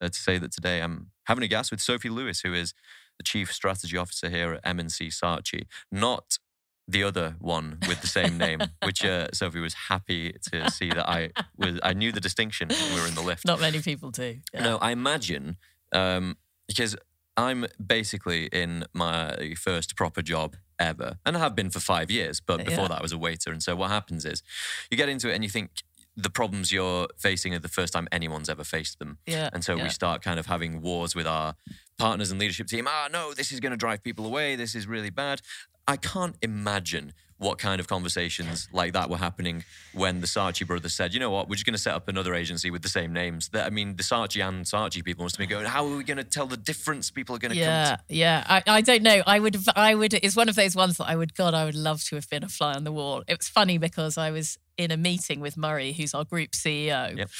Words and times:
uh, 0.00 0.08
to 0.08 0.18
say 0.18 0.38
that 0.38 0.52
today 0.52 0.80
I'm 0.82 1.10
having 1.26 1.44
a 1.44 1.48
gas 1.48 1.70
with 1.70 1.80
Sophie 1.80 2.08
Lewis, 2.10 2.40
who 2.40 2.54
is 2.54 2.74
the 3.18 3.24
Chief 3.24 3.52
Strategy 3.52 3.96
Officer 3.96 4.28
here 4.30 4.54
at 4.54 4.60
M&C 4.64 5.08
Saatchi. 5.08 5.66
Not 5.90 6.38
the 6.86 7.02
other 7.04 7.36
one 7.38 7.78
with 7.86 8.00
the 8.00 8.06
same 8.06 8.38
name, 8.38 8.60
which 8.84 9.04
uh, 9.04 9.28
Sophie 9.32 9.60
was 9.60 9.74
happy 9.74 10.34
to 10.50 10.70
see 10.70 10.88
that 10.88 11.06
I 11.08 11.30
was. 11.56 11.78
I 11.82 11.92
knew 11.92 12.12
the 12.12 12.20
distinction 12.20 12.68
when 12.68 12.94
we 12.94 13.00
were 13.00 13.06
in 13.06 13.14
the 13.14 13.20
lift. 13.22 13.44
Not 13.44 13.60
many 13.60 13.80
people 13.80 14.10
do. 14.10 14.38
Yeah. 14.54 14.62
No, 14.64 14.78
I 14.78 14.92
imagine 14.92 15.58
um, 15.92 16.38
because 16.66 16.96
I'm 17.36 17.66
basically 17.84 18.46
in 18.46 18.84
my 18.94 19.54
first 19.58 19.96
proper 19.96 20.22
job 20.22 20.56
ever, 20.78 21.18
and 21.26 21.36
I 21.36 21.40
have 21.40 21.54
been 21.54 21.68
for 21.70 21.80
five 21.80 22.10
years. 22.10 22.40
But 22.40 22.64
before 22.64 22.84
Yeah. 22.84 22.88
that, 22.88 22.98
I 23.00 23.02
was 23.02 23.12
a 23.12 23.18
waiter, 23.18 23.52
and 23.52 23.62
so 23.62 23.76
what 23.76 23.90
happens 23.90 24.24
is 24.24 24.42
you 24.90 24.96
get 24.96 25.08
into 25.10 25.28
it 25.28 25.34
and 25.34 25.44
you 25.44 25.50
think 25.50 25.82
the 26.18 26.30
problems 26.30 26.72
you're 26.72 27.06
facing 27.16 27.54
are 27.54 27.60
the 27.60 27.68
first 27.68 27.92
time 27.92 28.08
anyone's 28.10 28.48
ever 28.48 28.64
faced 28.64 28.98
them. 28.98 29.18
Yeah, 29.24 29.50
And 29.52 29.64
so 29.64 29.76
yeah. 29.76 29.84
we 29.84 29.88
start 29.88 30.20
kind 30.20 30.40
of 30.40 30.46
having 30.46 30.82
wars 30.82 31.14
with 31.14 31.28
our 31.28 31.54
partners 31.96 32.32
and 32.32 32.40
leadership 32.40 32.66
team. 32.66 32.86
Ah, 32.88 33.08
no, 33.10 33.32
this 33.32 33.52
is 33.52 33.60
going 33.60 33.70
to 33.70 33.76
drive 33.76 34.02
people 34.02 34.26
away. 34.26 34.56
This 34.56 34.74
is 34.74 34.88
really 34.88 35.10
bad. 35.10 35.40
I 35.86 35.96
can't 35.96 36.36
imagine 36.42 37.12
what 37.38 37.58
kind 37.58 37.78
of 37.80 37.86
conversations 37.86 38.68
like 38.72 38.94
that 38.94 39.08
were 39.08 39.16
happening 39.16 39.62
when 39.94 40.20
the 40.20 40.26
Saatchi 40.26 40.66
brothers 40.66 40.92
said, 40.92 41.14
you 41.14 41.20
know 41.20 41.30
what, 41.30 41.48
we're 41.48 41.54
just 41.54 41.64
going 41.64 41.74
to 41.74 41.80
set 41.80 41.94
up 41.94 42.08
another 42.08 42.34
agency 42.34 42.68
with 42.68 42.82
the 42.82 42.88
same 42.88 43.12
names. 43.12 43.48
That 43.50 43.64
I 43.64 43.70
mean, 43.70 43.94
the 43.94 44.02
Saatchi 44.02 44.46
and 44.46 44.64
Saatchi 44.64 45.04
people 45.04 45.24
must 45.24 45.36
have 45.36 45.48
been 45.48 45.56
going, 45.56 45.66
how 45.66 45.86
are 45.86 45.96
we 45.96 46.02
going 46.02 46.16
to 46.16 46.24
tell 46.24 46.46
the 46.46 46.56
difference 46.56 47.12
people 47.12 47.36
are 47.36 47.38
going 47.38 47.52
to 47.52 47.56
yeah, 47.56 47.90
come 47.90 47.96
to? 48.08 48.14
yeah. 48.14 48.44
I, 48.48 48.62
I 48.66 48.80
don't 48.80 49.02
know. 49.02 49.22
I 49.24 49.38
would, 49.38 49.56
I 49.76 49.94
would. 49.94 50.14
It's 50.14 50.34
one 50.34 50.48
of 50.48 50.56
those 50.56 50.74
ones 50.74 50.96
that 50.96 51.04
I 51.04 51.14
would. 51.14 51.36
God, 51.36 51.54
I 51.54 51.64
would 51.64 51.76
love 51.76 52.02
to 52.06 52.16
have 52.16 52.28
been 52.28 52.42
a 52.42 52.48
fly 52.48 52.74
on 52.74 52.82
the 52.82 52.92
wall. 52.92 53.22
It 53.28 53.38
was 53.38 53.48
funny 53.48 53.78
because 53.78 54.18
I 54.18 54.32
was 54.32 54.58
in 54.78 54.90
a 54.90 54.96
meeting 54.96 55.40
with 55.40 55.56
Moray, 55.56 55.92
who's 55.92 56.14
our 56.14 56.24
group 56.24 56.52
CEO, 56.52 57.18
Yep. 57.18 57.30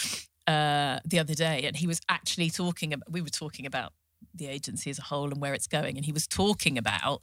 uh, 0.46 1.00
the 1.06 1.18
other 1.18 1.34
day, 1.34 1.62
and 1.64 1.76
he 1.76 1.86
was 1.86 2.00
actually 2.08 2.50
talking. 2.50 2.92
About, 2.92 3.10
we 3.10 3.22
were 3.22 3.28
talking 3.30 3.64
about 3.64 3.92
the 4.34 4.48
agency 4.48 4.90
as 4.90 4.98
a 4.98 5.02
whole 5.02 5.30
and 5.30 5.40
where 5.40 5.54
it's 5.54 5.68
going, 5.68 5.96
and 5.96 6.04
he 6.04 6.12
was 6.12 6.26
talking 6.26 6.76
about 6.76 7.22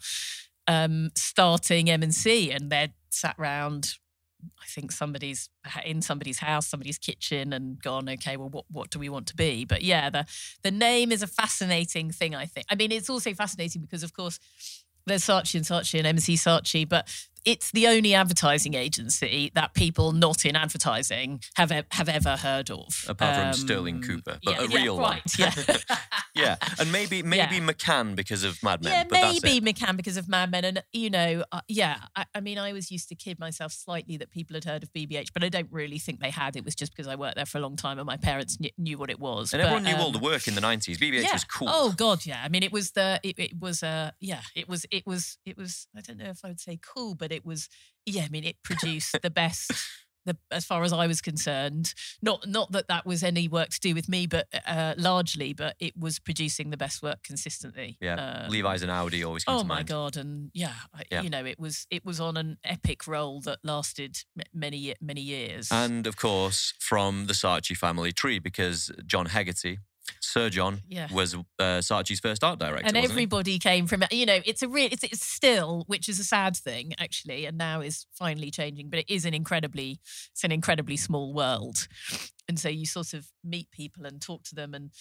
um, 0.68 1.12
starting 1.16 1.90
M 1.90 2.02
and 2.02 2.14
C, 2.16 2.50
and 2.52 2.72
they're 2.72 2.90
sat 3.10 3.36
round. 3.38 3.94
I 4.62 4.66
think 4.68 4.92
somebody's 4.92 5.50
in 5.86 6.02
somebody's 6.02 6.40
house, 6.40 6.68
somebody's 6.68 6.98
kitchen, 7.00 7.52
and 7.52 7.82
gone. 7.82 8.08
Okay, 8.10 8.38
well, 8.38 8.50
what 8.50 8.66
what 8.72 8.90
do 8.90 9.00
we 9.00 9.10
want 9.10 9.28
to 9.28 9.36
be? 9.36 9.66
But 9.66 9.82
yeah, 9.82 10.10
the 10.10 10.26
the 10.64 10.72
name 10.72 11.12
is 11.12 11.22
a 11.22 11.28
fascinating 11.28 12.12
thing. 12.12 12.36
I 12.36 12.46
think. 12.46 12.66
I 12.70 12.76
mean, 12.76 12.92
it's 12.92 13.10
also 13.10 13.34
fascinating 13.34 13.82
because, 13.82 14.04
of 14.04 14.14
course, 14.14 14.40
there's 15.08 15.24
Saatchi 15.26 15.56
and 15.56 15.66
Saatchi 15.66 15.98
and 15.98 16.08
MC 16.08 16.36
Saatchi, 16.36 16.88
but 16.88 17.08
it's 17.46 17.72
the 17.72 17.88
only 17.88 18.14
advertising 18.14 18.74
agency 18.74 19.52
that 19.56 19.74
people 19.74 20.12
not 20.12 20.46
in 20.46 20.56
advertising 20.56 21.42
have 21.56 21.72
e- 21.72 21.84
have 21.92 22.10
ever 22.10 22.36
heard 22.38 22.70
of, 22.72 23.06
Apart 23.08 23.36
from 23.36 23.48
Um, 23.48 23.54
Sterling 23.54 24.02
Cooper, 24.02 24.40
but 24.44 24.54
yeah, 24.54 24.62
a 24.64 24.68
yeah, 24.68 24.76
real 24.84 24.98
right, 25.00 25.22
one. 25.22 25.22
Yeah. 25.38 25.52
Yeah, 26.36 26.58
and 26.80 26.92
maybe 26.92 27.24
maybe 27.36 27.56
Yeah. 27.56 27.62
McCann 27.62 28.14
because 28.14 28.44
of 28.44 28.62
Mad 28.62 28.84
Men. 28.84 28.92
Yeah, 28.92 29.04
but 29.06 29.22
that's 29.22 29.42
maybe. 29.42 29.72
McCann 29.72 29.96
because 29.96 30.18
of 30.18 30.28
Mad 30.28 30.52
Men, 30.52 30.66
and 30.66 30.84
you 30.92 31.10
know, 31.10 31.46
uh, 31.52 31.62
yeah. 31.70 32.00
I, 32.16 32.26
I 32.36 32.42
mean, 32.42 32.58
I 32.58 32.74
was 32.74 32.92
used 32.92 33.08
to 33.10 33.16
kid 33.16 33.40
myself 33.40 33.72
slightly 33.72 34.18
that 34.18 34.32
people 34.32 34.54
had 34.54 34.66
heard 34.66 34.84
of 34.84 34.92
BBH, 34.92 35.30
but 35.34 35.46
I 35.46 35.50
don't 35.50 35.70
really 35.72 35.98
think 35.98 36.20
they 36.20 36.32
had. 36.32 36.58
It 36.58 36.66
was 36.66 36.76
just 36.76 36.94
because 36.94 37.08
I 37.08 37.16
worked 37.16 37.36
there 37.38 37.46
for 37.46 37.58
a 37.58 37.62
long 37.62 37.78
time 37.78 38.00
and 38.00 38.06
my 38.06 38.18
parents 38.18 38.58
kn- 38.58 38.72
knew 38.78 38.98
what 38.98 39.10
it 39.10 39.20
was. 39.20 39.54
And 39.54 39.62
But, 39.62 39.68
everyone 39.68 39.84
knew 39.84 39.96
all 39.96 40.08
um, 40.08 40.12
the 40.14 40.20
work 40.20 40.48
in 40.50 40.56
the 40.56 40.62
nineties. 40.62 40.98
BBH 40.98 41.24
yeah. 41.24 41.32
was 41.34 41.44
cool. 41.46 41.70
Oh 41.72 41.94
God, 41.96 42.26
yeah. 42.26 42.42
I 42.44 42.50
mean, 42.50 42.64
it 42.64 42.72
was 42.74 42.92
the 42.92 43.20
it, 43.24 43.40
it 43.40 43.58
was 43.60 43.82
uh 43.82 44.12
yeah, 44.20 44.42
it 44.56 44.68
was 44.68 44.86
it 44.92 45.08
was 45.08 45.38
it 45.46 45.58
was 45.58 45.88
I 45.96 46.02
don't 46.02 46.18
know 46.18 46.30
if 46.30 46.42
I 46.44 46.50
would 46.50 46.60
say 46.60 46.78
cool, 46.82 47.16
but 47.16 47.32
it 47.32 47.35
was 47.44 47.68
yeah. 48.06 48.26
I 48.26 48.30
mean, 48.30 48.44
it 48.44 48.58
produced 48.64 49.18
the 49.24 49.32
best. 49.32 49.72
The, 50.28 50.36
as 50.50 50.66
far 50.66 50.82
as 50.82 50.92
I 50.92 51.06
was 51.06 51.22
concerned, 51.22 51.94
not 52.20 52.48
not 52.48 52.72
that 52.72 52.88
that 52.88 53.06
was 53.06 53.22
any 53.22 53.48
work 53.48 53.70
to 53.70 53.80
do 53.80 53.94
with 53.94 54.10
me, 54.10 54.26
but 54.26 54.48
uh, 54.68 54.96
largely, 54.98 55.54
but 55.54 55.76
it 55.80 55.96
was 55.96 56.18
producing 56.18 56.72
the 56.72 56.78
best 56.78 57.04
work 57.04 57.22
consistently. 57.22 57.98
yeah, 58.02 58.16
Um, 58.46 58.50
Levi's 58.50 58.82
and 58.82 58.90
Audi 58.90 59.24
always 59.24 59.44
come 59.44 59.58
Oh 59.58 59.60
to 59.60 59.66
my 59.66 59.76
mind. 59.76 59.88
god! 59.88 60.18
And 60.18 60.50
yeah, 60.56 60.74
I, 60.96 61.04
Yeah. 61.12 61.22
you 61.22 61.30
know, 61.30 61.46
it 61.46 61.60
was 61.60 61.86
it 61.92 62.04
was 62.04 62.20
on 62.20 62.38
an 62.38 62.58
epic 62.64 63.06
roll 63.06 63.40
that 63.42 63.60
lasted 63.64 64.24
m- 64.36 64.46
many 64.52 64.96
many 65.00 65.22
years. 65.22 65.72
And 65.72 66.08
of 66.08 66.18
course, 66.18 66.74
from 66.80 67.28
the 67.28 67.34
Saatchi 67.34 67.78
family 67.78 68.12
tree, 68.12 68.40
because 68.40 68.92
John 69.06 69.28
Hegarty, 69.28 69.78
Sir 70.22 70.50
John, 70.50 70.82
Yeah. 70.88 71.08
was 71.14 71.34
uh, 71.36 71.40
Saatchi's 71.60 72.20
first 72.20 72.44
art 72.44 72.60
director. 72.60 72.86
and 72.86 72.98
he? 72.98 73.04
everybody 73.04 73.58
came 73.60 73.88
from 73.88 74.04
you 74.12 74.26
know 74.26 74.40
it's 74.46 74.62
a 74.62 74.68
real 74.68 74.90
it's, 74.92 75.04
it's 75.04 75.26
still 75.26 75.84
which 75.88 76.10
is 76.10 76.20
a 76.20 76.24
sad 76.24 76.56
thing 76.58 76.94
actually 77.00 77.46
and 77.46 77.58
now 77.58 77.82
is 77.82 78.06
finally 78.14 78.52
changing 78.52 78.90
but 78.90 79.00
it 79.00 79.10
is 79.10 79.26
an 79.26 79.34
incredibly 79.34 80.00
it's 80.32 80.44
an 80.44 80.52
incredibly 80.52 80.98
small 80.98 81.34
world 81.34 81.88
and 82.48 82.60
so 82.60 82.70
you 82.70 82.86
sort 82.86 83.14
of 83.14 83.28
meet 83.44 83.72
people 83.72 84.06
and 84.06 84.22
talk 84.22 84.44
to 84.44 84.56
them 84.56 84.74
and 84.74 84.92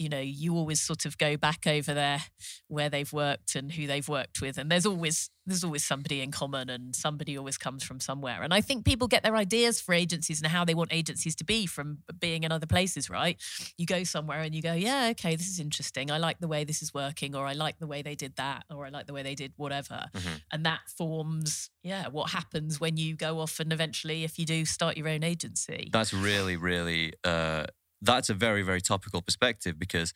you 0.00 0.08
know 0.08 0.18
you 0.42 0.56
always 0.56 0.80
sort 0.80 1.04
of 1.04 1.18
go 1.18 1.36
back 1.36 1.66
over 1.66 1.92
there 1.92 2.22
where 2.68 2.88
they've 2.88 3.12
worked 3.12 3.54
and 3.54 3.72
who 3.72 3.86
they've 3.86 4.08
worked 4.08 4.40
with 4.40 4.56
and 4.58 4.70
there's 4.72 4.86
always 4.86 5.28
there's 5.46 5.64
always 5.64 5.84
somebody 5.84 6.20
in 6.20 6.30
common 6.30 6.70
and 6.70 6.94
somebody 6.94 7.36
always 7.36 7.58
comes 7.58 7.82
from 7.82 7.98
somewhere. 7.98 8.42
And 8.42 8.54
i 8.54 8.60
think 8.60 8.84
people 8.84 9.08
get 9.08 9.22
their 9.22 9.36
ideas 9.36 9.80
for 9.80 9.92
agencies 9.94 10.40
and 10.40 10.46
how 10.50 10.64
they 10.64 10.74
want 10.74 10.92
agencies 10.92 11.34
to 11.36 11.44
be 11.44 11.66
from 11.66 11.98
being 12.18 12.44
in 12.44 12.52
other 12.52 12.66
places 12.66 13.10
right? 13.10 13.36
You 13.76 13.86
go 13.86 14.04
somewhere 14.04 14.40
and 14.40 14.54
you 14.54 14.62
go 14.62 14.72
yeah 14.72 15.08
okay 15.12 15.36
this 15.36 15.48
is 15.48 15.60
interesting. 15.60 16.10
I 16.10 16.18
like 16.18 16.38
the 16.40 16.48
way 16.48 16.64
this 16.64 16.80
is 16.82 16.94
working 16.94 17.34
or 17.36 17.46
i 17.46 17.52
like 17.52 17.78
the 17.78 17.86
way 17.86 18.00
they 18.02 18.14
did 18.14 18.36
that 18.36 18.64
or 18.74 18.86
i 18.86 18.88
like 18.88 19.06
the 19.06 19.12
way 19.12 19.22
they 19.22 19.34
did 19.34 19.52
whatever. 19.56 20.06
Mhm. 20.14 20.40
and 20.52 20.64
that 20.66 20.80
forms 20.96 21.70
yeah 21.82 22.08
what 22.08 22.30
happens 22.30 22.80
when 22.80 22.96
you 22.96 23.16
go 23.16 23.40
off 23.40 23.60
and 23.60 23.72
eventually 23.72 24.24
if 24.24 24.38
you 24.38 24.46
do 24.46 24.64
start 24.64 24.96
your 24.96 25.08
own 25.08 25.22
agency. 25.24 25.88
That's 25.92 26.12
really, 26.14 26.56
really, 26.56 27.12
uh, 27.24 27.64
that's 28.02 28.28
a 28.30 28.34
very, 28.34 28.62
very 28.62 28.80
topical 28.80 29.22
perspective 29.22 29.78
because 29.78 30.14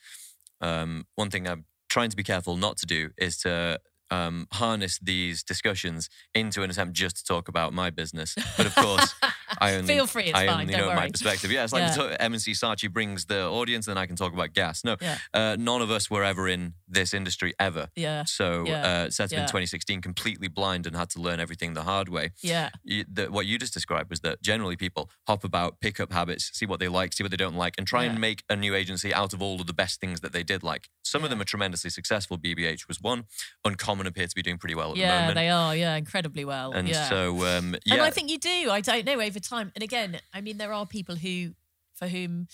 um, 0.60 1.06
one 1.16 1.30
thing 1.30 1.46
I'm 1.46 1.64
trying 1.88 2.10
to 2.10 2.16
be 2.16 2.22
careful 2.22 2.56
not 2.56 2.76
to 2.78 2.86
do 2.86 3.10
is 3.18 3.38
to 3.38 3.80
um, 4.10 4.46
harness 4.52 4.98
these 5.02 5.42
discussions 5.42 6.08
into 6.34 6.62
an 6.62 6.70
attempt 6.70 6.94
just 6.94 7.16
to 7.18 7.24
talk 7.24 7.48
about 7.48 7.72
my 7.72 7.90
business. 7.90 8.34
But 8.56 8.66
of 8.66 8.74
course, 8.74 9.14
I 9.58 9.74
only, 9.76 9.94
Feel 9.94 10.06
free, 10.06 10.24
it's 10.24 10.38
I 10.38 10.46
fine, 10.46 10.60
only 10.62 10.76
know 10.76 10.94
my 10.94 11.08
perspective. 11.10 11.50
Yeah, 11.50 11.64
it's 11.64 11.72
like 11.72 11.96
Yeah. 11.96 12.16
M&C 12.20 12.52
Saatchi 12.52 12.92
brings 12.92 13.26
the 13.26 13.44
audience, 13.44 13.86
and 13.88 13.96
then 13.96 14.02
I 14.02 14.06
can 14.06 14.16
talk 14.16 14.32
about 14.32 14.52
gas. 14.52 14.84
No, 14.84 14.96
Yeah. 15.00 15.18
uh, 15.32 15.56
none 15.58 15.80
of 15.82 15.90
us 15.90 16.10
were 16.10 16.22
ever 16.24 16.48
in 16.48 16.74
this 16.88 17.14
industry 17.14 17.54
ever. 17.58 17.88
yeah 17.96 18.24
So 18.24 18.64
Yeah. 18.66 18.86
uh, 19.06 19.10
set 19.10 19.32
up 19.32 19.38
in 19.38 19.44
2016, 19.46 20.00
completely 20.00 20.48
blind 20.48 20.86
and 20.86 20.94
had 20.96 21.10
to 21.10 21.20
learn 21.20 21.40
everything 21.40 21.74
the 21.74 21.82
hard 21.82 22.08
way. 22.08 22.30
yeah 22.42 22.70
You, 22.84 23.04
the, 23.12 23.30
what 23.30 23.46
you 23.46 23.58
just 23.58 23.72
described 23.74 24.10
was 24.10 24.20
that 24.20 24.42
generally 24.42 24.76
people 24.76 25.10
hop 25.26 25.44
about, 25.44 25.80
pick 25.80 25.98
up 26.00 26.12
habits, 26.12 26.50
see 26.52 26.66
what 26.66 26.78
they 26.80 26.88
like, 26.88 27.12
see 27.12 27.22
what 27.24 27.30
they 27.30 27.36
don't 27.36 27.56
like, 27.56 27.74
and 27.78 27.86
try 27.86 28.04
Yeah. 28.04 28.10
and 28.10 28.20
make 28.20 28.42
a 28.48 28.56
new 28.56 28.74
agency 28.74 29.12
out 29.14 29.32
of 29.32 29.40
all 29.42 29.60
of 29.60 29.66
the 29.66 29.72
best 29.74 30.00
things 30.00 30.20
that 30.20 30.32
they 30.32 30.42
did 30.42 30.62
like. 30.62 30.88
Some 31.02 31.24
of 31.24 31.30
them 31.30 31.40
are 31.40 31.44
tremendously 31.44 31.90
successful. 31.90 32.36
BBH 32.38 32.86
was 32.88 33.00
one. 33.00 33.24
Uncommon 33.64 34.03
appear 34.06 34.26
to 34.26 34.34
be 34.34 34.42
doing 34.42 34.58
pretty 34.58 34.74
well 34.74 34.90
at 34.90 34.96
the 34.96 35.02
moment. 35.02 35.28
yeah 35.28 35.34
they 35.34 35.48
are 35.48 35.76
yeah 35.76 35.94
incredibly 35.96 36.44
well 36.44 36.72
and 36.72 36.88
yeah 36.88 37.08
so, 37.08 37.46
um, 37.46 37.76
yeah. 37.84 37.94
And 37.94 38.02
I 38.02 38.10
think 38.10 38.30
you 38.30 38.38
do. 38.38 38.70
I 38.70 38.80
don't 38.80 39.04
know 39.04 39.20
over 39.20 39.40
time. 39.40 39.72
And 39.74 39.82
again, 39.82 40.20
I 40.32 40.40
mean, 40.40 40.58
there 40.58 40.72
are 40.72 40.86
people 40.86 41.16
who, 41.16 41.50
for 41.94 42.08
whom, 42.08 42.48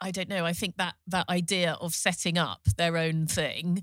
I 0.00 0.10
don't 0.10 0.28
know. 0.28 0.44
I 0.44 0.52
think 0.52 0.76
that 0.76 0.94
that 1.06 1.28
idea 1.28 1.76
of 1.80 1.94
setting 1.94 2.36
up 2.38 2.60
their 2.76 2.96
own 2.96 3.26
thing 3.26 3.82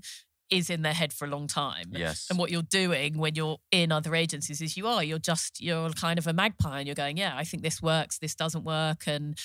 is 0.50 0.68
in 0.70 0.82
their 0.82 0.92
head 0.92 1.12
for 1.12 1.24
a 1.24 1.28
long 1.28 1.46
time. 1.46 1.92
Yes. 1.92 2.26
And 2.28 2.38
what 2.38 2.50
you're 2.50 2.62
doing 2.62 3.18
when 3.18 3.34
you're 3.34 3.58
in 3.70 3.92
other 3.92 4.14
agencies 4.14 4.60
is 4.60 4.76
you 4.76 4.86
are 4.88 5.02
you're 5.04 5.18
just 5.18 5.60
you're 5.60 5.90
kind 5.90 6.18
of 6.18 6.26
a 6.26 6.32
magpie 6.32 6.78
and 6.78 6.86
you're 6.88 6.94
going, 6.94 7.16
yeah, 7.16 7.34
I 7.36 7.44
think 7.44 7.62
this 7.62 7.80
works, 7.80 8.18
this 8.18 8.34
doesn't 8.34 8.64
work, 8.64 9.04
and 9.06 9.38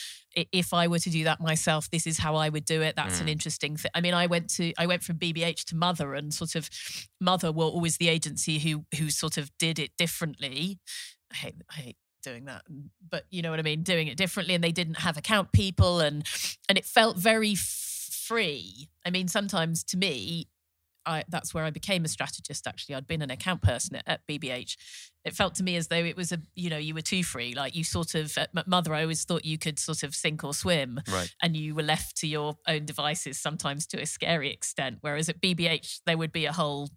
if 0.52 0.74
I 0.74 0.88
were 0.88 1.00
to 1.00 1.10
do 1.10 1.24
that 1.26 1.40
myself, 1.40 1.90
this 1.92 2.06
is 2.06 2.18
how 2.18 2.36
I 2.36 2.50
would 2.50 2.66
do 2.66 2.82
it. 2.82 2.96
That's 2.96 3.20
an 3.22 3.28
Mm. 3.28 3.32
interesting 3.32 3.78
thing. 3.78 3.92
I 3.94 4.02
mean, 4.02 4.14
I 4.14 4.26
went 4.26 4.50
to 4.56 4.74
I 4.78 4.86
went 4.86 5.04
from 5.04 5.18
BBH 5.18 5.66
to 5.66 5.76
Mother, 5.76 6.14
and 6.16 6.34
sort 6.34 6.56
of 6.56 6.70
Mother 7.22 7.52
were 7.52 7.66
always 7.66 7.98
the 7.98 8.10
agency 8.10 8.60
who 8.60 8.86
who 8.98 9.10
sort 9.10 9.38
of 9.38 9.52
did 9.58 9.80
it 9.80 9.92
differently. 9.98 10.80
I 11.32 11.36
hate 11.36 11.56
I 11.70 11.74
hate 11.76 11.98
doing 12.24 12.46
that, 12.46 12.64
but 13.08 13.26
you 13.30 13.42
know 13.44 13.52
what 13.52 13.60
I 13.60 13.64
mean, 13.64 13.84
doing 13.84 14.08
it 14.08 14.18
differently, 14.18 14.56
and 14.56 14.64
they 14.64 14.72
didn't 14.72 15.00
have 15.00 15.16
account 15.16 15.52
people, 15.52 16.00
and 16.00 16.26
and 16.68 16.78
it 16.78 16.86
felt 16.86 17.18
very 17.18 17.54
free. 17.56 18.90
I 19.06 19.10
mean, 19.12 19.28
sometimes 19.28 19.84
to 19.86 19.98
me. 19.98 20.48
I, 21.06 21.24
that's 21.30 21.54
where 21.54 21.64
I 21.64 21.70
became 21.70 22.06
a 22.06 22.08
strategist. 22.08 22.68
Actually, 22.68 22.96
I'd 22.96 23.08
been 23.08 23.22
an 23.22 23.32
account 23.32 23.62
person 23.62 23.96
at, 23.98 24.04
at 24.08 24.28
BBH. 24.28 24.76
It 25.24 25.34
felt 25.36 25.56
to 25.56 25.64
me 25.64 25.76
as 25.76 25.88
though 25.88 25.96
it 26.04 26.16
was 26.16 26.32
a, 26.32 26.40
you 26.56 26.70
know, 26.70 26.78
you 26.78 26.94
were 26.94 27.02
too 27.02 27.24
free. 27.24 27.54
Like 27.56 27.76
you 27.76 27.84
sort 27.84 28.16
of 28.16 28.38
at 28.38 28.50
Mother, 28.68 28.94
I 28.94 29.02
always 29.02 29.24
thought 29.24 29.46
you 29.46 29.58
could 29.58 29.80
sort 29.80 30.04
of 30.04 30.14
sink 30.16 30.44
or 30.44 30.54
swim, 30.54 31.00
right. 31.12 31.34
and 31.42 31.56
you 31.58 31.76
were 31.76 31.84
left 31.84 32.18
to 32.18 32.28
your 32.28 32.56
own 32.68 32.86
devices 32.86 33.40
sometimes 33.40 33.88
to 33.88 34.02
a 34.02 34.06
scary 34.06 34.52
extent. 34.52 34.98
Whereas 35.02 35.30
at 35.30 35.42
BBH, 35.42 36.02
there 36.06 36.18
would 36.18 36.32
be 36.32 36.46
a 36.46 36.54
whole 36.54 36.90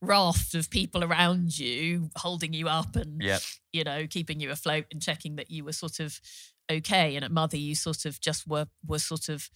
raft 0.00 0.54
of 0.54 0.70
people 0.70 1.04
around 1.04 1.58
you 1.58 2.10
holding 2.16 2.52
you 2.54 2.66
up 2.66 2.96
and 2.96 3.20
Yeah. 3.22 3.38
you 3.72 3.84
know 3.84 4.06
keeping 4.06 4.40
you 4.40 4.50
afloat 4.50 4.86
and 4.90 5.02
checking 5.02 5.36
that 5.36 5.50
you 5.50 5.64
were 5.64 5.72
sort 5.72 6.00
of 6.00 6.18
okay. 6.70 7.14
And 7.14 7.24
at 7.24 7.30
Mother, 7.30 7.56
you 7.56 7.74
sort 7.74 8.04
of 8.06 8.20
just 8.20 8.46
were 8.46 8.66
were 8.86 8.98
sort 8.98 9.28
of 9.28 9.48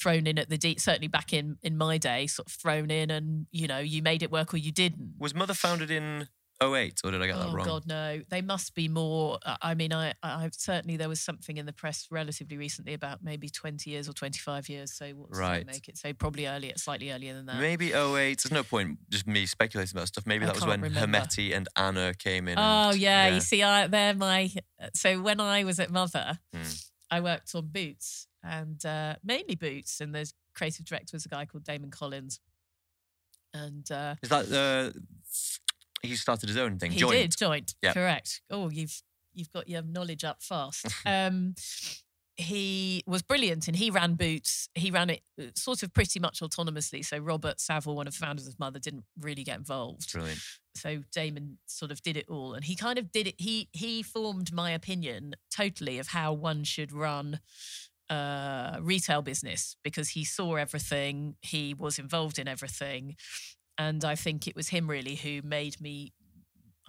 thrown 0.00 0.26
in 0.26 0.38
at 0.38 0.48
the 0.48 0.58
deep. 0.58 0.80
Certainly 0.80 1.08
back 1.08 1.32
in 1.32 1.56
in 1.62 1.76
my 1.76 1.98
day, 1.98 2.26
sort 2.26 2.46
of 2.48 2.52
thrown 2.52 2.90
in, 2.90 3.10
and 3.10 3.46
you 3.50 3.66
know 3.66 3.78
you 3.78 4.02
made 4.02 4.22
it 4.22 4.30
work 4.30 4.54
or 4.54 4.56
you 4.56 4.72
didn't. 4.72 5.14
Was 5.18 5.34
Mother 5.34 5.54
founded 5.54 5.90
in 5.90 6.28
08, 6.60 7.02
or 7.04 7.12
did 7.12 7.22
I 7.22 7.28
get 7.28 7.36
that 7.38 7.46
Oh 7.50 7.52
wrong? 7.52 7.64
God, 7.66 7.86
no! 7.86 8.20
They 8.30 8.42
must 8.42 8.74
be 8.74 8.88
more. 8.88 9.38
I 9.62 9.74
mean, 9.74 9.92
I, 9.92 10.14
I 10.24 10.50
certainly 10.52 10.96
there 10.96 11.08
was 11.08 11.20
something 11.20 11.56
in 11.56 11.66
the 11.66 11.72
press 11.72 12.08
relatively 12.10 12.56
recently 12.56 12.94
about 12.94 13.22
maybe 13.22 13.48
twenty 13.48 13.90
years 13.90 14.08
or 14.08 14.12
twenty 14.12 14.40
five 14.40 14.68
years. 14.68 14.92
So 14.92 15.06
what 15.10 15.30
does 15.30 15.38
that 15.38 15.44
Right. 15.44 15.66
make 15.66 15.88
it? 15.88 15.96
So 15.96 16.12
probably 16.12 16.48
earlier, 16.48 16.72
slightly 16.76 17.12
earlier 17.12 17.32
than 17.34 17.46
that. 17.46 17.60
Maybe 17.60 17.92
08. 17.92 18.40
There's 18.42 18.50
no 18.50 18.64
point 18.64 18.98
just 19.08 19.28
me 19.28 19.46
speculating 19.46 19.96
about 19.96 20.08
stuff. 20.08 20.26
Maybe 20.26 20.44
I 20.44 20.48
that 20.48 20.56
was 20.56 20.66
when 20.66 20.80
remember. 20.80 21.18
Hermeti 21.18 21.54
and 21.56 21.68
Anna 21.76 22.12
came 22.18 22.48
in. 22.48 22.58
Oh 22.58 22.90
and- 22.90 22.98
yeah, 22.98 23.28
you 23.28 23.40
see, 23.40 23.62
I 23.62 23.86
they're 23.86 24.14
my. 24.14 24.50
So 24.94 25.20
when 25.20 25.40
I 25.40 25.62
was 25.62 25.78
at 25.78 25.90
Mother, 25.92 26.40
Hmm. 26.52 26.62
I 27.10 27.20
worked 27.20 27.54
on 27.54 27.68
Boots 27.68 28.26
and 28.48 28.84
uh, 28.86 29.14
mainly 29.22 29.54
Boots, 29.54 30.00
and 30.00 30.14
the 30.14 30.30
creative 30.54 30.84
director 30.86 31.10
was 31.14 31.26
a 31.26 31.28
guy 31.28 31.44
called 31.44 31.64
Damon 31.64 31.90
Collins, 31.90 32.40
and 33.54 33.90
uh, 33.90 34.14
Is 34.22 34.28
that 34.30 34.50
uh, 34.52 34.98
he 36.02 36.14
started 36.16 36.48
his 36.48 36.56
own 36.58 36.78
thing? 36.78 36.90
he 36.92 37.00
Joint. 37.00 37.12
did 37.14 37.36
joint. 37.36 37.74
Yep. 37.82 37.94
Correct. 37.94 38.40
Oh, 38.50 38.70
you've 38.70 39.00
you've 39.34 39.52
got 39.52 39.68
your 39.68 39.82
knowledge 39.82 40.24
up 40.24 40.42
fast. 40.42 40.86
um, 41.06 41.54
he 42.36 43.02
was 43.06 43.22
brilliant, 43.22 43.66
and 43.66 43.76
he 43.76 43.90
ran 43.90 44.14
Boots. 44.14 44.68
He 44.76 44.90
ran 44.92 45.10
it 45.10 45.22
uh, 45.40 45.46
sort 45.56 45.82
of 45.82 45.92
pretty 45.92 46.20
much 46.20 46.40
autonomously. 46.40 47.04
So 47.04 47.18
Robert 47.18 47.60
Saville, 47.60 47.96
one 47.96 48.06
of 48.06 48.12
the 48.14 48.24
founders 48.24 48.46
of 48.46 48.58
Mother, 48.60 48.78
didn't 48.78 49.04
really 49.20 49.42
get 49.42 49.58
involved. 49.58 50.12
Brilliant. 50.12 50.38
so 50.76 51.02
Damon 51.12 51.58
sort 51.66 51.90
of 51.90 52.00
did 52.02 52.16
it 52.16 52.26
all, 52.28 52.54
and 52.54 52.64
he 52.64 52.76
kind 52.76 52.96
of 52.98 53.10
did 53.10 53.26
it. 53.26 53.34
He 53.38 53.68
he 53.72 54.02
formed 54.04 54.52
my 54.52 54.70
opinion 54.70 55.34
totally 55.54 55.98
of 55.98 56.08
how 56.08 56.32
one 56.32 56.62
should 56.62 56.92
run 56.92 57.40
uh, 58.10 58.78
retail 58.80 59.22
business 59.22 59.76
because 59.82 60.10
he 60.10 60.24
saw 60.24 60.54
everything, 60.56 61.36
he 61.42 61.74
was 61.74 61.98
involved 61.98 62.38
in 62.38 62.48
everything, 62.48 63.16
and 63.76 64.04
I 64.04 64.14
think 64.14 64.46
it 64.46 64.56
was 64.56 64.68
him 64.68 64.88
really 64.88 65.14
who 65.16 65.42
made 65.42 65.80
me. 65.80 66.12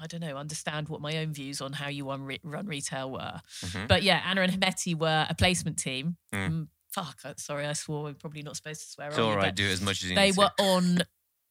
I 0.02 0.08
don't 0.08 0.22
know, 0.22 0.38
understand 0.38 0.88
what 0.88 1.02
my 1.02 1.18
own 1.18 1.34
views 1.34 1.60
on 1.60 1.74
how 1.74 1.90
you 1.90 2.08
run, 2.08 2.24
re- 2.24 2.40
run 2.42 2.68
retail 2.68 3.12
were. 3.12 3.42
Mhm. 3.66 3.90
But 3.90 4.02
yeah, 4.02 4.22
Anna 4.26 4.44
and 4.44 4.54
Hermeti 4.54 4.96
were 4.98 5.28
a 5.30 5.36
placement 5.36 5.78
team. 5.78 6.16
Mm. 6.34 6.50
Mm, 6.50 6.68
fuck, 6.94 7.18
uh, 7.26 7.34
sorry, 7.36 7.66
I 7.66 7.74
swore. 7.74 8.04
We're 8.04 8.14
probably 8.14 8.42
not 8.42 8.56
supposed 8.56 8.80
to 8.80 8.88
swear. 8.88 9.10
It's 9.10 9.18
all 9.18 9.36
right. 9.36 9.54
Do 9.54 9.66
it 9.66 9.72
as 9.74 9.82
much 9.82 10.02
as 10.02 10.10
you 10.10 10.16
they 10.16 10.32
were 10.32 10.52
to. 10.58 10.64
on 10.64 11.00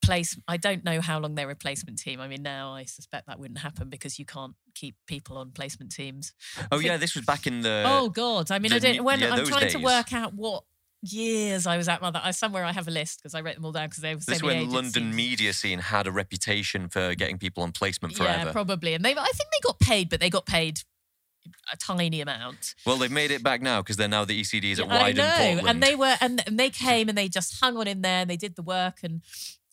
place. 0.08 0.38
I 0.48 0.56
don't 0.56 0.84
know 0.84 1.00
how 1.00 1.18
long 1.18 1.34
their 1.34 1.46
replacement 1.46 1.98
team. 1.98 2.20
I 2.20 2.28
mean, 2.28 2.42
now 2.42 2.72
I 2.72 2.84
suspect 2.84 3.26
that 3.26 3.38
wouldn't 3.38 3.58
happen 3.58 3.88
because 3.90 4.18
you 4.18 4.24
can't 4.24 4.54
keep 4.74 4.96
people 5.06 5.36
on 5.36 5.50
placement 5.50 5.92
teams. 5.92 6.32
Oh 6.72 6.78
yeah, 6.78 6.96
this 6.96 7.14
was 7.14 7.24
back 7.24 7.46
in 7.46 7.60
the. 7.60 7.84
oh 7.86 8.08
God! 8.08 8.50
I 8.50 8.58
mean, 8.58 8.72
I 8.72 8.78
don't. 8.78 9.04
When 9.04 9.20
yeah, 9.20 9.32
I'm 9.34 9.44
trying 9.46 9.68
to 9.70 9.78
work 9.78 10.12
out 10.12 10.32
what 10.34 10.64
years 11.02 11.66
I 11.66 11.76
was 11.76 11.88
at 11.88 12.00
Mother, 12.00 12.20
I 12.24 12.30
somewhere 12.32 12.64
I 12.64 12.72
have 12.72 12.88
a 12.88 12.90
list 12.90 13.20
because 13.20 13.34
I 13.34 13.40
wrote 13.42 13.54
them 13.56 13.64
all 13.64 13.72
down 13.72 13.88
because 13.88 14.02
they 14.02 14.14
were 14.14 14.20
This 14.20 14.36
is 14.36 14.42
when 14.42 14.70
London 14.70 15.14
media 15.14 15.52
scene 15.52 15.78
had 15.78 16.06
a 16.06 16.10
reputation 16.10 16.88
for 16.88 17.14
getting 17.14 17.38
people 17.38 17.62
on 17.62 17.72
placement 17.72 18.18
Yeah, 18.18 18.24
forever. 18.24 18.52
probably. 18.52 18.94
And 18.94 19.04
they, 19.04 19.12
I 19.12 19.30
think 19.36 19.48
they 19.52 19.60
got 19.62 19.78
paid, 19.78 20.08
but 20.10 20.18
they 20.20 20.30
got 20.30 20.46
paid 20.46 20.80
a 21.72 21.76
tiny 21.76 22.20
amount. 22.20 22.74
well, 22.84 22.96
they've 22.96 23.10
made 23.12 23.30
it 23.30 23.42
back 23.42 23.62
now 23.62 23.80
because 23.80 23.96
they're 23.96 24.08
now 24.08 24.24
the 24.24 24.40
ECDs 24.40 24.80
at 24.80 24.90
I 24.90 25.12
Wieden 25.12 25.16
know, 25.16 25.34
Portland. 25.38 25.68
and 25.68 25.82
they 25.82 25.94
were, 25.94 26.16
and, 26.20 26.42
and 26.46 26.58
they 26.58 26.68
came 26.70 27.08
and 27.08 27.16
they 27.16 27.28
just 27.28 27.60
hung 27.60 27.76
on 27.76 27.86
in 27.86 28.02
there 28.02 28.22
and 28.22 28.30
they 28.30 28.36
did 28.36 28.56
the 28.56 28.62
work 28.62 28.96
and. 29.02 29.22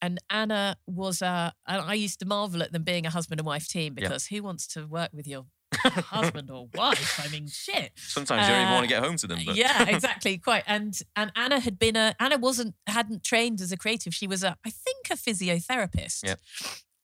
And 0.06 0.19
Anna 0.30 0.78
was, 0.86 1.22
uh, 1.24 1.50
and 1.66 1.81
I 1.81 1.96
used 1.96 2.19
to 2.19 2.25
marvel 2.28 2.62
at 2.62 2.72
them 2.72 2.84
being 2.84 3.06
a 3.07 3.10
husband 3.10 3.40
and 3.40 3.48
wife 3.48 3.68
team 3.68 3.96
because 3.96 4.28
who 4.28 4.44
wants 4.44 4.68
to 4.68 4.86
work 4.86 5.10
with 5.13 5.28
your 5.28 5.46
husband 5.74 6.52
or 6.52 6.68
wife? 6.75 7.19
I 7.25 7.28
mean, 7.31 7.48
shit. 7.48 7.92
Sometimes 7.96 8.44
you 8.48 8.54
don't 8.54 8.62
even 8.62 8.72
Uh, 8.72 8.75
want 8.75 8.84
to 8.84 8.88
get 8.96 9.04
home 9.04 9.18
to 9.18 9.28
them. 9.28 9.40
But 9.44 9.56
yeah, 9.56 9.90
exactly. 9.96 10.38
Quite. 10.38 10.63
And 10.68 10.94
and 11.16 11.31
Anna 11.36 11.60
had 11.60 11.80
been 11.80 11.96
a 11.96 12.13
Anna 12.19 12.38
wasn't 12.38 12.75
hadn't 12.86 13.24
trained 13.24 13.62
as 13.62 13.72
a 13.72 13.78
creative. 13.78 14.13
She 14.13 14.28
was 14.28 14.44
a 14.44 14.56
I 14.63 14.69
think 14.69 15.07
a 15.10 15.16
physiotherapist. 15.16 16.24
Yep. 16.24 16.40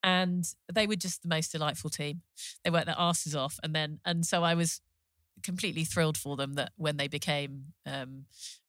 And 0.03 0.45
they 0.71 0.85
were 0.87 0.95
just 0.95 1.21
the 1.23 1.27
most 1.29 1.51
delightful 1.51 1.89
team. 1.89 2.21
They 2.63 2.69
worked 2.69 2.85
their 2.87 2.95
asses 2.99 3.35
off, 3.35 3.59
and 3.63 3.73
then 3.75 3.99
and 4.05 4.25
so 4.25 4.43
I 4.43 4.53
was 4.53 4.81
completely 5.43 5.85
thrilled 5.85 6.17
for 6.17 6.35
them 6.35 6.53
that 6.53 6.71
when 6.75 6.97
they 6.97 7.07
became 7.07 7.73
um, 7.85 8.25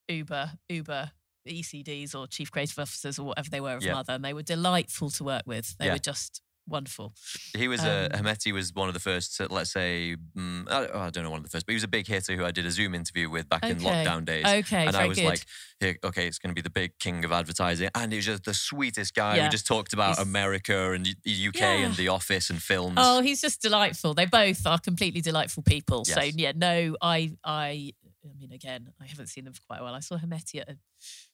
Uber 0.08 0.52
Uber 0.70 1.10
ECDs 1.46 2.14
or 2.14 2.26
chief 2.26 2.50
creative 2.50 2.78
officers 2.78 3.18
or 3.18 3.24
whatever 3.26 3.50
they 3.50 3.60
were 3.60 3.74
of 3.76 3.82
Yeah. 3.84 3.94
Mother, 3.94 4.12
and 4.14 4.24
they 4.24 4.32
were 4.34 4.42
delightful 4.42 5.10
to 5.10 5.24
work 5.24 5.42
with. 5.46 5.76
They 5.78 5.86
Yeah. 5.86 5.92
were 5.94 5.98
just 5.98 6.40
wonderful. 6.68 7.12
He 7.56 7.66
was 7.66 7.80
uh, 7.80 8.08
Um, 8.14 8.20
Hermeti 8.22 8.52
was 8.52 8.72
one 8.72 8.86
of 8.86 8.94
the 8.94 9.00
first. 9.00 9.40
Let's 9.50 9.72
say 9.72 10.14
mm, 10.38 10.70
I, 10.70 11.06
I 11.06 11.10
don't 11.10 11.24
know 11.24 11.30
one 11.30 11.38
of 11.40 11.44
the 11.44 11.50
first, 11.50 11.66
but 11.66 11.72
he 11.72 11.74
was 11.74 11.82
a 11.82 11.88
big 11.88 12.06
hitter 12.06 12.36
who 12.36 12.44
I 12.44 12.52
did 12.52 12.64
a 12.64 12.70
Zoom 12.70 12.94
interview 12.94 13.28
with 13.28 13.48
back 13.48 13.64
in 13.64 13.78
lockdown 13.80 14.24
days. 14.24 14.46
Okay, 14.46 14.86
and 14.86 14.94
I 14.94 15.08
was 15.08 15.18
good. 15.18 15.24
like, 15.26 15.44
"Here, 15.80 15.98
okay, 16.04 16.28
it's 16.28 16.38
going 16.38 16.50
to 16.50 16.54
be 16.54 16.62
the 16.62 16.70
big 16.70 16.96
king 17.00 17.24
of 17.24 17.32
advertising, 17.32 17.90
and 17.96 18.12
he 18.12 18.16
was 18.18 18.26
just 18.26 18.44
the 18.44 18.54
sweetest 18.54 19.12
guy 19.12 19.36
Yeah. 19.36 19.44
who 19.46 19.50
just 19.50 19.66
talked 19.66 19.92
about 19.92 20.14
He's- 20.18 20.26
America 20.28 20.92
and 20.92 21.04
the 21.24 21.32
UK 21.32 21.60
Yeah. 21.80 21.86
and 21.86 21.96
The 21.96 22.06
Office 22.08 22.48
and 22.48 22.62
films. 22.62 22.94
Oh, 22.96 23.22
he's 23.22 23.40
just 23.40 23.60
delightful. 23.60 24.14
They 24.14 24.26
both 24.26 24.64
are 24.64 24.78
completely 24.78 25.20
delightful 25.20 25.64
people. 25.64 26.04
So 26.04 26.20
yeah, 26.22 26.52
no, 26.54 26.96
I, 27.02 27.32
I, 27.44 27.92
I 28.24 28.34
mean, 28.38 28.52
again, 28.52 28.92
I 29.00 29.06
haven't 29.06 29.26
seen 29.28 29.44
them 29.44 29.52
for 29.52 29.62
quite 29.62 29.80
a 29.80 29.82
while. 29.82 29.94
I 29.94 30.00
saw 30.00 30.16
Hermeti 30.16 30.60
at 30.60 30.68
a 30.68 30.76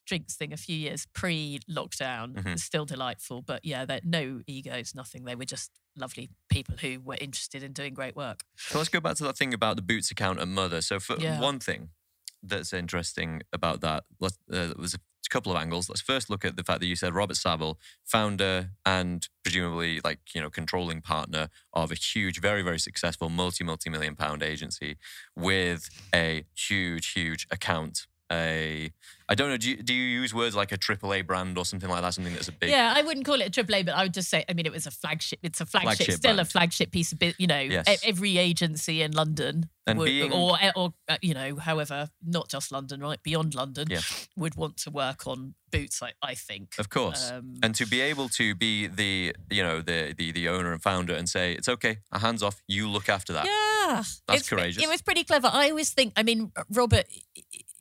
drinks 0.05 0.35
thing 0.35 0.51
a 0.53 0.57
few 0.57 0.75
years 0.75 1.05
pre-lockdown. 1.13 2.33
Mhm. 2.33 2.59
Still 2.59 2.85
delightful, 2.85 3.41
but 3.41 3.63
yeah, 3.63 3.85
they're 3.85 4.01
no 4.03 4.41
egos, 4.47 4.95
nothing. 4.95 5.25
They 5.25 5.35
were 5.35 5.45
just 5.45 5.71
lovely 5.95 6.29
people 6.49 6.77
who 6.77 6.99
were 6.99 7.17
interested 7.19 7.61
in 7.63 7.73
doing 7.73 7.93
great 7.93 8.15
work. 8.15 8.43
So 8.55 8.77
let's 8.77 8.89
go 8.89 8.99
back 8.99 9.15
to 9.17 9.23
that 9.25 9.37
thing 9.37 9.53
about 9.53 9.75
the 9.75 9.81
Boots 9.81 10.11
account 10.11 10.39
and 10.39 10.53
Mother. 10.53 10.81
So 10.81 10.99
for 10.99 11.19
Yeah. 11.19 11.39
one 11.39 11.59
thing 11.59 11.91
that's 12.41 12.73
interesting 12.73 13.41
about 13.53 13.81
that, 13.81 14.05
uh, 14.21 14.29
there's 14.47 14.95
a 15.29 15.33
couple 15.33 15.51
of 15.51 15.57
angles. 15.57 15.89
Let's 15.89 16.01
first 16.01 16.29
look 16.29 16.43
at 16.43 16.55
the 16.55 16.63
fact 16.63 16.79
that 16.79 16.87
you 16.87 16.95
said 16.95 17.13
Robert 17.13 17.37
Saville, 17.37 17.77
founder 18.05 18.71
and 18.85 19.27
presumably 19.43 20.01
like 20.03 20.19
you 20.33 20.41
know 20.41 20.49
controlling 20.49 21.01
partner 21.01 21.49
of 21.73 21.91
a 21.91 21.95
huge, 21.95 22.39
very 22.41 22.61
very 22.61 22.79
successful 22.79 23.29
multi 23.29 23.63
multi 23.63 23.89
million 23.89 24.15
pound 24.15 24.43
agency 24.43 24.97
with 25.35 25.89
a 26.13 26.45
huge 26.55 27.13
huge 27.13 27.47
account. 27.51 28.07
A 28.31 28.91
I 29.31 29.35
don't 29.35 29.49
know. 29.49 29.57
Do 29.57 29.69
you, 29.69 29.77
do 29.77 29.93
you 29.93 30.21
use 30.21 30.33
words 30.33 30.55
like 30.55 30.71
a 30.71 30.77
AAA 30.77 31.25
brand 31.27 31.55
or 31.57 31.63
something 31.65 31.87
like 31.89 32.01
that? 32.01 32.15
Something 32.15 32.33
that's 32.33 32.47
a 32.47 32.51
big 32.51 32.69
Yeah, 32.71 32.91
I 32.95 33.03
wouldn't 33.03 33.25
call 33.27 33.39
it 33.41 33.55
a 33.55 33.63
AAA, 33.63 33.85
but 33.85 33.93
I 33.95 34.03
would 34.03 34.13
just 34.13 34.27
say, 34.29 34.43
I 34.49 34.53
mean, 34.53 34.65
it 34.65 34.71
was 34.71 34.87
a 34.87 34.91
flagship. 34.91 35.37
It's 35.43 35.61
a 35.61 35.67
flagship, 35.67 35.97
Flagship 35.97 36.15
still 36.15 36.39
a 36.39 36.45
flagship 36.45 36.91
piece 36.91 37.11
of, 37.11 37.19
bit. 37.19 37.35
you 37.37 37.45
know, 37.45 37.59
Yes. 37.59 38.01
every 38.03 38.37
agency 38.39 39.03
in 39.03 39.11
London 39.11 39.69
would, 39.87 40.05
being- 40.05 40.33
or, 40.33 40.57
or 40.75 40.93
uh, 41.07 41.17
you 41.21 41.35
know, 41.35 41.57
however, 41.57 42.09
not 42.25 42.49
just 42.49 42.71
London, 42.71 43.01
right? 43.01 43.21
Beyond 43.21 43.53
London 43.53 43.87
Yeah. 43.89 44.01
would 44.35 44.55
want 44.55 44.77
to 44.77 44.89
work 44.89 45.27
on 45.27 45.53
boots, 45.71 46.01
I, 46.01 46.13
I 46.23 46.33
think. 46.33 46.73
Of 46.79 46.89
course. 46.89 47.29
Um, 47.31 47.55
and 47.61 47.75
to 47.75 47.85
be 47.85 48.01
able 48.01 48.29
to 48.29 48.55
be 48.55 48.87
the 48.87 49.35
you 49.51 49.61
know 49.61 49.81
the 49.81 50.15
the 50.17 50.31
the 50.31 50.47
owner 50.49 50.71
and 50.71 50.81
founder 50.81 51.13
and 51.13 51.29
say 51.29 51.53
it's 51.53 51.69
okay, 51.69 51.97
hands 52.11 52.41
off, 52.41 52.63
you 52.67 52.87
look 52.89 53.09
after 53.09 53.33
that. 53.33 53.45
yeah. 53.45 54.03
That's 54.27 54.41
it's, 54.41 54.49
courageous. 54.49 54.83
It 54.83 54.89
was 54.89 55.01
pretty 55.01 55.23
clever. 55.23 55.49
I 55.51 55.69
always 55.69 55.89
think, 55.91 56.13
I 56.15 56.21
mean, 56.21 56.51
Robert 56.69 57.05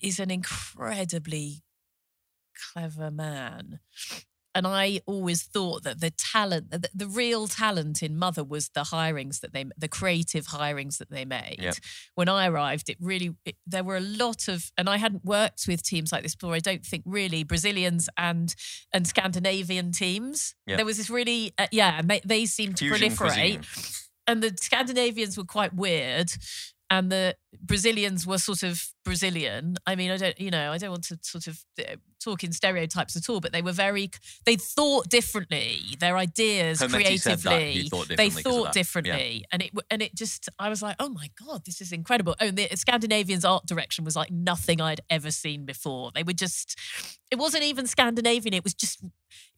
is 0.01 0.19
an 0.19 0.31
incredibly 0.31 1.63
clever 2.73 3.11
man. 3.11 3.81
And 4.55 4.67
I 4.67 5.03
always 5.07 5.45
thought 5.45 5.85
that 5.85 6.01
the 6.01 6.11
talent, 6.11 6.71
the, 6.73 6.89
the 6.93 7.07
real 7.07 7.47
talent 7.47 8.03
in 8.03 8.19
Mother 8.19 8.43
was 8.43 8.71
the 8.71 8.81
hirings 8.81 9.41
that 9.41 9.53
they, 9.53 9.67
the 9.77 9.87
creative 9.87 10.49
hirings 10.49 10.99
that 10.99 11.11
they 11.11 11.25
made. 11.25 11.59
Yep. 11.61 11.75
When 12.17 12.29
I 12.29 12.49
arrived, 12.49 12.89
it 12.89 12.97
really, 12.99 13.37
it, 13.45 13.55
there 13.67 13.85
were 13.85 13.97
a 13.97 14.01
lot 14.01 14.49
of, 14.49 14.73
and 14.77 14.89
I 14.89 14.97
hadn't 14.97 15.25
worked 15.25 15.67
with 15.69 15.85
teams 15.85 16.11
like 16.11 16.25
this 16.25 16.35
before. 16.35 16.55
I 16.55 16.59
don't 16.59 16.85
think 16.85 17.05
really 17.07 17.45
Brazilians 17.45 18.09
and 18.17 18.53
and 18.93 19.07
Scandinavian 19.07 19.93
teams. 19.93 20.57
Yep. 20.67 20.79
There 20.79 20.87
was 20.87 20.97
this 20.97 21.11
really, 21.11 21.53
uh, 21.57 21.69
yeah, 21.71 22.01
they, 22.03 22.21
they 22.25 22.47
seemed 22.47 22.79
to 22.79 22.91
proliferate 22.91 23.17
cuisine. 23.17 23.61
and 24.27 24.43
the 24.43 24.57
Scandinavians 24.61 25.37
were 25.39 25.45
quite 25.45 25.75
weird, 25.75 26.33
and 26.91 27.13
the 27.13 27.37
Brazilians 27.63 28.27
were 28.27 28.39
sort 28.39 28.63
of 28.65 28.83
Brazilian. 29.09 29.77
I 29.87 29.97
mean, 29.97 30.11
I 30.11 30.17
don't, 30.17 30.39
you 30.41 30.51
know, 30.51 30.73
I 30.73 30.79
don't 30.79 30.91
want 30.91 31.05
to 31.05 31.19
sort 31.23 31.47
of 31.47 31.59
uh, 31.81 31.97
talk 32.23 32.45
in 32.45 32.53
stereotypes 32.53 33.17
at 33.17 33.29
all, 33.29 33.41
but 33.41 33.53
they 33.53 33.63
were 33.63 33.73
very, 33.73 34.11
they 34.47 34.57
thought 34.57 35.09
differently. 35.09 35.81
Their 35.99 36.17
ideas 36.17 36.81
Hermeti 36.81 36.91
creatively, 37.05 37.89
thought 37.91 38.09
they 38.09 38.17
differently 38.17 38.43
thought 38.43 38.65
that. 38.65 38.77
Yeah. 38.77 38.81
differently, 38.83 39.45
and 39.53 39.63
it 39.63 39.71
and 39.91 40.03
it 40.03 40.15
just, 40.15 40.49
I 40.59 40.69
was 40.69 40.83
like, 40.83 40.97
oh 41.01 41.09
my 41.09 41.31
god, 41.47 41.65
this 41.65 41.81
is 41.81 41.93
incredible. 41.93 42.35
Oh, 42.41 42.47
and 42.47 42.57
the 42.59 42.69
Scandinavians' 42.77 43.45
art 43.45 43.67
direction 43.67 44.05
was 44.05 44.15
like 44.17 44.31
nothing 44.31 44.81
I'd 44.81 45.01
ever 45.11 45.31
seen 45.31 45.65
before. 45.65 46.11
They 46.15 46.23
were 46.23 46.33
just, 46.33 46.79
it 47.31 47.39
wasn't 47.39 47.65
even 47.65 47.87
Scandinavian. 47.87 48.55
It 48.55 48.65
was 48.65 48.75
just, 48.75 49.03
it 49.03 49.11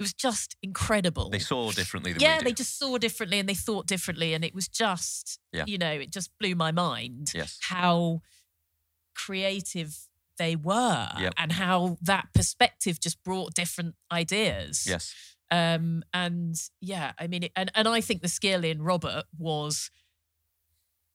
was 0.02 0.12
just 0.12 0.56
incredible 0.62 1.30
They 1.30 1.38
saw 1.38 1.70
differently 1.72 2.12
than 2.12 2.22
yeah, 2.22 2.40
they 2.42 2.52
just 2.52 2.78
saw 2.78 2.98
differently 2.98 3.38
and 3.38 3.48
they 3.48 3.54
thought 3.54 3.86
differently, 3.86 4.34
and 4.34 4.44
it 4.44 4.54
was 4.54 4.68
just, 4.68 5.38
Yeah. 5.52 5.64
you 5.66 5.78
know, 5.78 5.92
it 5.92 6.10
just 6.12 6.30
blew 6.38 6.54
my 6.54 6.72
mind 6.72 7.32
Yes. 7.34 7.58
how 7.62 8.20
creative 9.14 10.06
they 10.38 10.56
were 10.56 11.08
Yep. 11.18 11.34
and 11.36 11.52
how 11.52 11.98
that 12.00 12.28
perspective 12.34 12.98
just 12.98 13.22
brought 13.22 13.54
different 13.54 13.94
ideas. 14.10 14.86
Yes. 14.86 15.14
Um, 15.50 16.02
and 16.14 16.54
yeah, 16.80 17.12
I 17.18 17.26
mean, 17.26 17.48
and 17.56 17.70
and 17.74 17.86
I 17.88 18.00
think 18.00 18.22
the 18.22 18.28
skill 18.28 18.64
in 18.64 18.80
Robert 18.82 19.24
was 19.36 19.90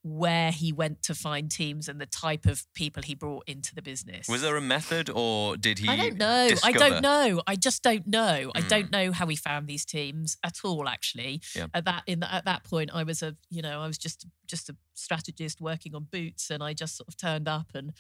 where 0.07 0.51
he 0.51 0.71
went 0.71 1.01
to 1.01 1.15
find 1.15 1.49
teams 1.49 1.89
and 1.89 1.99
the 1.99 2.05
type 2.05 2.45
of 2.45 2.63
people 2.75 3.01
he 3.01 3.15
brought 3.15 3.43
into 3.47 3.73
the 3.73 3.81
business. 3.81 4.27
Was 4.29 4.43
there 4.43 4.55
a 4.55 4.61
method, 4.61 5.09
or 5.09 5.57
did 5.57 5.79
he? 5.79 5.89
I 5.89 5.95
don't 5.95 6.17
know. 6.19 6.47
Discover? 6.49 6.77
I 6.77 6.89
don't 6.89 7.01
know. 7.01 7.41
I 7.47 7.55
just 7.55 7.81
don't 7.81 8.05
know. 8.05 8.51
I 8.53 8.61
Hmm. 8.61 8.67
don't 8.67 8.91
know 8.91 9.11
how 9.11 9.25
he 9.25 9.35
found 9.35 9.67
these 9.67 9.83
teams 9.83 10.37
at 10.43 10.59
all. 10.63 10.87
Actually, 10.87 11.41
Yeah. 11.55 11.67
at 11.73 11.85
that 11.85 12.03
in 12.05 12.21
at 12.21 12.45
that 12.45 12.63
point, 12.63 12.91
I 12.93 13.01
was 13.01 13.23
a 13.23 13.35
you 13.49 13.63
know 13.63 13.81
I 13.81 13.87
was 13.87 13.97
just 13.97 14.27
just 14.45 14.69
a 14.69 14.75
strategist 14.93 15.59
working 15.59 15.95
on 15.95 16.03
boots, 16.11 16.51
and 16.51 16.61
I 16.63 16.73
just 16.73 16.95
sort 16.97 17.07
of 17.07 17.17
turned 17.17 17.47
up 17.47 17.73
and 17.73 17.91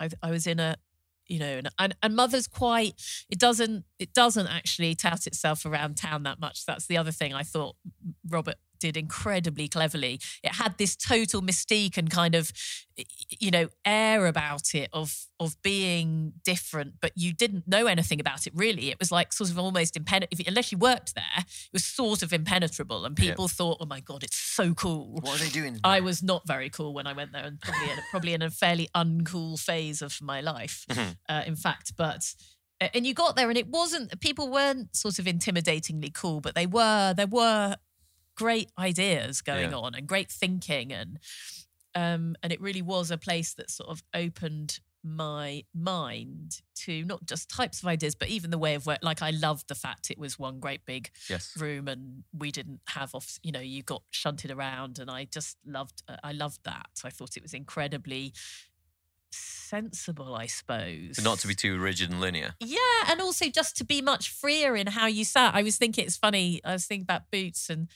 I 0.00 0.08
I 0.20 0.32
was 0.32 0.44
in 0.48 0.58
a 0.58 0.76
you 1.28 1.38
know 1.38 1.58
and, 1.58 1.68
and 1.78 1.94
and 2.02 2.16
mother's 2.16 2.48
quite 2.48 2.94
it 3.28 3.38
doesn't 3.38 3.84
it 4.00 4.12
doesn't 4.12 4.46
actually 4.48 4.94
tout 4.96 5.26
itself 5.26 5.64
around 5.66 5.94
town 5.96 6.22
that 6.22 6.40
much 6.40 6.64
that's 6.64 6.86
the 6.86 6.96
other 6.96 7.12
thing 7.12 7.34
i 7.34 7.42
thought 7.42 7.76
robert 8.26 8.54
did 8.78 8.96
incredibly 8.96 9.68
cleverly 9.68 10.20
it 10.42 10.54
had 10.54 10.76
this 10.78 10.96
total 10.96 11.42
mystique 11.42 11.96
and 11.96 12.10
kind 12.10 12.34
of 12.34 12.52
you 13.38 13.50
know 13.50 13.68
air 13.84 14.26
about 14.26 14.74
it 14.74 14.88
of 14.92 15.26
of 15.40 15.60
being 15.62 16.32
different 16.44 16.94
but 17.00 17.12
you 17.14 17.32
didn't 17.32 17.66
know 17.68 17.86
anything 17.86 18.18
about 18.20 18.46
it 18.46 18.52
really 18.56 18.90
it 18.90 18.98
was 18.98 19.12
like 19.12 19.32
sort 19.32 19.50
of 19.50 19.58
almost 19.58 19.96
impenetrable 19.96 20.44
unless 20.46 20.72
you 20.72 20.78
worked 20.78 21.14
there 21.14 21.24
it 21.38 21.72
was 21.72 21.84
sort 21.84 22.22
of 22.22 22.32
impenetrable 22.32 23.04
and 23.04 23.16
Yeah. 23.18 23.30
people 23.30 23.46
thought 23.48 23.78
oh 23.80 23.86
my 23.86 24.00
god 24.00 24.22
it's 24.24 24.36
so 24.36 24.74
cool 24.74 25.18
What 25.22 25.40
are 25.40 25.44
they 25.44 25.50
doing? 25.50 25.78
I 25.84 26.00
was 26.00 26.22
not 26.22 26.46
very 26.46 26.70
cool 26.70 26.92
when 26.94 27.06
I 27.06 27.12
went 27.12 27.32
there, 27.32 27.44
and 27.44 27.60
probably 27.60 27.90
in, 27.90 27.98
probably 28.10 28.32
in 28.34 28.42
a 28.42 28.50
fairly 28.50 28.88
uncool 28.94 29.58
phase 29.58 30.02
of 30.02 30.20
my 30.20 30.40
life, 30.40 30.84
Mhm. 30.90 31.16
uh, 31.28 31.42
in 31.46 31.54
fact. 31.56 31.92
But 31.96 32.34
and 32.80 33.06
you 33.06 33.14
got 33.14 33.36
there, 33.36 33.48
and 33.48 33.58
it 33.58 33.68
wasn't. 33.68 34.20
People 34.20 34.48
weren't 34.50 34.96
sort 34.96 35.18
of 35.18 35.24
intimidatingly 35.26 36.12
cool, 36.14 36.40
but 36.40 36.54
they 36.54 36.66
were. 36.66 37.14
There 37.16 37.26
were 37.26 37.76
great 38.38 38.70
ideas 38.78 39.42
going 39.42 39.70
Yeah. 39.72 39.78
on 39.78 39.94
and 39.94 40.06
great 40.06 40.30
thinking, 40.30 40.92
and 40.92 41.18
um, 41.94 42.36
and 42.42 42.52
it 42.52 42.60
really 42.60 42.82
was 42.82 43.10
a 43.10 43.18
place 43.18 43.54
that 43.54 43.70
sort 43.70 43.90
of 43.90 44.02
opened 44.14 44.78
my 45.04 45.64
mind 45.74 46.60
to 46.74 47.04
not 47.04 47.24
just 47.24 47.48
types 47.48 47.80
of 47.82 47.88
ideas, 47.88 48.14
but 48.14 48.28
even 48.28 48.50
the 48.50 48.58
way 48.58 48.74
of 48.74 48.84
work. 48.86 48.98
Like 49.02 49.22
I 49.22 49.30
loved 49.30 49.68
the 49.68 49.74
fact 49.74 50.10
it 50.10 50.18
was 50.18 50.38
one 50.38 50.60
great 50.60 50.84
big 50.86 51.10
yes. 51.30 51.56
room 51.56 51.88
and 51.88 52.24
we 52.36 52.50
didn't 52.50 52.80
have 52.88 53.14
off 53.14 53.38
you 53.42 53.52
know 53.52 53.60
you 53.60 53.82
got 53.82 54.02
shunted 54.10 54.50
around 54.50 54.98
and 54.98 55.10
i 55.10 55.24
just 55.24 55.56
loved 55.64 56.02
uh, 56.08 56.16
i 56.24 56.32
loved 56.32 56.60
that 56.64 56.90
i 57.04 57.10
thought 57.10 57.36
it 57.36 57.42
was 57.42 57.54
incredibly 57.54 58.32
sensible 59.30 60.34
i 60.34 60.46
suppose 60.46 61.16
So 61.16 61.22
not 61.22 61.38
to 61.40 61.46
be 61.48 61.54
too 61.54 61.78
rigid 61.78 62.10
and 62.10 62.20
linear. 62.20 62.54
yeah 62.60 62.78
and 63.08 63.20
also 63.20 63.48
just 63.50 63.76
to 63.78 63.84
be 63.84 64.00
much 64.00 64.30
freer 64.30 64.74
in 64.76 64.86
how 64.88 65.06
you 65.06 65.24
sat 65.24 65.54
i 65.54 65.62
was 65.62 65.76
thinking 65.76 66.04
it's 66.06 66.16
funny 66.16 66.60
i 66.64 66.72
was 66.72 66.86
thinking 66.86 67.02
about 67.04 67.30
boots 67.30 67.68
and 67.70 67.88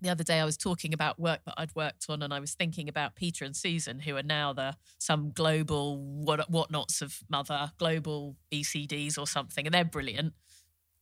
the 0.00 0.10
other 0.10 0.22
day 0.22 0.38
I 0.38 0.44
was 0.44 0.56
talking 0.56 0.94
about 0.94 1.18
work 1.18 1.40
that 1.44 1.54
I'd 1.58 1.74
worked 1.74 2.06
on, 2.08 2.22
and 2.22 2.32
I 2.32 2.38
was 2.38 2.54
thinking 2.54 2.88
about 2.88 3.16
Peter 3.16 3.44
and 3.44 3.56
Susan, 3.56 3.98
who 3.98 4.16
are 4.16 4.22
now 4.22 4.52
the 4.52 4.76
some 4.98 5.32
global 5.32 5.98
what 5.98 6.48
whatnots 6.48 7.02
of 7.02 7.18
mother, 7.28 7.72
global 7.78 8.36
ECDs 8.52 9.18
or 9.18 9.26
something, 9.26 9.66
and 9.66 9.74
they're 9.74 9.84
brilliant. 9.84 10.34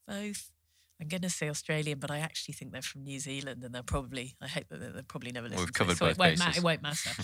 Both. 0.09 0.51
I'm 0.99 1.09
going 1.09 1.21
to 1.21 1.29
say 1.29 1.51
Australian, 1.51 1.99
but 1.99 2.11
I 2.11 2.21
actually 2.21 2.55
think 2.55 2.73
they're 2.73 2.81
from 2.81 3.05
New 3.05 3.19
Zealand, 3.21 3.63
and 3.65 3.75
they're 3.75 3.83
probably. 3.83 4.35
I 4.41 4.49
hope 4.49 4.69
that 4.71 4.81
they're 4.95 5.03
probably 5.03 5.31
never 5.33 5.49
We've 5.49 5.59
listened 5.59 5.75
to 5.75 5.79
covered 5.79 5.97
so 5.99 6.07
it 6.07 6.09
both 6.17 6.19
won't, 6.19 6.39
ma- 6.39 6.53
it 6.57 6.63
won't 6.63 6.81
matter. 6.81 7.11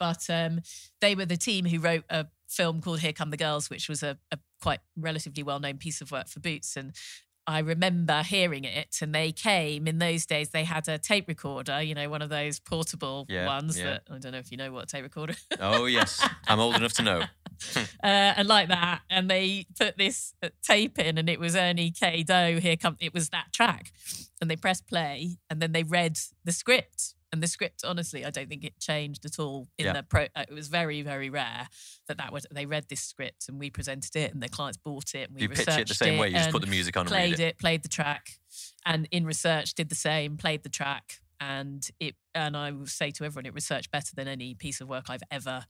but 0.00 0.28
um, 0.28 0.62
they 1.00 1.14
were 1.14 1.26
the 1.26 1.36
team 1.36 1.66
who 1.66 1.78
wrote 1.78 2.04
a 2.10 2.26
film 2.48 2.80
called 2.80 2.98
Here 3.00 3.12
Come 3.12 3.30
the 3.30 3.36
Girls, 3.36 3.70
which 3.70 3.88
was 3.88 4.02
a, 4.02 4.18
a 4.32 4.38
quite 4.60 4.80
relatively 4.96 5.44
well 5.44 5.60
known 5.60 5.76
piece 5.76 6.00
of 6.00 6.10
work 6.10 6.26
for 6.26 6.40
Boots, 6.40 6.76
and 6.76 6.92
I 7.46 7.60
remember 7.60 8.22
hearing 8.22 8.64
it, 8.64 8.98
and 9.02 9.14
they 9.14 9.32
came 9.32 9.88
in 9.88 9.98
those 9.98 10.24
days. 10.24 10.50
They 10.50 10.62
had 10.64 10.86
a 10.88 10.98
tape 10.98 11.26
recorder, 11.26 11.82
you 11.82 11.94
know, 11.94 12.08
one 12.08 12.22
of 12.22 12.28
those 12.28 12.60
portable 12.60 13.26
Yeah, 13.28 13.46
ones 13.46 13.78
yeah. 13.78 13.84
that 13.84 14.02
I 14.10 14.18
don't 14.18 14.32
know 14.32 14.38
if 14.38 14.50
you 14.52 14.56
know 14.56 14.70
what 14.72 14.84
a 14.84 14.86
tape 14.86 15.02
recorder. 15.02 15.34
Oh 15.60 15.86
yes, 15.86 16.26
I'm 16.46 16.60
old 16.60 16.76
enough 16.76 16.92
to 16.94 17.02
know. 17.02 17.22
uh, 17.76 17.84
and 18.02 18.46
like 18.48 18.68
that, 18.68 19.00
and 19.10 19.28
they 19.28 19.66
put 19.78 19.98
this 19.98 20.34
uh, 20.42 20.48
tape 20.62 20.98
in, 20.98 21.18
and 21.18 21.28
it 21.28 21.40
was 21.40 21.56
Ernie 21.56 21.90
K. 21.90 22.22
Doe. 22.22 22.58
Here 22.60 22.76
come, 22.76 22.96
it 23.00 23.12
was 23.12 23.30
that 23.30 23.52
track, 23.52 23.92
and 24.40 24.50
they 24.50 24.56
pressed 24.56 24.86
play, 24.86 25.38
and 25.50 25.60
then 25.60 25.72
they 25.72 25.82
read 25.82 26.18
the 26.44 26.52
script. 26.52 27.14
And 27.32 27.40
the 27.42 27.46
script, 27.46 27.84
honestly, 27.84 28.24
I 28.24 28.30
don't 28.30 28.48
think 28.48 28.64
it 28.64 28.78
changed 28.80 29.24
at 29.24 29.38
all. 29.38 29.68
In 29.78 29.86
Yeah. 29.86 29.92
the 29.92 30.02
pro, 30.02 30.24
uh, 30.34 30.44
it 30.48 30.52
was 30.52 30.66
very, 30.68 31.02
very 31.02 31.30
rare 31.30 31.68
that 32.08 32.18
that 32.18 32.32
was 32.32 32.44
they 32.50 32.66
read 32.66 32.88
this 32.88 33.02
script 33.02 33.48
and 33.48 33.58
we 33.60 33.70
presented 33.70 34.16
it, 34.16 34.32
and 34.34 34.42
the 34.42 34.48
clients 34.48 34.76
bought 34.78 35.14
it, 35.14 35.28
and 35.28 35.36
we 35.36 35.42
You 35.42 35.48
pitch 35.48 35.68
it 35.68 35.86
the 35.88 35.94
same 35.94 36.18
way. 36.18 36.28
You 36.28 36.34
just 36.34 36.50
put 36.50 36.62
the 36.62 36.66
music 36.66 36.96
on 36.96 37.06
played 37.06 37.34
it. 37.34 37.40
it, 37.40 37.58
played 37.58 37.82
the 37.82 37.88
track, 37.88 38.40
and 38.84 39.06
in 39.12 39.24
research 39.24 39.74
did 39.74 39.88
the 39.90 39.94
same, 39.94 40.36
played 40.36 40.64
the 40.64 40.68
track, 40.68 41.20
and 41.38 41.88
it. 42.00 42.16
And 42.34 42.56
I 42.56 42.72
will 42.72 42.86
say 42.86 43.10
to 43.12 43.24
everyone, 43.24 43.46
it 43.46 43.54
researched 43.54 43.90
better 43.92 44.14
than 44.14 44.26
any 44.28 44.54
piece 44.54 44.80
of 44.80 44.88
work 44.88 45.06
I've 45.08 45.22
ever 45.30 45.66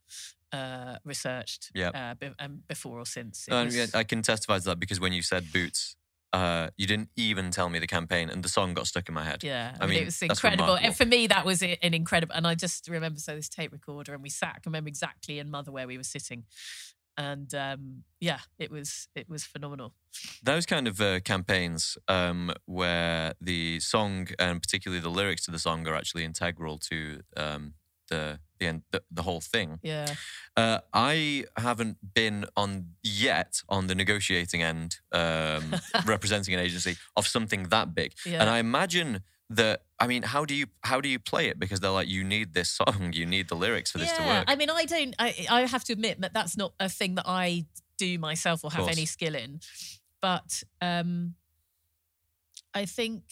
uh, 0.52 0.96
researched 1.04 1.70
Yep. 1.74 1.92
uh, 1.94 2.14
be, 2.14 2.30
um, 2.38 2.64
before 2.68 2.98
or 2.98 3.06
since. 3.06 3.46
Was- 3.48 3.76
yeah, 3.76 3.86
I 3.94 4.02
can 4.04 4.20
testify 4.22 4.58
to 4.58 4.64
that 4.64 4.80
because 4.80 4.98
when 4.98 5.12
you 5.12 5.22
said 5.22 5.52
boots, 5.52 5.94
uh, 6.32 6.68
you 6.76 6.86
didn't 6.86 7.08
even 7.16 7.50
tell 7.50 7.68
me 7.68 7.78
the 7.78 7.86
campaign, 7.86 8.30
and 8.30 8.42
the 8.42 8.48
song 8.48 8.74
got 8.74 8.86
stuck 8.86 9.08
in 9.08 9.14
my 9.14 9.24
head. 9.24 9.42
yeah, 9.42 9.74
I 9.80 9.86
mean, 9.86 10.02
it 10.02 10.04
was 10.06 10.22
incredible. 10.22 10.76
And 10.76 10.94
for 10.96 11.04
me, 11.04 11.26
that 11.26 11.44
was 11.44 11.62
an 11.62 11.76
incredible. 11.82 12.34
And 12.34 12.46
I 12.46 12.54
just 12.54 12.88
remember 12.88 13.18
so 13.18 13.34
this 13.34 13.48
tape 13.48 13.72
recorder, 13.72 14.14
and 14.14 14.22
we 14.22 14.30
sat. 14.30 14.56
I 14.56 14.60
remember 14.66 14.88
exactly 14.88 15.38
in 15.38 15.50
Mother 15.50 15.72
where 15.72 15.86
we 15.86 15.96
were 15.96 16.04
sitting, 16.04 16.44
and 17.16 17.52
um, 17.54 18.04
yeah, 18.20 18.40
it 18.58 18.70
was 18.70 19.08
it 19.14 19.28
was 19.28 19.44
phenomenal. 19.44 19.94
Those 20.42 20.66
kind 20.66 20.86
of 20.86 21.00
uh, 21.00 21.20
campaigns 21.20 21.98
um, 22.08 22.52
where 22.66 23.34
the 23.40 23.80
song 23.80 24.28
and 24.38 24.62
particularly 24.62 25.00
the 25.00 25.10
lyrics 25.10 25.44
to 25.44 25.50
the 25.50 25.58
song 25.58 25.86
are 25.88 25.94
actually 25.94 26.24
integral 26.24 26.78
to 26.90 27.20
um, 27.36 27.74
the 28.08 28.38
the, 28.60 28.66
end, 28.68 28.82
the 28.92 29.02
the 29.10 29.22
whole 29.22 29.40
thing. 29.40 29.80
Yeah, 29.82 30.14
Uh, 30.56 30.78
I 30.94 31.44
haven't 31.56 31.96
been 32.14 32.44
on 32.56 32.94
yet 33.02 33.62
on 33.68 33.86
the 33.88 33.94
negotiating 33.94 34.62
end, 34.62 35.00
um, 35.12 35.74
representing 36.06 36.54
an 36.54 36.60
agency 36.60 36.96
of 37.16 37.26
something 37.26 37.64
that 37.70 37.94
big. 37.94 38.12
yeah. 38.24 38.40
And 38.40 38.48
I 38.48 38.58
imagine 38.58 39.22
that. 39.48 39.82
I 39.98 40.06
mean, 40.06 40.22
how 40.22 40.44
do 40.44 40.54
you 40.54 40.66
how 40.84 41.00
do 41.00 41.08
you 41.08 41.18
play 41.18 41.48
it? 41.48 41.58
Because 41.58 41.80
they're 41.80 41.90
like, 42.00 42.08
you 42.08 42.22
need 42.24 42.54
this 42.54 42.70
song, 42.70 43.12
you 43.14 43.26
need 43.26 43.48
the 43.48 43.56
lyrics 43.56 43.90
for 43.90 43.98
this 43.98 44.12
to 44.16 44.22
work. 44.22 44.44
I 44.46 44.54
mean, 44.56 44.70
I 44.70 44.84
don't. 44.84 45.14
I 45.18 45.46
I 45.50 45.60
have 45.66 45.84
to 45.84 45.92
admit 45.92 46.20
that 46.20 46.32
that's 46.32 46.56
not 46.56 46.72
a 46.78 46.88
thing 46.88 47.16
that 47.16 47.26
I 47.26 47.66
do 47.98 48.18
myself 48.18 48.64
or 48.64 48.70
have 48.70 48.88
any 48.88 49.06
skill 49.06 49.34
in. 49.34 49.60
But 50.22 50.62
um, 50.80 51.34
I 52.74 52.84
think 52.86 53.22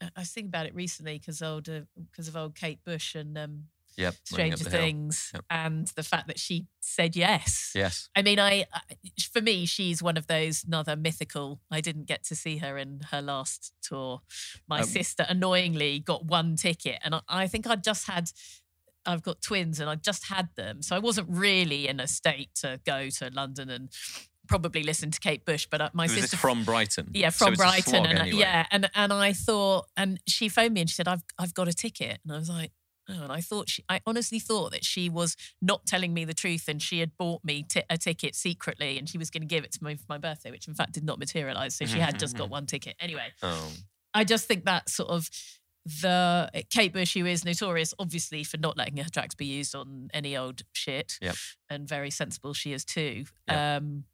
I 0.00 0.20
was 0.20 0.30
thinking 0.30 0.48
about 0.50 0.66
it 0.66 0.74
recently 0.74 1.18
because 1.18 1.42
old 1.42 1.68
because 2.10 2.28
of 2.28 2.36
old 2.36 2.54
Kate 2.54 2.82
Bush 2.84 3.14
and 3.14 3.36
um, 3.36 3.64
yep, 3.98 4.14
Stranger. 4.24 4.64
Things 4.64 5.30
Yep. 5.34 5.44
and 5.50 5.88
the 5.88 6.02
fact 6.02 6.26
that 6.28 6.38
she 6.38 6.66
said 6.80 7.14
yes. 7.16 7.72
Yes, 7.74 8.08
I 8.16 8.22
mean, 8.22 8.38
I 8.40 8.64
for 9.32 9.42
me, 9.42 9.66
she's 9.66 10.02
one 10.02 10.16
of 10.16 10.26
those 10.26 10.64
another 10.64 10.96
mythical. 10.96 11.60
I 11.70 11.80
didn't 11.82 12.06
get 12.06 12.24
to 12.24 12.34
see 12.34 12.56
her 12.58 12.78
in 12.78 13.00
her 13.10 13.20
last 13.20 13.74
tour. 13.82 14.22
My 14.66 14.80
Um, 14.80 14.86
sister 14.86 15.26
annoyingly 15.28 15.98
got 15.98 16.24
one 16.24 16.56
ticket, 16.56 16.98
and 17.04 17.14
I, 17.16 17.20
I 17.28 17.46
think 17.48 17.66
I 17.66 17.76
just 17.76 18.06
had. 18.06 18.30
I've 19.06 19.22
got 19.22 19.40
twins, 19.40 19.80
and 19.80 19.88
I 19.88 19.94
just 19.94 20.26
had 20.26 20.48
them, 20.56 20.82
so 20.82 20.94
I 20.94 20.98
wasn't 20.98 21.28
really 21.30 21.88
in 21.88 21.98
a 22.00 22.06
state 22.06 22.50
to 22.56 22.78
go 22.84 23.08
to 23.08 23.30
London 23.32 23.70
and 23.70 23.90
probably 24.48 24.82
listen 24.82 25.10
to 25.10 25.20
Kate 25.20 25.44
Bush. 25.46 25.66
But 25.70 25.80
uh, 25.80 25.90
my 25.94 26.06
sister 26.06 26.36
from 26.36 26.64
Brighton? 26.64 27.08
yeah, 27.14 27.30
from 27.30 27.54
a 27.54 27.56
Brighton, 27.56 28.04
and 28.06 28.18
uh, 28.18 28.22
anyway. 28.22 28.38
yeah, 28.40 28.66
and 28.70 28.90
and 28.94 29.12
I 29.12 29.32
thought, 29.32 29.86
and 29.96 30.20
she 30.26 30.48
phoned 30.50 30.74
me 30.74 30.82
and 30.82 30.90
she 30.90 30.94
said, 30.96 31.08
"I've 31.08 31.22
I've 31.38 31.54
got 31.54 31.68
a 31.68 31.72
ticket," 31.72 32.18
and 32.24 32.32
I 32.34 32.38
was 32.38 32.48
like. 32.50 32.72
Oh, 33.10 33.22
and 33.22 33.32
I 33.32 33.40
thought 33.40 33.68
she, 33.70 33.82
I 33.88 34.00
honestly 34.06 34.38
thought 34.38 34.70
that 34.72 34.84
she 34.84 35.08
was 35.08 35.36
not 35.62 35.86
telling 35.86 36.12
me 36.12 36.24
the 36.24 36.34
truth, 36.34 36.68
and 36.68 36.80
she 36.82 37.00
had 37.00 37.16
bought 37.16 37.42
me 37.44 37.62
ti 37.62 37.82
a 37.88 37.96
ticket 37.96 38.34
secretly, 38.34 38.98
and 38.98 39.08
she 39.08 39.16
was 39.18 39.30
going 39.30 39.42
to 39.42 39.46
give 39.46 39.64
it 39.64 39.72
to 39.72 39.84
me 39.84 39.94
for 39.96 40.04
my 40.08 40.18
birthday, 40.18 40.50
which 40.50 40.68
in 40.68 40.74
fact 40.74 40.92
did 40.92 41.04
not 41.04 41.18
materialize. 41.18 41.74
So 41.74 41.86
she 41.86 41.98
had 41.98 42.18
just 42.18 42.36
got 42.36 42.50
one 42.50 42.66
ticket. 42.66 42.94
Anyway, 43.00 43.28
Oh, 43.42 43.70
I 44.14 44.24
just 44.24 44.46
think 44.46 44.64
that 44.66 44.88
sort 44.90 45.08
of 45.10 45.30
the 45.86 46.50
Kate 46.70 46.92
Bush, 46.92 47.14
who 47.14 47.24
is 47.24 47.44
notorious, 47.44 47.94
obviously, 47.98 48.44
for 48.44 48.58
not 48.58 48.76
letting 48.76 48.98
her 48.98 49.08
tracks 49.08 49.34
be 49.34 49.46
used 49.46 49.74
on 49.74 50.10
any 50.12 50.36
old 50.36 50.62
shit, 50.72 51.18
Yep. 51.22 51.36
and 51.70 51.88
very 51.88 52.10
sensible 52.10 52.52
she 52.52 52.72
is 52.72 52.84
too. 52.84 53.24
Yep. 53.48 53.82
Um, 53.82 54.04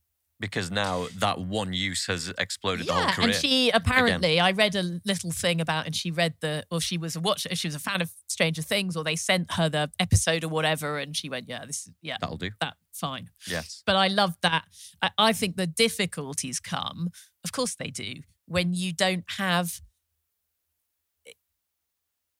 because 0.41 0.71
now 0.71 1.07
that 1.19 1.41
one 1.41 1.73
use 1.73 2.07
has 2.07 2.33
exploded 2.39 2.87
the 2.87 2.93
whole 2.93 3.03
yeah, 3.03 3.13
career. 3.13 3.27
and 3.29 3.37
she 3.37 3.71
apparently, 3.71 4.41
I 4.41 4.51
read 4.51 4.75
a 4.75 5.01
little 5.05 5.31
thing 5.31 5.61
about, 5.61 5.87
and 5.87 5.95
she 5.95 6.11
read 6.11 6.35
the, 6.41 6.65
or 6.71 6.81
she 6.81 6.99
was 6.99 7.17
a 7.17 7.21
watcher, 7.21 7.55
she 7.55 7.69
was 7.69 7.75
a 7.75 7.81
fan 7.81 8.03
of 8.03 8.11
Stranger 8.27 8.63
Things, 8.63 8.97
or 8.97 9.05
they 9.05 9.17
sent 9.17 9.53
her 9.53 9.69
the 9.69 9.91
episode 9.99 10.45
or 10.45 10.49
whatever, 10.49 10.99
and 10.99 11.17
she 11.17 11.29
went, 11.29 11.49
yeah, 11.49 11.65
this 11.65 11.87
is, 11.87 11.93
yeah, 12.03 12.17
That'll 12.21 12.37
do. 12.37 12.51
that 12.61 12.75
fine. 12.93 13.31
Yes. 13.47 13.83
But 13.87 13.97
I 13.97 14.09
love 14.09 14.37
that. 14.43 14.65
I, 15.03 15.11
I 15.19 15.33
think 15.33 15.57
the 15.57 15.67
difficulties 15.67 16.61
come, 16.61 17.11
of 17.45 17.53
course 17.53 17.75
they 17.75 17.91
do, 17.91 18.15
when 18.47 18.75
you 18.75 18.93
don't 18.93 19.25
have 19.39 19.81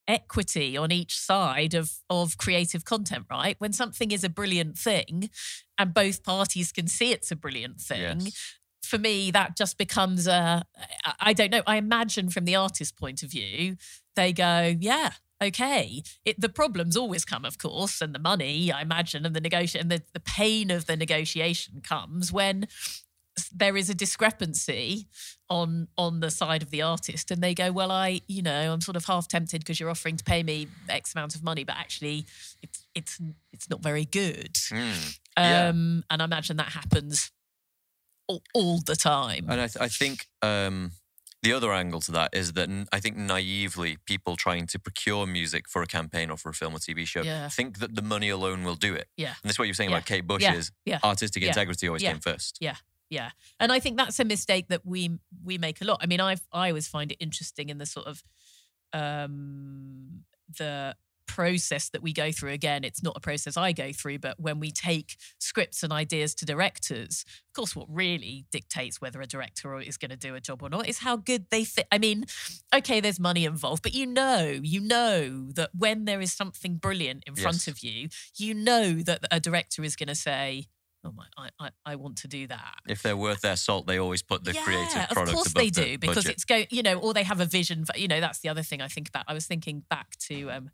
equity 0.07 0.77
on 0.77 0.93
each 0.93 1.19
side 1.19 1.75
of 1.75 1.93
of 2.11 2.37
creative 2.37 2.85
content 2.85 3.25
right 3.31 3.57
when 3.59 3.73
something 3.73 4.11
is 4.11 4.23
a 4.25 4.29
brilliant 4.29 4.77
thing 4.77 5.31
and 5.79 5.95
both 5.95 6.23
parties 6.23 6.73
can 6.73 6.87
see 6.87 7.11
it's 7.13 7.31
a 7.31 7.37
brilliant 7.37 7.81
thing 7.81 8.21
Yes. 8.21 8.59
for 8.83 8.99
me 8.99 9.31
that 9.31 9.57
just 9.57 9.79
becomes 9.79 10.27
a 10.27 10.65
i 11.21 11.33
don't 11.33 11.51
know 11.51 11.63
i 11.67 11.77
imagine 11.77 12.29
from 12.29 12.45
the 12.45 12.55
artist's 12.55 12.93
point 12.93 13.23
of 13.23 13.31
view 13.31 13.77
they 14.15 14.33
go 14.33 14.75
yeah 14.79 15.13
okay. 15.43 16.03
It, 16.25 16.41
the 16.41 16.49
problems 16.49 16.97
always 16.97 17.25
come, 17.27 17.45
of 17.45 17.59
course, 17.59 18.01
and 18.01 18.15
the 18.15 18.19
money, 18.19 18.73
I 18.73 18.81
imagine, 18.81 19.27
and 19.27 19.37
the 19.37 19.41
negotiation, 19.43 19.81
and 19.81 19.91
the, 19.91 20.03
the 20.15 20.21
pain 20.21 20.71
of 20.71 20.87
the 20.87 20.97
negotiation 20.97 21.83
comes 21.83 22.33
when 22.33 22.67
there 23.53 23.77
is 23.77 23.91
a 23.91 23.95
discrepancy 23.95 25.07
on 25.51 25.89
on 25.99 26.21
the 26.21 26.31
side 26.31 26.63
of 26.63 26.71
the 26.71 26.81
artist 26.83 27.31
and 27.31 27.43
they 27.43 27.55
go 27.55 27.71
well 27.73 27.91
i 27.91 28.21
you 28.29 28.43
know 28.43 28.73
i'm 28.73 28.81
sort 28.81 28.97
of 28.97 29.05
half 29.05 29.27
tempted 29.29 29.61
because 29.61 29.79
you're 29.81 29.91
offering 29.91 30.17
to 30.17 30.25
pay 30.25 30.43
me 30.43 30.67
x 30.89 31.15
amount 31.15 31.35
of 31.35 31.43
money 31.43 31.65
but 31.65 31.77
actually 31.77 32.25
it's 32.63 32.87
it's 32.95 33.21
it's 33.53 33.69
not 33.69 33.81
very 33.83 34.05
good 34.05 34.55
Mm. 34.55 35.19
Yeah. 35.37 35.69
um 35.69 36.05
and 36.11 36.23
i 36.23 36.25
imagine 36.25 36.57
that 36.59 36.69
happens 36.69 37.31
all, 38.29 38.43
all 38.55 38.79
the 38.81 38.97
time 38.97 39.47
And 39.51 39.61
I, 39.61 39.67
th- 39.67 39.77
I 39.81 39.89
think 39.89 40.29
um, 40.41 40.93
the 41.43 41.53
other 41.53 41.73
angle 41.75 42.01
to 42.01 42.13
that 42.13 42.31
is 42.33 42.55
that 42.55 42.71
I 42.91 42.99
think 43.01 43.19
naively 43.19 43.99
people 44.07 44.35
trying 44.37 44.67
to 44.69 44.79
procure 44.79 45.27
music 45.27 45.69
for 45.69 45.83
a 45.83 45.87
campaign 45.87 46.31
or 46.31 46.39
for 46.39 46.49
a 46.49 46.55
film 46.55 46.73
or 46.75 46.79
TV 46.79 47.07
show 47.07 47.21
Yeah. 47.23 47.51
think 47.51 47.81
that 47.81 47.95
the 47.95 48.01
money 48.01 48.31
alone 48.31 48.65
will 48.65 48.77
do 48.77 48.95
it. 48.95 49.09
yeah 49.19 49.35
And 49.43 49.45
that's 49.51 49.59
what 49.59 49.67
you're 49.67 49.75
saying 49.75 49.91
Yeah. 49.91 49.97
about 49.99 50.07
Kate 50.07 50.27
Bush 50.27 50.41
Yeah. 50.43 50.55
is 50.55 50.73
artistic 51.05 51.43
integrity 51.43 51.87
always 51.87 52.03
came 52.03 52.19
first. 52.21 52.57
yeah 52.63 52.77
and 53.61 53.73
i 53.73 53.79
think 53.79 53.97
that's 53.97 54.19
a 54.21 54.25
mistake 54.25 54.69
that 54.69 54.85
we 54.85 55.19
we 55.45 55.59
make 55.59 55.81
a 55.81 55.85
lot. 55.85 56.01
I 56.03 56.07
mean 56.07 56.21
i 56.21 56.37
i 56.53 56.69
always 56.69 56.89
find 56.89 57.13
it 57.13 57.19
interesting 57.21 57.69
in 57.69 57.79
the 57.79 57.87
sort 57.87 58.07
of 58.07 58.23
um 58.93 60.25
the 60.59 60.95
process 61.27 61.89
that 61.89 62.03
we 62.03 62.13
go 62.13 62.31
through. 62.31 62.53
Again 62.53 62.85
it's 62.85 63.03
not 63.03 63.17
a 63.17 63.21
process 63.21 63.57
i 63.57 63.73
go 63.73 63.93
through 63.93 64.19
but 64.19 64.39
when 64.39 64.61
we 64.61 64.71
take 64.71 65.17
scripts 65.39 65.83
and 65.83 65.93
ideas 65.93 66.35
to 66.35 66.45
directors 66.45 67.25
of 67.27 67.53
course 67.55 67.75
what 67.75 67.87
really 67.89 68.45
dictates 68.53 69.01
whether 69.01 69.21
a 69.23 69.27
director 69.27 69.81
is 69.81 69.97
going 69.97 70.11
to 70.11 70.17
do 70.17 70.35
a 70.35 70.41
job 70.41 70.63
or 70.63 70.69
not 70.69 70.87
is 70.87 70.99
how 70.99 71.17
good 71.17 71.47
they 71.51 71.65
fit. 71.65 71.87
I 71.91 71.99
mean 71.99 72.27
okay 72.75 73.01
there's 73.01 73.19
money 73.19 73.45
involved 73.47 73.83
but 73.83 73.95
you 73.95 74.07
know 74.07 74.61
you 74.63 74.81
know 74.81 75.51
that 75.53 75.71
when 75.77 76.05
there 76.05 76.21
is 76.21 76.33
something 76.33 76.77
brilliant 76.77 77.25
in 77.27 77.35
front 77.35 77.67
of 77.69 77.81
you 77.81 78.09
you 78.37 78.55
know 78.55 78.95
that 79.03 79.25
a 79.31 79.41
director 79.41 79.83
is 79.83 79.97
going 79.97 80.09
to 80.09 80.15
say 80.15 80.67
oh 81.05 81.13
my 81.13 81.25
I, 81.37 81.51
I 81.61 81.71
i 81.87 81.97
want 81.97 82.17
to 82.19 82.29
do 82.29 82.47
that 82.49 82.77
If 82.89 83.03
they're 83.03 83.17
worth 83.17 83.41
their 83.41 83.57
salt, 83.57 83.87
they 83.87 83.99
always 83.99 84.23
put 84.23 84.45
the 84.45 84.55
creative 84.55 85.09
product 85.11 85.29
of 85.29 85.35
course 85.35 85.53
they 85.53 85.71
the 85.71 85.85
do 85.85 85.99
because 85.99 86.25
budget. 86.25 86.33
it's 86.33 86.45
go 86.45 86.65
you 86.71 86.83
know 86.83 86.99
or 86.99 87.15
they 87.15 87.23
have 87.25 87.41
a 87.41 87.47
vision 87.47 87.85
for, 87.85 87.97
you 87.97 88.09
know 88.09 88.21
that's 88.21 88.41
the 88.41 88.49
other 88.49 88.63
thing 88.63 88.81
i 88.81 88.89
think 88.89 89.09
about 89.09 89.25
i 89.29 89.35
was 89.35 89.47
thinking 89.47 89.85
back 89.91 90.17
to 90.19 90.51
um 90.51 90.71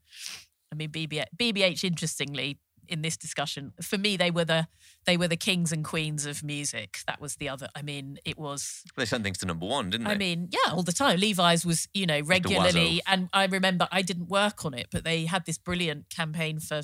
i 0.72 0.75
mean 0.75 0.90
bbh, 0.90 1.25
BBH 1.37 1.84
interestingly 1.84 2.58
in 2.88 3.02
this 3.02 3.16
discussion 3.16 3.72
for 3.80 3.99
me 3.99 4.16
they 4.16 4.30
were 4.32 4.44
the 4.44 4.66
they 5.06 5.16
were 5.16 5.28
the 5.28 5.37
kings 5.37 5.70
and 5.70 5.84
queens 5.84 6.26
of 6.26 6.42
music 6.42 6.99
that 7.06 7.20
was 7.20 7.37
the 7.37 7.49
other 7.49 7.68
i 7.76 7.82
mean 7.82 8.18
it 8.25 8.37
was 8.37 8.82
They 8.96 9.06
sent 9.06 9.22
things 9.22 9.38
to 9.38 9.46
number 9.46 9.66
one, 9.66 9.90
didn't 9.90 10.06
they? 10.06 10.12
I 10.12 10.16
mean, 10.16 10.49
yeah, 10.50 10.72
all 10.72 10.82
the 10.82 10.92
time. 10.92 11.18
Levi's 11.20 11.64
was, 11.64 11.88
you 11.94 12.06
know, 12.06 12.20
regularly, 12.20 13.00
and 13.06 13.28
I 13.32 13.46
remember 13.46 13.88
I 13.90 14.02
didn't 14.02 14.28
work 14.28 14.64
on 14.64 14.75
it, 14.75 14.88
but 14.90 15.04
they 15.04 15.25
had 15.26 15.46
this 15.46 15.58
brilliant 15.58 16.10
campaign 16.10 16.58
for. 16.60 16.82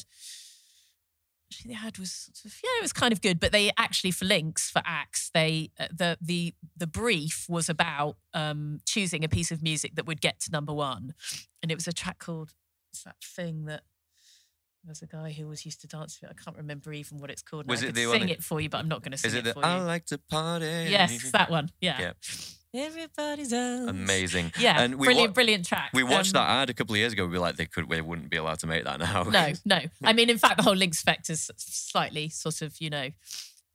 Actually, 1.49 1.69
they 1.69 1.79
had 1.79 1.99
was 1.99 2.13
sort 2.13 2.45
of, 2.45 2.59
yeah, 2.63 2.79
it 2.79 2.83
was 2.83 2.93
kind 2.93 3.13
of 3.13 3.21
good, 3.23 3.39
but 3.39 3.53
they 3.53 3.71
actually 3.79 4.11
for 4.11 4.25
Lynx 4.25 4.69
for 4.69 4.83
Axe, 4.85 5.31
they 5.33 5.71
uh, 5.79 5.87
the 5.95 6.19
the 6.21 6.55
the 6.77 6.87
brief 6.89 7.47
was 7.49 7.69
about 7.69 8.17
um, 8.35 8.81
choosing 8.85 9.23
a 9.25 9.29
piece 9.29 9.53
of 9.53 9.63
music 9.63 9.95
that 9.95 10.07
would 10.07 10.21
get 10.21 10.41
to 10.41 10.51
number 10.51 10.73
one, 10.73 11.15
and 11.63 11.71
it 11.71 11.77
was 11.77 11.87
a 11.87 11.93
track 11.93 12.19
called 12.19 12.53
it's 12.93 13.05
that 13.05 13.17
thing 13.23 13.67
that. 13.67 13.83
There's 14.85 15.03
a 15.03 15.07
guy 15.09 15.33
who 15.33 15.49
was 15.49 15.65
used 15.65 15.81
to 15.81 15.89
dance 15.89 16.17
to 16.21 16.27
it. 16.27 16.31
I 16.31 16.45
can't 16.45 16.57
remember 16.57 16.93
even 16.93 17.19
what 17.19 17.29
it's 17.29 17.43
called. 17.43 17.67
now. 17.67 17.73
Was 17.73 17.83
I 17.83 17.87
it 17.87 17.89
could 17.89 17.95
the 17.97 18.07
one 18.07 18.21
sing 18.21 18.29
it 18.29 18.45
for 18.45 18.61
you, 18.61 18.69
but 18.69 18.79
I'm 18.79 18.87
not 18.87 19.03
going 19.03 19.11
to 19.11 19.19
sing 19.19 19.31
Is 19.31 19.35
it 19.35 19.39
it 19.39 19.45
the 19.47 19.53
for 19.55 19.59
you. 19.59 19.67
I 19.67 19.83
like 19.83 20.07
to 20.07 20.19
party? 20.19 20.65
Yes, 20.65 21.33
that 21.33 21.51
one. 21.51 21.71
Yeah. 21.81 22.01
Yeah. 22.01 22.13
Everybody's 22.77 23.53
else. 23.53 23.89
Amazing. 23.91 24.53
Yeah, 24.59 24.81
And 24.83 24.97
we 24.97 25.07
brilliant, 25.07 25.31
wa- 25.31 25.35
brilliant 25.35 25.67
track. 25.67 25.91
We 25.95 26.03
watched 26.03 26.35
Um, 26.37 26.43
that 26.45 26.49
ad 26.49 26.71
a 26.71 26.75
couple 26.75 26.95
of 26.95 26.99
years 26.99 27.13
ago. 27.13 27.25
We 27.27 27.33
were 27.33 27.39
like, 27.39 27.57
they 27.57 27.67
could, 27.67 27.89
they 27.89 28.01
wouldn't 28.01 28.31
be 28.31 28.37
allowed 28.37 28.59
to 28.61 28.67
make 28.67 28.85
that 28.85 28.99
now. 28.99 29.23
No, 29.25 29.53
no. 29.65 29.81
I 30.05 30.13
mean, 30.13 30.31
in 30.31 30.39
fact, 30.39 30.57
the 30.59 30.63
whole 30.63 30.75
Lynx 30.77 31.01
effect 31.03 31.29
has 31.29 31.51
slightly 31.57 32.29
sort 32.29 32.63
of, 32.63 32.75
you 32.81 32.91
know, 32.91 33.09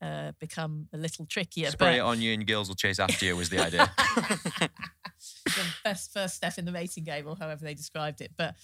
uh, 0.02 0.32
become 0.40 0.88
a 0.94 0.98
little 0.98 1.26
trickier. 1.26 1.70
Spray 1.72 1.98
it 1.98 2.00
but 2.00 2.06
on 2.08 2.22
you 2.22 2.34
and 2.34 2.46
girls 2.48 2.68
will 2.68 2.76
chase 2.76 3.00
after 3.00 3.26
you 3.26 3.36
was 3.36 3.50
the 3.50 3.60
idea. 3.60 3.92
the 5.46 5.64
best 5.84 6.12
first 6.14 6.36
step 6.36 6.58
in 6.58 6.66
the 6.66 6.72
mating 6.72 7.04
game, 7.04 7.28
or 7.28 7.36
however 7.36 7.64
they 7.64 7.74
described 7.74 8.22
it. 8.22 8.32
But 8.38 8.56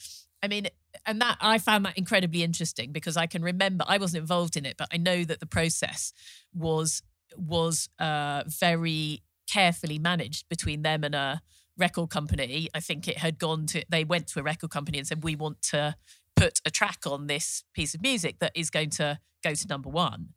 I 0.42 0.48
mean, 0.48 0.68
and 1.06 1.22
that 1.22 1.38
I 1.42 1.58
found 1.60 1.86
that 1.86 1.98
incredibly 1.98 2.44
interesting 2.44 2.92
because 2.92 3.18
I 3.18 3.28
can 3.28 3.42
remember 3.44 3.86
I 3.88 3.98
wasn't 3.98 4.22
involved 4.22 4.58
in 4.58 4.66
it, 4.66 4.78
but 4.78 4.88
I 4.92 4.98
know 4.98 5.24
that 5.24 5.40
the 5.40 5.46
process 5.46 6.14
was 6.54 7.02
was 7.36 7.90
uh, 8.00 8.44
very 8.48 9.22
carefully 9.48 10.00
managed 10.00 10.48
between 10.50 10.82
them 10.82 11.04
and 11.04 11.16
a 11.16 11.42
record 11.78 12.10
company. 12.10 12.70
I 12.74 12.80
think 12.80 13.08
it 13.08 13.18
had 13.18 13.38
gone 13.38 13.66
to 13.68 13.84
they 13.90 14.04
went 14.04 14.28
to 14.28 14.40
a 14.40 14.44
record 14.44 14.72
company 14.72 14.98
and 14.98 15.08
said 15.08 15.24
we 15.24 15.36
want 15.36 15.62
to 15.64 15.96
put 16.36 16.62
a 16.66 16.72
track 16.72 17.00
on 17.06 17.28
this 17.28 17.64
piece 17.74 17.94
of 17.96 18.02
music 18.02 18.40
that 18.40 18.52
is 18.56 18.70
going 18.70 18.92
to 18.92 19.20
go 19.44 19.54
to 19.54 19.68
number 19.68 19.90
one. 19.90 20.30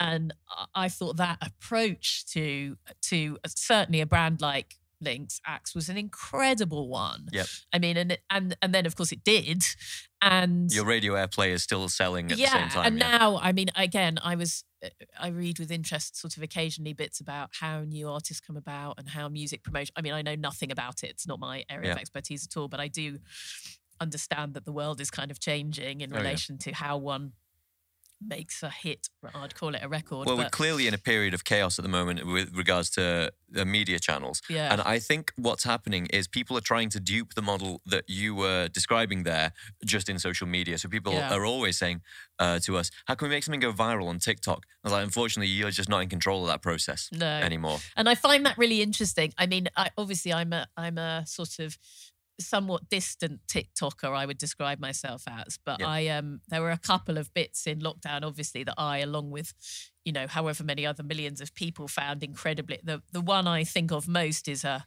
And 0.00 0.32
I- 0.74 0.88
thought 0.88 1.16
that 1.16 1.38
approach 1.40 2.24
to 2.26 2.76
to 3.02 3.38
uh, 3.44 3.48
certainly 3.54 4.00
a 4.00 4.06
brand 4.06 4.40
like 4.40 4.76
Lynx 5.04 5.40
Axe 5.46 5.74
was 5.74 5.88
an 5.88 5.96
incredible 5.96 6.88
one. 6.88 7.28
Yep. 7.32 7.46
I 7.72 7.78
mean, 7.78 7.96
and 7.96 8.18
and 8.30 8.56
and 8.62 8.74
then 8.74 8.86
of 8.86 8.96
course 8.96 9.12
it 9.12 9.22
did, 9.24 9.62
and 10.22 10.72
Your 10.72 10.84
radio 10.84 11.14
airplay 11.14 11.50
is 11.50 11.62
still 11.62 11.88
selling 11.88 12.32
at 12.32 12.38
yeah, 12.38 12.46
the 12.46 12.58
same 12.60 12.68
time. 12.70 12.86
and 12.86 12.98
yeah. 12.98 13.18
now 13.18 13.38
I 13.42 13.52
mean, 13.52 13.68
again, 13.76 14.18
I 14.22 14.34
was 14.36 14.64
I 15.18 15.28
read 15.28 15.58
with 15.58 15.70
interest, 15.70 16.18
sort 16.20 16.36
of 16.36 16.42
occasionally 16.42 16.92
bits 16.92 17.20
about 17.20 17.50
how 17.60 17.80
new 17.80 18.08
artists 18.08 18.40
come 18.40 18.56
about 18.56 18.98
and 18.98 19.08
how 19.08 19.28
music 19.28 19.62
promotion. 19.62 19.92
I 19.96 20.02
mean, 20.02 20.12
I 20.12 20.22
know 20.22 20.34
nothing 20.34 20.70
about 20.70 21.02
it; 21.02 21.10
it's 21.10 21.26
not 21.26 21.38
my 21.40 21.64
area 21.70 21.92
of 21.92 21.98
expertise 21.98 22.46
at 22.46 22.58
all, 22.58 22.68
but 22.68 22.80
I 22.80 22.88
do 22.88 23.18
understand 24.00 24.54
that 24.54 24.64
the 24.64 24.72
world 24.72 25.00
is 25.00 25.10
kind 25.10 25.30
of 25.30 25.38
changing 25.40 26.00
in 26.00 26.12
Oh, 26.12 26.16
yeah. 26.16 26.22
relation 26.22 26.58
to 26.58 26.72
how 26.72 26.96
one 26.96 27.32
makes 28.26 28.62
a 28.62 28.70
hit. 28.70 29.08
I'd 29.34 29.54
call 29.54 29.74
it 29.74 29.82
a 29.82 29.88
record. 29.88 30.26
Well, 30.26 30.36
we're 30.36 30.48
clearly 30.50 30.86
in 30.86 30.94
a 30.94 30.98
period 30.98 31.34
of 31.34 31.44
chaos 31.44 31.78
at 31.78 31.82
the 31.82 31.88
moment 31.88 32.26
with 32.26 32.54
regards 32.56 32.90
to 32.90 33.32
the 33.48 33.64
media 33.64 33.98
channels. 33.98 34.40
yeah, 34.48 34.72
And 34.72 34.80
I 34.82 34.98
think 34.98 35.32
what's 35.36 35.64
happening 35.64 36.06
is 36.06 36.26
people 36.26 36.56
are 36.58 36.60
trying 36.62 36.88
to 36.90 37.00
dupe 37.00 37.34
the 37.34 37.42
model 37.42 37.80
that 37.86 38.04
you 38.08 38.34
were 38.34 38.68
describing 38.68 39.22
there 39.22 39.52
just 39.84 40.08
in 40.08 40.18
social 40.18 40.46
media. 40.46 40.76
So 40.78 40.88
people 40.88 41.12
Yeah. 41.14 41.32
are 41.34 41.44
always 41.44 41.76
saying 41.78 42.02
uh, 42.38 42.58
to 42.60 42.76
us, 42.76 42.90
how 43.06 43.14
can 43.14 43.28
we 43.28 43.34
make 43.34 43.44
something 43.44 43.60
go 43.60 43.72
viral 43.72 44.08
on 44.08 44.18
TikTok? 44.18 44.64
I 44.82 44.88
was 44.88 44.92
like, 44.92 45.04
unfortunately, 45.04 45.48
you're 45.52 45.70
just 45.70 45.88
not 45.88 46.00
in 46.02 46.08
control 46.08 46.42
of 46.42 46.48
that 46.48 46.62
process 46.62 47.08
no, 47.12 47.26
anymore. 47.26 47.78
and 47.96 48.08
I 48.08 48.14
find 48.16 48.44
that 48.46 48.58
really 48.58 48.82
interesting. 48.82 49.32
I 49.38 49.46
mean, 49.46 49.68
I, 49.76 49.90
obviously, 49.96 50.32
I'm 50.32 50.52
a 50.52 50.66
I'm 50.76 50.98
a 50.98 51.24
sort 51.26 51.58
of 51.60 51.78
somewhat 52.40 52.88
distant 52.88 53.40
TikToker. 53.46 54.14
I 54.16 54.26
would 54.26 54.38
describe 54.38 54.80
myself 54.80 55.22
as, 55.28 55.58
but 55.64 55.80
Yeah. 55.80 55.88
I 55.88 56.06
um 56.08 56.40
there 56.48 56.60
were 56.62 56.70
a 56.72 56.78
couple 56.78 57.16
of 57.18 57.32
bits 57.34 57.66
in 57.66 57.80
lockdown, 57.80 58.22
obviously, 58.24 58.64
that 58.64 58.74
I, 58.76 58.98
along 58.98 59.30
with 59.30 59.54
you 60.04 60.12
know 60.12 60.26
however 60.26 60.64
many 60.64 60.84
other 60.86 61.02
millions 61.02 61.40
of 61.40 61.54
people, 61.54 61.88
found 61.88 62.22
incredibly. 62.22 62.80
The 62.82 63.02
the 63.12 63.20
one 63.20 63.46
I 63.46 63.64
think 63.64 63.92
of 63.92 64.08
most 64.08 64.48
is 64.48 64.64
a 64.64 64.86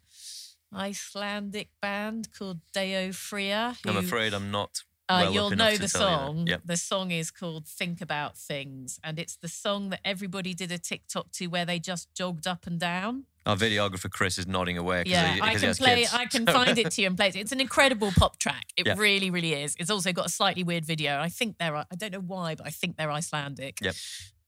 Icelandic 0.74 1.70
band 1.82 2.30
called 2.38 2.60
Daði 2.74 3.16
Freyr. 3.16 3.76
I'm 3.86 3.98
afraid 3.98 4.34
I'm 4.34 4.52
not. 4.52 4.84
uh, 5.10 5.22
well 5.24 5.34
you'll 5.34 5.50
know 5.52 5.56
the 5.56 5.56
tell 5.58 5.72
you 5.72 5.78
that. 5.80 5.90
song. 5.90 6.48
Yep. 6.48 6.62
The 6.66 6.78
song 6.78 7.12
is 7.12 7.32
called 7.32 7.66
"Think 7.68 8.02
About 8.02 8.38
Things," 8.38 9.00
and 9.04 9.18
it's 9.18 9.38
the 9.38 9.48
song 9.48 9.90
that 9.92 10.02
everybody 10.04 10.54
did 10.54 10.72
a 10.72 10.78
TikTok 10.78 11.32
to, 11.34 11.48
where 11.48 11.66
they 11.66 11.80
just 11.80 12.14
jogged 12.14 12.46
up 12.48 12.68
and 12.68 12.80
down. 12.80 13.26
Our 13.48 13.56
videographer 13.56 14.12
Chris 14.12 14.38
is 14.38 14.46
nodding 14.46 14.78
away 14.78 15.04
Yeah, 15.06 15.34
he, 15.36 15.42
I 15.42 15.56
can 15.56 15.74
play. 15.74 15.96
kids. 16.02 16.14
I 16.14 16.26
can 16.26 16.46
find 16.58 16.78
it 16.78 16.92
to 16.92 17.02
you 17.02 17.08
and 17.08 17.16
play 17.18 17.30
it. 17.30 17.36
It's 17.36 17.52
an 17.54 17.62
incredible 17.62 18.12
pop 18.16 18.38
track. 18.40 18.66
It 18.78 18.86
Yeah. 18.86 18.96
really, 18.98 19.30
really 19.32 19.54
is. 19.54 19.76
It's 19.80 19.90
also 19.90 20.12
got 20.14 20.26
a 20.26 20.30
slightly 20.30 20.64
weird 20.64 20.86
video. 20.86 21.20
I 21.20 21.30
think 21.30 21.58
they're. 21.58 21.76
I 21.76 21.86
don't 21.98 22.12
know 22.14 22.20
why, 22.20 22.56
but 22.56 22.68
I 22.68 22.72
think 22.72 22.98
they're 22.98 23.12
Icelandic. 23.12 23.78
Yep. 23.82 23.96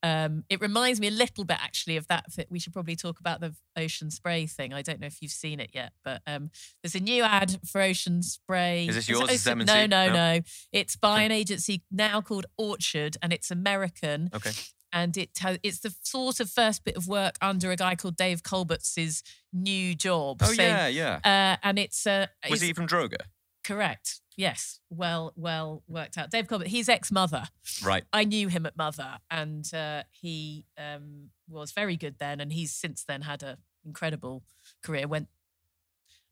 Um, 0.02 0.46
it 0.50 0.62
reminds 0.62 1.02
me 1.02 1.08
a 1.08 1.12
little 1.12 1.44
bit 1.44 1.58
actually 1.62 1.98
of 1.98 2.08
that. 2.08 2.26
We 2.50 2.58
should 2.60 2.72
probably 2.72 2.96
talk 2.96 3.20
about 3.20 3.42
the 3.42 3.54
ocean 3.76 4.12
spray 4.12 4.46
thing. 4.46 4.74
I 4.74 4.82
don't 4.82 5.00
know 5.02 5.08
if 5.08 5.22
you've 5.22 5.32
seen 5.32 5.60
it 5.60 5.72
yet, 5.74 5.92
but 6.06 6.22
um, 6.26 6.52
there's 6.82 6.96
a 6.96 7.02
new 7.02 7.22
ad 7.24 7.60
for 7.70 7.82
ocean 7.82 8.24
spray. 8.24 8.88
Is 8.88 8.96
this 8.96 9.10
yours? 9.10 9.30
Is 9.30 9.46
it's- 9.46 9.58
this 9.58 9.68
No, 9.68 9.86
no, 9.86 10.08
No? 10.08 10.14
no. 10.14 10.40
It's 10.72 10.96
by 10.96 11.24
an 11.24 11.32
agency 11.34 11.84
now 11.92 12.22
called 12.22 12.46
Orchard, 12.58 13.18
and 13.22 13.34
it's 13.34 13.52
American 13.52 14.30
Okay. 14.34 14.52
And 14.92 15.16
it 15.18 15.30
has, 15.40 15.60
it's 15.64 15.80
the 15.80 15.94
sort 16.02 16.40
of 16.40 16.50
first 16.50 16.84
bit 16.84 16.98
of 16.98 17.08
work 17.08 17.36
under 17.42 17.72
a 17.72 17.76
guy 17.76 17.96
called 17.96 18.16
Dave 18.16 18.42
Kolbusz's 18.44 19.24
new 19.54 19.94
job. 19.96 20.40
Oh, 20.42 20.46
So, 20.54 20.62
yeah, 20.62 20.88
yeah. 20.88 21.20
uh, 21.24 21.58
and 21.68 21.78
it's 21.78 22.08
uh, 22.08 22.28
Was 22.50 22.54
it's 22.54 22.62
he 22.64 22.74
from 22.74 22.88
Droga? 22.88 23.18
correct. 23.64 24.22
Yes, 24.36 24.80
well, 24.90 25.34
well 25.36 25.84
worked 25.88 26.18
out. 26.18 26.32
Dave 26.32 26.48
Colbert, 26.48 26.68
he's 26.68 26.88
ex-mother. 26.88 27.44
Right. 27.84 28.06
I 28.14 28.24
knew 28.24 28.48
him 28.48 28.66
at 28.66 28.78
Mother, 28.78 29.18
and 29.30 29.72
uh, 29.74 30.04
he 30.12 30.66
um, 30.78 31.30
was 31.50 31.72
very 31.74 31.98
good 31.98 32.16
then, 32.20 32.40
and 32.40 32.54
he's 32.54 32.72
since 32.72 33.04
then 33.04 33.24
had 33.24 33.44
an 33.44 33.58
incredible 33.86 34.44
career. 34.82 35.08
Went, 35.10 35.28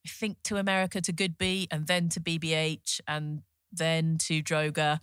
I 0.06 0.10
think, 0.10 0.38
to 0.46 0.56
America 0.56 1.02
to 1.02 1.12
Goodby, 1.12 1.68
and 1.70 1.86
then 1.88 2.08
to 2.10 2.22
BBH, 2.22 3.02
and 3.10 3.42
then 3.74 4.18
to 4.20 4.42
Droga, 4.42 5.00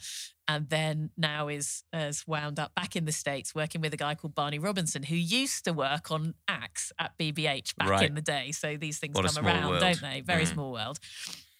and 0.46 0.68
then 0.68 1.10
now 1.16 1.48
is 1.48 1.84
has 1.92 2.26
wound 2.26 2.58
up 2.58 2.74
back 2.74 2.96
in 2.96 3.04
the 3.04 3.12
states 3.12 3.54
working 3.54 3.80
with 3.80 3.94
a 3.94 3.96
guy 3.96 4.14
called 4.14 4.34
Barney 4.34 4.58
Robinson, 4.58 5.02
who 5.04 5.16
used 5.16 5.64
to 5.64 5.72
work 5.72 6.10
on 6.10 6.34
Axe 6.48 6.92
at 6.98 7.16
BBH 7.18 7.74
back 7.76 7.88
Right. 7.88 8.08
in 8.08 8.14
the 8.14 8.20
day. 8.22 8.52
So 8.52 8.76
these 8.76 8.98
things 8.98 9.14
What 9.14 9.24
come 9.32 9.44
around, 9.46 9.68
world. 9.70 9.80
don't 9.80 10.00
they? 10.00 10.20
Very 10.20 10.44
Mm. 10.44 10.52
small 10.52 10.72
world. 10.72 10.98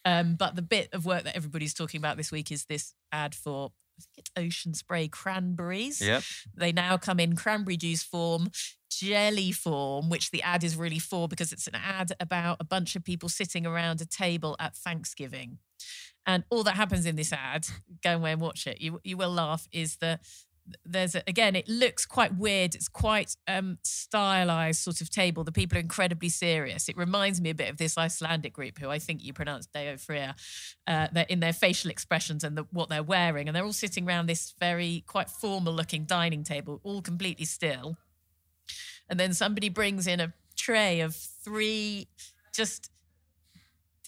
Um, 0.05 0.37
but 0.37 0.55
the 0.55 0.63
bit 0.63 0.91
of 0.93 1.07
work 1.07 1.25
that 1.25 1.35
everybody's 1.35 1.73
talking 1.73 1.99
about 1.99 2.17
this 2.19 2.31
week 2.31 2.53
is 2.53 2.67
this 2.67 2.95
ad 3.11 3.35
for 3.35 3.73
I 3.97 4.03
think 4.03 4.19
it's 4.19 4.31
Ocean 4.37 4.75
Spray 4.75 5.07
cranberries. 5.07 6.01
Yep. 6.01 6.25
They 6.53 6.73
now 6.73 6.97
come 6.97 7.21
in 7.21 7.37
cranberry 7.37 7.77
juice 7.77 8.03
form, 8.03 8.51
jelly 8.91 9.53
form, 9.53 10.09
which 10.09 10.33
the 10.33 10.43
ad 10.43 10.65
is 10.65 10.75
really 10.75 10.99
for 10.99 11.29
because 11.29 11.53
it's 11.53 11.69
an 11.69 11.77
ad 11.77 12.11
about 12.19 12.57
a 12.59 12.65
bunch 12.65 12.97
of 12.97 13.05
people 13.05 13.29
sitting 13.29 13.65
around 13.65 14.01
a 14.01 14.05
table 14.07 14.57
at 14.59 14.77
Thanksgiving. 14.77 15.59
And 16.27 16.45
all 16.51 16.63
that 16.65 16.77
happens 16.77 17.07
in 17.07 17.17
this 17.17 17.33
ad, 17.33 17.67
go 18.03 18.15
away 18.15 18.33
and 18.33 18.41
watch 18.41 18.67
it. 18.67 18.81
You 18.81 19.01
you 19.05 19.17
will 19.17 19.33
laugh. 19.33 19.69
Is 19.73 19.97
that 19.97 20.21
there's 20.85 21.15
a, 21.15 21.23
again, 21.27 21.55
it 21.57 21.69
looks 21.69 22.07
quite 22.07 22.37
weird. 22.37 22.75
It's 22.75 22.89
quite 22.89 23.37
um, 23.47 23.79
stylized 23.83 24.81
sort 24.81 25.01
of 25.01 25.11
table. 25.11 25.45
The 25.45 25.53
people 25.53 25.77
are 25.77 25.81
incredibly 25.81 26.29
serious. 26.31 26.89
It 26.89 26.97
reminds 26.97 27.41
me 27.41 27.51
a 27.51 27.55
bit 27.55 27.71
of 27.71 27.77
this 27.77 27.99
Icelandic 27.99 28.55
group 28.55 28.79
who 28.79 28.89
I 28.89 28.99
think 28.99 29.23
you 29.23 29.33
pronounce 29.33 29.67
Daði 29.67 30.01
Freyr. 30.01 30.35
Uh, 30.87 31.09
they're 31.13 31.27
in 31.29 31.41
their 31.41 31.53
facial 31.53 31.91
expressions 31.91 32.45
and 32.45 32.57
the, 32.57 32.67
what 32.71 32.89
they're 32.89 33.03
wearing, 33.03 33.47
and 33.47 33.55
they're 33.55 33.65
all 33.65 33.73
sitting 33.73 34.07
around 34.07 34.27
this 34.27 34.55
very 34.59 35.05
quite 35.07 35.29
formal 35.29 35.73
looking 35.73 36.05
dining 36.05 36.45
table, 36.45 36.81
all 36.83 37.03
completely 37.03 37.45
still. 37.45 37.97
And 39.09 39.21
then 39.21 39.35
somebody 39.35 39.69
brings 39.69 40.07
in 40.07 40.21
a 40.21 40.33
tray 40.57 41.01
of 41.01 41.15
three 41.15 42.09
just 42.55 42.91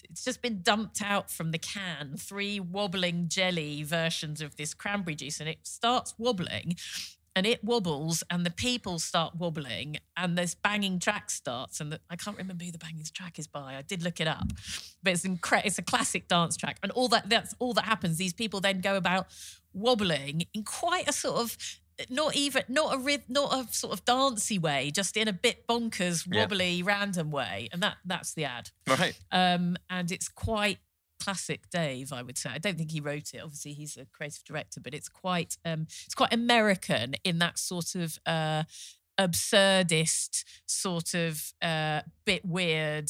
it's 0.09 0.23
just 0.23 0.41
been 0.41 0.61
dumped 0.61 1.01
out 1.01 1.29
from 1.31 1.51
the 1.51 1.57
can 1.57 2.15
three 2.17 2.59
wobbling 2.59 3.27
jelly 3.27 3.83
versions 3.83 4.41
of 4.41 4.55
this 4.55 4.73
cranberry 4.73 5.15
juice 5.15 5.39
and 5.39 5.49
it 5.49 5.59
starts 5.63 6.13
wobbling 6.17 6.75
and 7.35 7.45
it 7.45 7.63
wobbles 7.63 8.23
and 8.31 8.45
the 8.45 8.51
people 8.51 8.97
start 8.97 9.35
wobbling 9.35 9.97
and 10.15 10.37
this 10.37 10.55
banging 10.55 10.97
track 10.99 11.29
starts 11.29 11.79
and 11.79 11.91
the, 11.91 11.99
i 12.09 12.15
can't 12.15 12.37
remember 12.37 12.65
who 12.65 12.71
the 12.71 12.77
banging 12.77 13.03
track 13.13 13.37
is 13.37 13.47
by. 13.47 13.75
I 13.75 13.83
did 13.83 14.03
look 14.03 14.19
it 14.19 14.27
up 14.27 14.51
but 15.03 15.13
it's 15.13 15.23
incre- 15.25 15.65
it's 15.65 15.77
a 15.77 15.83
classic 15.83 16.27
dance 16.27 16.57
track 16.57 16.79
and 16.83 16.91
all 16.91 17.07
that 17.09 17.29
that's 17.29 17.53
all 17.59 17.73
that 17.73 17.85
happens. 17.85 18.17
These 18.17 18.33
people 18.33 18.59
then 18.59 18.81
go 18.81 18.95
about 18.95 19.27
wobbling 19.73 20.45
in 20.53 20.63
quite 20.63 21.07
a 21.07 21.13
sort 21.13 21.37
of 21.37 21.57
not 22.09 22.35
even 22.35 22.63
not 22.67 22.93
a 22.93 22.97
ryth- 22.97 23.27
not 23.29 23.53
a 23.53 23.73
sort 23.73 23.93
of 23.93 24.05
dancey 24.05 24.59
way, 24.59 24.91
just 24.91 25.17
in 25.17 25.27
a 25.27 25.33
bit 25.33 25.65
bonkers, 25.67 26.27
Yeah. 26.31 26.41
wobbly, 26.41 26.83
random 26.83 27.31
way, 27.31 27.69
and 27.71 27.81
that 27.83 27.97
that's 28.05 28.33
the 28.33 28.45
ad. 28.45 28.69
Right. 28.87 29.17
Um, 29.31 29.77
and 29.89 30.11
it's 30.11 30.29
quite 30.29 30.79
classic 31.19 31.69
Dave, 31.71 32.13
I 32.13 32.21
would 32.21 32.37
say. 32.37 32.51
I 32.51 32.59
don't 32.59 32.77
think 32.77 32.91
he 32.91 32.99
wrote 32.99 33.33
it. 33.33 33.39
Obviously, 33.43 33.73
he's 33.73 33.97
a 33.97 34.05
creative 34.05 34.43
director, 34.43 34.79
but 34.79 34.93
it's 34.93 35.09
quite 35.09 35.57
um, 35.65 35.87
it's 36.05 36.13
quite 36.15 36.31
American 36.33 37.15
in 37.23 37.39
that 37.39 37.57
sort 37.57 37.95
of 37.95 38.19
uh, 38.25 38.63
absurdist 39.19 40.43
sort 40.65 41.13
of 41.13 41.53
uh, 41.61 42.01
bit 42.25 42.45
weird 42.45 43.09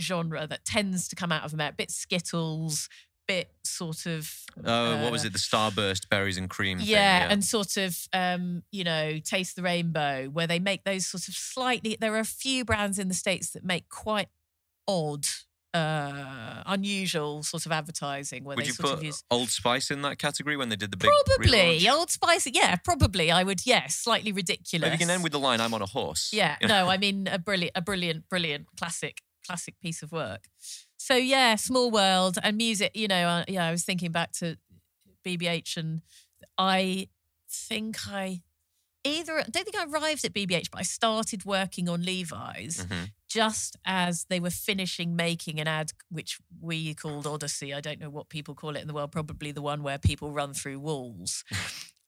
genre 0.00 0.46
that 0.46 0.64
tends 0.64 1.08
to 1.08 1.16
come 1.16 1.32
out 1.32 1.44
of 1.44 1.54
America. 1.54 1.76
Bit 1.78 1.90
Skittles, 1.90 2.88
bit 3.26 3.50
sort 3.64 4.06
of. 4.06 4.30
Oh, 4.64 5.02
what 5.02 5.12
was 5.12 5.24
uh, 5.24 5.28
it? 5.28 5.32
The 5.32 5.38
Starburst 5.38 6.08
berries 6.08 6.36
and 6.36 6.48
cream. 6.48 6.78
thing, 6.78 6.86
yeah, 6.86 7.28
and 7.30 7.44
sort 7.44 7.76
of, 7.76 7.96
um, 8.12 8.62
you 8.70 8.84
know, 8.84 9.18
Taste 9.18 9.56
the 9.56 9.62
Rainbow, 9.62 10.26
where 10.26 10.46
they 10.46 10.58
make 10.58 10.84
those 10.84 11.06
sort 11.06 11.28
of 11.28 11.34
slightly. 11.34 11.96
There 12.00 12.14
are 12.14 12.20
a 12.20 12.24
few 12.24 12.64
brands 12.64 12.98
in 12.98 13.08
the 13.08 13.14
states 13.14 13.50
that 13.50 13.64
make 13.64 13.88
quite 13.88 14.28
odd, 14.88 15.26
uh, 15.74 16.62
unusual 16.66 17.42
sort 17.42 17.66
of 17.66 17.72
advertising 17.72 18.44
where 18.44 18.56
Would 18.56 18.64
they 18.64 18.70
sort 18.70 18.94
of 18.94 19.04
use. 19.04 19.22
Old 19.30 19.50
Spice 19.50 19.90
in 19.90 20.02
that 20.02 20.18
category 20.18 20.56
when 20.56 20.68
they 20.68 20.76
did 20.76 20.90
the 20.90 20.96
big 20.96 21.10
Probably 21.26 21.80
relaunch? 21.80 21.92
Old 21.92 22.10
Spice, 22.10 22.48
yeah, 22.52 22.76
probably. 22.76 23.30
I 23.30 23.42
would, 23.42 23.66
yeah, 23.66 23.86
slightly 23.88 24.32
ridiculous. 24.32 24.88
Maybe 24.88 24.94
you 24.94 25.06
can 25.06 25.10
end 25.10 25.22
with 25.22 25.32
the 25.32 25.38
line 25.38 25.60
"I'm 25.60 25.74
on 25.74 25.82
a 25.82 25.86
horse." 25.86 26.30
Yeah, 26.32 26.56
no, 26.66 26.88
I 26.88 26.96
mean 26.96 27.28
a 27.30 27.38
brilliant, 27.38 27.72
a 27.76 27.82
brilliant, 27.82 28.28
brilliant 28.28 28.66
classic, 28.78 29.22
classic 29.46 29.78
piece 29.80 30.02
of 30.02 30.12
work. 30.12 30.44
So 30.98 31.14
yeah, 31.16 31.56
small 31.56 31.90
world 31.90 32.38
and 32.42 32.56
music. 32.56 32.92
You 32.94 33.08
know, 33.08 33.26
uh, 33.28 33.44
yeah, 33.48 33.66
I 33.66 33.70
was 33.70 33.84
thinking 33.84 34.12
back 34.12 34.32
to 34.34 34.56
BBH, 35.24 35.76
and 35.76 36.02
I 36.58 37.08
think 37.50 37.98
I 38.08 38.42
either 39.04 39.38
I 39.38 39.42
don't 39.44 39.64
think 39.64 39.76
I 39.76 39.84
arrived 39.84 40.24
at 40.24 40.32
BBH, 40.32 40.70
but 40.70 40.80
I 40.80 40.82
started 40.82 41.44
working 41.44 41.88
on 41.88 42.02
Levi's 42.02 42.84
Mhm. 42.86 43.12
just 43.28 43.76
as 43.84 44.24
they 44.28 44.40
were 44.40 44.50
finishing 44.50 45.14
making 45.14 45.60
an 45.60 45.68
ad 45.68 45.92
which 46.08 46.38
we 46.60 46.94
called 46.94 47.26
Odyssey. 47.26 47.72
I 47.72 47.80
don't 47.80 48.00
know 48.00 48.10
what 48.10 48.28
people 48.28 48.54
call 48.54 48.74
it 48.76 48.80
in 48.80 48.88
the 48.88 48.94
world. 48.94 49.12
Probably 49.12 49.52
the 49.52 49.62
one 49.62 49.82
where 49.82 49.98
people 49.98 50.32
run 50.32 50.54
through 50.54 50.80
walls. 50.80 51.44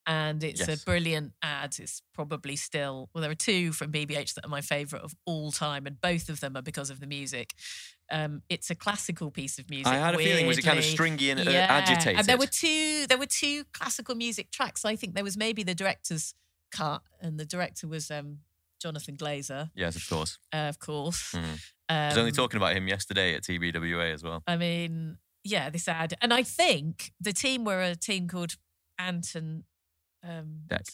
And 0.06 0.42
it's 0.48 0.66
Yes. 0.66 0.82
a 0.82 0.84
brilliant 0.84 1.34
ad. 1.42 1.76
It's 1.78 2.02
probably 2.14 2.56
still, 2.56 3.10
well, 3.12 3.22
there 3.22 3.30
are 3.30 3.34
two 3.36 3.72
from 3.72 3.92
BBH 3.92 4.34
that 4.34 4.44
are 4.44 4.48
my 4.48 4.62
favorite 4.62 5.02
of 5.02 5.14
all 5.24 5.52
time, 5.52 5.86
and 5.86 6.00
both 6.00 6.28
of 6.28 6.40
them 6.40 6.56
are 6.56 6.62
because 6.62 6.90
of 6.90 6.98
the 6.98 7.06
music. 7.06 7.54
Um, 8.10 8.42
it's 8.48 8.70
a 8.70 8.74
classical 8.74 9.30
piece 9.30 9.58
of 9.58 9.68
music. 9.68 9.86
I 9.92 9.96
had 9.96 10.14
a 10.14 10.18
feeling 10.18 10.46
was 10.46 10.58
it 10.58 10.62
kind 10.62 10.78
of 10.78 10.84
stringy 10.84 11.30
and 11.30 11.40
uh, 11.46 11.50
Yeah, 11.50 11.66
agitated? 11.68 12.18
And 12.20 12.26
there 12.26 12.38
were 12.38 12.46
two. 12.46 13.06
There 13.06 13.18
were 13.18 13.26
two 13.26 13.64
classical 13.72 14.14
music 14.14 14.50
tracks. 14.50 14.84
I 14.84 14.96
think 14.96 15.14
there 15.14 15.24
was 15.24 15.36
maybe 15.36 15.62
the 15.62 15.74
director's 15.74 16.34
cut, 16.72 17.02
and 17.20 17.38
the 17.38 17.44
director 17.44 17.86
was 17.86 18.10
um, 18.10 18.38
Jonathan 18.80 19.16
Glazer, 19.16 19.70
yes, 19.74 19.96
of 19.96 20.08
course. 20.08 20.38
uh, 20.54 20.68
of 20.68 20.78
course. 20.78 21.32
Mhm. 21.34 21.60
I 21.90 22.08
was 22.08 22.18
only 22.18 22.30
Um, 22.30 22.36
talking 22.36 22.58
about 22.58 22.76
him 22.76 22.86
yesterday 22.88 23.34
at 23.34 23.42
TBWA 23.42 24.12
as 24.12 24.22
well. 24.22 24.42
I 24.46 24.56
mean, 24.56 25.18
yeah, 25.44 25.68
this 25.70 25.88
ad, 25.88 26.14
and 26.20 26.32
I 26.34 26.42
think 26.42 27.12
the 27.20 27.32
team 27.32 27.64
were 27.64 27.82
a 27.82 27.94
team 27.96 28.28
called 28.28 28.56
Anton. 28.98 29.64
Um, 30.22 30.62
Deck. 30.66 30.84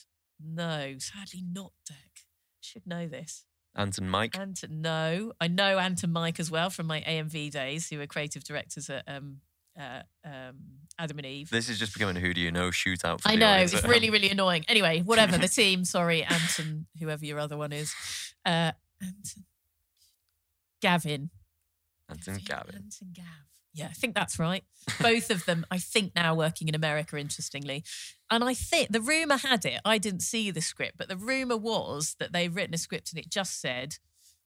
No, 0.41 0.97
sadly 0.99 1.43
not 1.43 1.73
Deck. 1.89 2.27
Should 2.61 2.87
know 2.87 3.07
this. 3.09 3.45
Anton 3.77 4.09
Mike. 4.09 4.39
Anton, 4.39 4.81
no, 4.81 5.33
I 5.41 5.49
know 5.49 5.79
Anton 5.79 6.13
Mike 6.13 6.39
as 6.39 6.51
well 6.51 6.71
from 6.71 6.87
my 6.87 7.01
AMV 7.01 7.51
days, 7.51 7.89
who 7.89 7.99
were 7.99 8.07
creative 8.07 8.45
directors 8.45 8.89
at 8.89 9.03
um, 9.09 9.39
uh, 9.79 10.03
um, 10.25 10.55
Adam 10.99 11.19
and 11.19 11.27
Eve. 11.27 11.51
This 11.51 11.69
is 11.69 11.79
just 11.79 11.93
becoming 11.93 12.17
a 12.17 12.21
who 12.21 12.33
do 12.35 12.41
you 12.41 12.53
know 12.53 12.69
shootout. 12.69 13.21
For 13.21 13.29
I 13.29 13.35
know 13.35 13.49
audience 13.49 13.75
it's 13.75 13.85
really, 13.85 14.11
really 14.11 14.31
annoying. 14.31 14.65
Anyway, 14.69 15.01
whatever 15.01 15.39
the 15.39 15.49
team. 15.49 15.85
Sorry, 15.85 16.23
Anton, 16.23 16.87
whoever 17.01 17.25
your 17.25 17.39
other 17.39 17.57
one 17.57 17.73
is. 17.73 17.95
Uh, 18.47 18.73
Anton, 19.03 19.45
Gavin. 20.81 21.31
Anton 22.09 22.39
Gavin. 22.45 22.75
Anton 22.77 23.09
Gav. 23.13 23.25
Yeah, 23.75 23.87
I 23.87 23.93
think 23.93 24.15
that's 24.15 24.39
right. 24.39 24.63
Both 25.01 25.31
of 25.31 25.45
them, 25.47 25.67
I 25.71 25.79
think, 25.79 26.15
now 26.15 26.35
working 26.35 26.69
in 26.69 26.77
America, 26.77 27.17
interestingly. 27.17 27.85
And 28.31 28.45
I 28.45 28.55
think 28.55 28.91
the 28.91 29.01
rumor 29.01 29.37
had 29.37 29.65
it, 29.65 29.81
I 29.85 29.99
didn't 29.99 30.21
see 30.21 30.51
the 30.51 30.61
script, 30.61 30.97
but 30.97 31.09
the 31.09 31.17
rumor 31.17 31.57
was 31.57 32.15
that 32.21 32.33
they've 32.33 32.55
written 32.55 32.75
a 32.75 32.79
script 32.79 33.13
and 33.13 33.19
it 33.19 33.29
just 33.29 33.61
said 33.61 33.97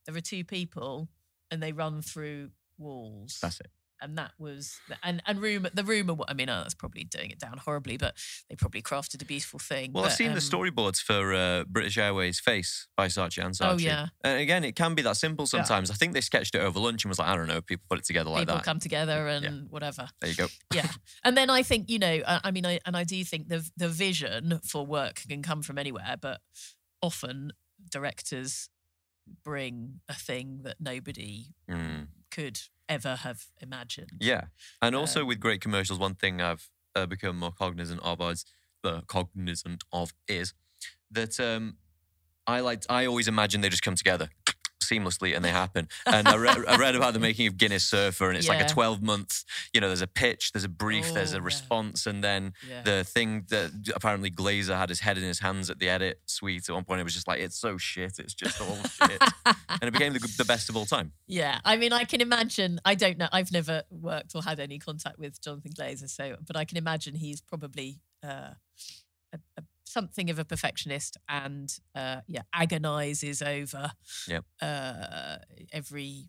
there 0.06 0.16
are 0.16 0.20
two 0.20 0.44
people 0.44 1.08
and 1.50 1.62
they 1.62 1.72
run 1.72 2.00
through 2.00 2.50
walls. 2.78 3.38
That's 3.42 3.60
it. 3.60 3.68
And 4.00 4.16
that 4.18 4.32
was 4.38 4.78
and 5.02 5.22
and 5.26 5.40
rumor 5.40 5.70
the 5.74 5.84
rumor 5.84 6.14
I 6.28 6.34
mean 6.34 6.48
oh, 6.48 6.58
that's 6.62 6.74
probably 6.74 7.04
doing 7.04 7.30
it 7.30 7.38
down 7.38 7.58
horribly 7.58 7.96
but 7.96 8.14
they 8.48 8.56
probably 8.56 8.82
crafted 8.82 9.20
a 9.22 9.24
beautiful 9.24 9.58
thing 9.58 9.92
Well, 9.92 10.04
I've 10.04 10.10
but, 10.10 10.16
seen 10.16 10.28
the 10.28 10.34
um, 10.34 10.38
storyboards 10.38 10.98
for 11.02 11.34
uh, 11.34 11.64
British 11.68 11.98
Airways 11.98 12.40
Face 12.40 12.86
by 12.96 13.08
Saatchi 13.08 13.44
and 13.44 13.54
Saatchi. 13.54 13.74
Oh, 13.74 13.78
yeah. 13.78 14.06
And 14.22 14.40
again, 14.40 14.64
it 14.64 14.76
can 14.76 14.94
be 14.94 15.02
that 15.02 15.16
simple 15.16 15.44
Yeah. 15.44 15.62
sometimes. 15.62 15.90
I 15.90 15.94
think 15.94 16.12
they 16.14 16.20
sketched 16.20 16.54
it 16.54 16.60
over 16.60 16.78
lunch 16.80 17.04
and 17.04 17.08
was 17.10 17.18
like, 17.18 17.28
I 17.28 17.36
don't 17.36 17.48
know, 17.48 17.60
people 17.60 17.84
put 17.88 17.98
it 17.98 18.04
together 18.04 18.30
like 18.30 18.40
that. 18.40 18.52
people 18.52 18.54
that. 18.56 18.64
come 18.64 18.78
together 18.80 19.26
and 19.28 19.44
Yeah. 19.44 19.50
whatever 19.70 20.08
There 20.20 20.30
you 20.30 20.36
go. 20.36 20.46
yeah 20.74 20.88
and 21.24 21.36
then 21.36 21.50
i 21.50 21.62
think 21.62 21.88
you 21.90 21.98
know 21.98 22.20
I, 22.26 22.40
I 22.44 22.50
mean 22.50 22.66
I, 22.66 22.78
and 22.86 22.96
i 22.96 23.04
do 23.04 23.22
think 23.24 23.48
the 23.48 23.68
the 23.76 23.88
vision 23.88 24.60
for 24.64 24.84
work 24.86 25.22
can 25.28 25.42
come 25.42 25.62
from 25.62 25.78
anywhere 25.78 26.16
but 26.20 26.40
often 27.02 27.52
directors 27.90 28.68
bring 29.44 30.00
a 30.08 30.14
thing 30.14 30.60
that 30.62 30.76
nobody 30.80 31.46
Mm. 31.70 32.08
Could 32.30 32.60
ever 32.88 33.16
have 33.16 33.46
imagined 33.60 34.12
Yeah. 34.20 34.44
And 34.80 34.94
also 34.96 35.20
Um, 35.22 35.28
with 35.28 35.40
great 35.40 35.60
commercials, 35.60 35.98
one 35.98 36.14
thing 36.14 36.40
I've 36.40 36.68
uh, 36.94 37.06
become 37.06 37.38
more 37.38 37.52
cognizant 37.52 38.00
of 38.02 38.20
is, 38.20 38.44
uh, 38.84 39.02
cognizant 39.06 39.84
of 39.92 40.12
is 40.26 40.54
that 41.10 41.38
um, 41.40 41.78
I 42.46 42.60
like 42.60 42.84
I 42.88 43.06
always 43.06 43.28
imagine 43.28 43.60
they 43.60 43.68
just 43.68 43.82
come 43.82 43.94
together 43.96 44.30
seamlessly 44.88 45.34
and 45.36 45.44
they 45.44 45.50
happen. 45.64 45.88
And 46.06 46.26
I, 46.28 46.36
re- 46.36 46.64
I 46.66 46.76
read 46.76 46.94
about 46.94 47.12
the 47.14 47.20
making 47.20 47.46
of 47.46 47.56
Guinness 47.56 47.84
Surfer, 47.84 48.28
and 48.28 48.36
it's 48.36 48.48
like 48.48 48.60
a 48.62 48.68
12 48.68 49.02
month, 49.02 49.44
you 49.72 49.80
know, 49.80 49.88
there's 49.88 50.02
a 50.02 50.06
pitch, 50.06 50.52
there's 50.52 50.64
a 50.64 50.68
brief, 50.68 51.12
there's 51.14 51.32
Oh, 51.34 51.36
a 51.36 51.40
yeah. 51.40 51.44
response, 51.44 52.06
and 52.06 52.22
then 52.24 52.52
yeah 52.68 52.82
the 52.82 53.04
thing 53.04 53.44
that 53.48 53.70
apparently 53.94 54.30
Glazer 54.30 54.76
had 54.76 54.88
his 54.88 55.00
head 55.00 55.18
in 55.18 55.24
his 55.24 55.40
hands 55.40 55.68
at 55.68 55.78
the 55.78 55.88
edit 55.88 56.20
suite 56.26 56.68
at 56.68 56.74
one 56.74 56.84
point. 56.84 57.00
It 57.00 57.04
was 57.04 57.14
just 57.14 57.28
like, 57.28 57.40
it's 57.40 57.56
so 57.58 57.76
shit. 57.76 58.18
It's 58.18 58.34
just 58.34 58.60
all 58.60 58.76
shit. 59.08 59.20
and 59.46 59.82
it 59.82 59.92
became 59.92 60.12
the, 60.12 60.20
the 60.38 60.44
best 60.44 60.68
of 60.68 60.76
all 60.76 60.86
time. 60.86 61.12
Yeah, 61.26 61.58
I 61.64 61.76
mean, 61.76 61.92
I 61.92 62.04
can 62.04 62.20
imagine. 62.20 62.80
I 62.84 62.94
don't 62.94 63.18
know. 63.18 63.28
I've 63.32 63.52
never 63.52 63.82
worked 63.90 64.34
or 64.34 64.42
had 64.42 64.60
any 64.60 64.78
contact 64.78 65.18
with 65.18 65.40
Jonathan 65.42 65.72
Glazer, 65.72 66.08
so 66.08 66.36
but 66.46 66.56
I 66.56 66.64
can 66.64 66.78
imagine 66.78 67.14
he's 67.14 67.40
probably 67.40 68.00
uh, 68.24 68.54
a, 69.32 69.38
a, 69.56 69.62
something 69.88 70.30
of 70.30 70.38
a 70.38 70.44
perfectionist 70.44 71.16
and 71.28 71.78
uh, 71.94 72.20
yeah, 72.26 72.42
agonizes 72.52 73.42
over 73.42 73.92
Yep. 74.26 74.44
uh, 74.62 75.36
every 75.72 76.28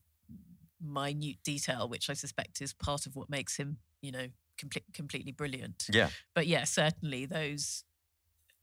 minute 0.82 1.38
detail, 1.44 1.88
which 1.90 2.10
I 2.10 2.14
suspect 2.14 2.62
is 2.62 2.74
part 2.74 3.06
of 3.06 3.16
what 3.16 3.30
makes 3.30 3.58
him, 3.58 3.78
you 4.02 4.12
know, 4.12 4.28
complete, 4.58 4.86
completely 4.94 5.32
brilliant. 5.32 5.88
Yeah. 5.92 6.10
But 6.34 6.48
yeah, 6.48 6.64
certainly 6.64 7.26
those 7.26 7.84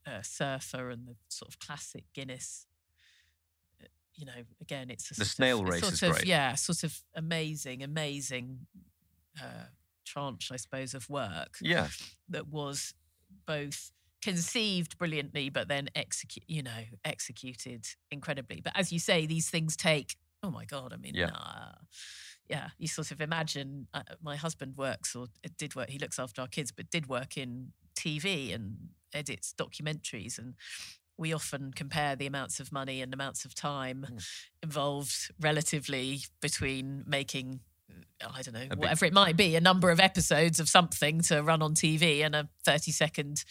uh, 0.07 0.23
surfer 0.23 0.91
and 0.91 1.07
the 1.07 1.17
sort 1.29 1.49
of 1.51 1.59
classic 1.59 2.05
Guinness. 2.15 2.67
uh, 3.83 3.87
You 4.15 4.27
know, 4.27 4.43
again, 4.61 4.89
it's 4.91 5.11
a 5.11 5.15
The 5.15 5.25
sort 5.25 5.29
snail 5.29 5.61
of, 5.61 5.69
race 5.69 5.81
sort 5.83 5.93
is 5.93 6.03
of, 6.03 6.13
great. 6.13 6.27
Yeah, 6.27 6.55
sort 6.55 6.85
of 6.85 6.99
amazing, 7.15 7.83
amazing 7.83 8.67
uh, 9.43 9.67
tranche, 10.05 10.51
I 10.53 10.57
suppose, 10.57 10.95
of 10.95 11.11
work 11.11 11.59
Yeah. 11.61 11.89
that 12.31 12.49
was 12.49 12.95
both 13.47 13.91
conceived 14.31 14.99
brilliantly, 14.99 15.51
but 15.51 15.69
then 15.69 15.89
execute, 15.95 16.45
you 16.49 16.63
know, 16.63 16.83
executed 17.05 17.87
incredibly. 18.11 18.61
But 18.61 18.73
as 18.77 18.93
you 18.93 18.99
say, 18.99 19.27
these 19.27 19.49
things 19.51 19.77
take. 19.77 20.17
Oh 20.43 20.51
my 20.51 20.65
god! 20.65 20.93
I 20.93 20.97
mean, 20.97 21.15
Yeah. 21.15 21.31
uh, 21.35 21.73
yeah. 22.49 22.69
You 22.79 22.89
sort 22.89 23.11
of 23.11 23.21
imagine. 23.21 23.87
Uh, 23.95 24.03
my 24.23 24.37
husband 24.37 24.77
works 24.77 25.15
or 25.17 25.27
did 25.57 25.75
work. 25.75 25.89
He 25.91 25.99
looks 25.99 26.19
after 26.19 26.41
our 26.43 26.49
kids, 26.49 26.71
but 26.73 26.91
did 26.91 27.07
work 27.09 27.37
in 27.37 27.73
TV 27.95 28.53
and 28.55 28.91
edits 29.13 29.55
documentaries 29.57 30.39
and. 30.39 30.55
We 31.19 31.33
often 31.33 31.73
compare 31.73 32.15
the 32.15 32.27
amounts 32.27 32.61
of 32.61 32.71
money 32.71 33.01
and 33.01 33.15
amounts 33.15 33.47
of 33.47 33.55
time 33.55 34.05
Mm. 34.07 34.27
involved 34.63 35.31
relatively 35.41 36.21
between 36.43 37.05
making 37.07 37.61
I 38.21 38.43
don't 38.43 38.53
know, 38.53 38.69
big- 38.69 38.79
whatever 38.79 39.07
it 39.07 39.15
might 39.15 39.35
be, 39.37 39.57
a 39.57 39.61
number 39.63 39.91
of 39.91 39.99
episodes 39.99 40.61
of 40.61 40.69
something 40.69 41.23
to 41.23 41.43
run 41.43 41.63
on 41.63 41.73
TV 41.75 42.21
and 42.23 42.35
a 42.35 42.51
30 42.65 42.93
second 42.93 43.45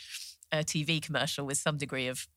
uh, 0.51 0.63
TV 0.63 1.01
commercial 1.01 1.45
with 1.45 1.57
some 1.57 1.77
degree 1.77 2.07
of 2.07 2.27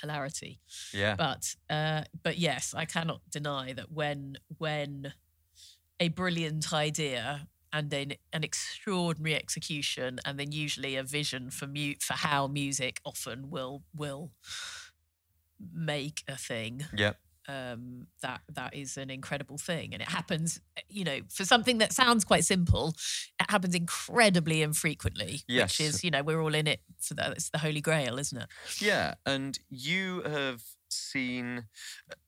hilarity. 0.00 0.60
Yeah. 0.92 1.14
But 1.16 1.54
uh, 1.70 2.02
but 2.22 2.38
yes, 2.38 2.74
I 2.76 2.84
cannot 2.84 3.20
deny 3.30 3.72
that 3.72 3.90
when 3.92 4.38
when 4.58 5.12
a 6.00 6.08
brilliant 6.08 6.72
idea 6.72 7.46
and 7.72 7.92
an, 7.92 8.14
an 8.32 8.44
extraordinary 8.44 9.36
execution 9.36 10.18
and 10.24 10.38
then 10.38 10.52
usually 10.52 10.96
a 10.96 11.02
vision 11.02 11.50
for 11.50 11.66
mu- 11.66 11.94
for 12.00 12.14
how 12.14 12.46
music 12.46 13.00
often 13.04 13.50
will 13.50 13.82
will 13.94 14.32
make 15.72 16.24
a 16.28 16.36
thing 16.36 16.84
Yeah. 16.92 17.12
Um, 17.48 18.06
that 18.22 18.40
that 18.54 18.74
is 18.74 18.96
an 18.96 19.10
incredible 19.10 19.58
thing, 19.58 19.92
and 19.92 20.02
it 20.02 20.08
happens. 20.08 20.60
You 20.88 21.04
know, 21.04 21.18
for 21.28 21.44
something 21.44 21.78
that 21.78 21.92
sounds 21.92 22.24
quite 22.24 22.44
simple, 22.44 22.94
it 23.40 23.50
happens 23.50 23.74
incredibly 23.74 24.62
infrequently. 24.62 25.42
Yes. 25.48 25.78
which 25.78 25.88
is 25.88 26.04
you 26.04 26.10
know 26.10 26.22
we're 26.22 26.40
all 26.40 26.54
in 26.54 26.66
it 26.66 26.80
for 27.00 27.14
that. 27.14 27.32
It's 27.32 27.50
the 27.50 27.58
holy 27.58 27.80
grail, 27.80 28.18
isn't 28.18 28.38
it? 28.38 28.48
Yeah, 28.78 29.14
and 29.26 29.58
you 29.70 30.22
have 30.22 30.62
seen 30.88 31.64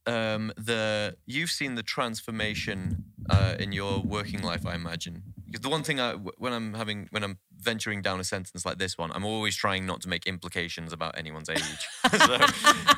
um, 0.06 0.52
the 0.56 1.16
you've 1.26 1.50
seen 1.50 1.74
the 1.74 1.82
transformation 1.82 3.04
uh, 3.30 3.54
in 3.58 3.72
your 3.72 4.00
working 4.00 4.42
life, 4.42 4.66
I 4.66 4.74
imagine. 4.74 5.22
Because 5.54 5.62
the 5.62 5.68
one 5.68 5.84
thing 5.84 6.00
I, 6.00 6.14
when 6.14 6.52
I'm 6.52 6.74
having 6.74 7.06
when 7.12 7.22
I'm 7.22 7.38
venturing 7.56 8.02
down 8.02 8.18
a 8.18 8.24
sentence 8.24 8.66
like 8.66 8.78
this 8.78 8.98
one, 8.98 9.12
I'm 9.14 9.24
always 9.24 9.54
trying 9.54 9.86
not 9.86 10.00
to 10.00 10.08
make 10.08 10.26
implications 10.26 10.92
about 10.92 11.16
anyone's 11.16 11.48
age. 11.48 11.60
so 12.10 12.38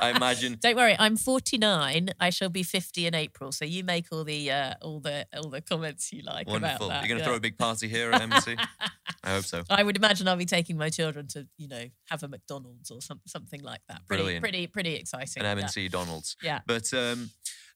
I 0.00 0.14
imagine. 0.16 0.56
Don't 0.62 0.74
worry, 0.74 0.96
I'm 0.98 1.18
49. 1.18 2.08
I 2.18 2.30
shall 2.30 2.48
be 2.48 2.62
50 2.62 3.08
in 3.08 3.14
April. 3.14 3.52
So 3.52 3.66
you 3.66 3.84
make 3.84 4.06
all 4.10 4.24
the 4.24 4.50
uh, 4.50 4.72
all 4.80 5.00
the 5.00 5.26
all 5.36 5.50
the 5.50 5.60
comments 5.60 6.14
you 6.14 6.22
like 6.22 6.48
Wonderful. 6.48 6.86
about 6.86 6.94
that. 6.94 7.02
You're 7.02 7.08
going 7.08 7.18
to 7.18 7.24
yeah. 7.24 7.28
throw 7.28 7.36
a 7.36 7.40
big 7.40 7.58
party 7.58 7.88
here 7.88 8.10
at 8.10 8.22
Embassy? 8.22 8.56
I 9.22 9.30
hope 9.34 9.44
so. 9.44 9.62
I 9.68 9.82
would 9.82 9.98
imagine 9.98 10.26
I'll 10.26 10.36
be 10.36 10.46
taking 10.46 10.78
my 10.78 10.88
children 10.88 11.26
to, 11.28 11.46
you 11.58 11.68
know, 11.68 11.84
have 12.08 12.22
a 12.22 12.28
McDonald's 12.28 12.90
or 12.90 13.02
some, 13.02 13.20
something 13.26 13.60
like 13.60 13.80
that. 13.88 14.06
Pretty, 14.06 14.22
Brilliant. 14.22 14.42
pretty, 14.42 14.66
pretty 14.66 14.94
exciting. 14.94 15.42
An 15.42 15.58
yeah. 15.58 15.64
M&C 15.64 15.88
Donald's. 15.88 16.36
Yeah. 16.42 16.60
But 16.66 16.94
um, 16.94 17.30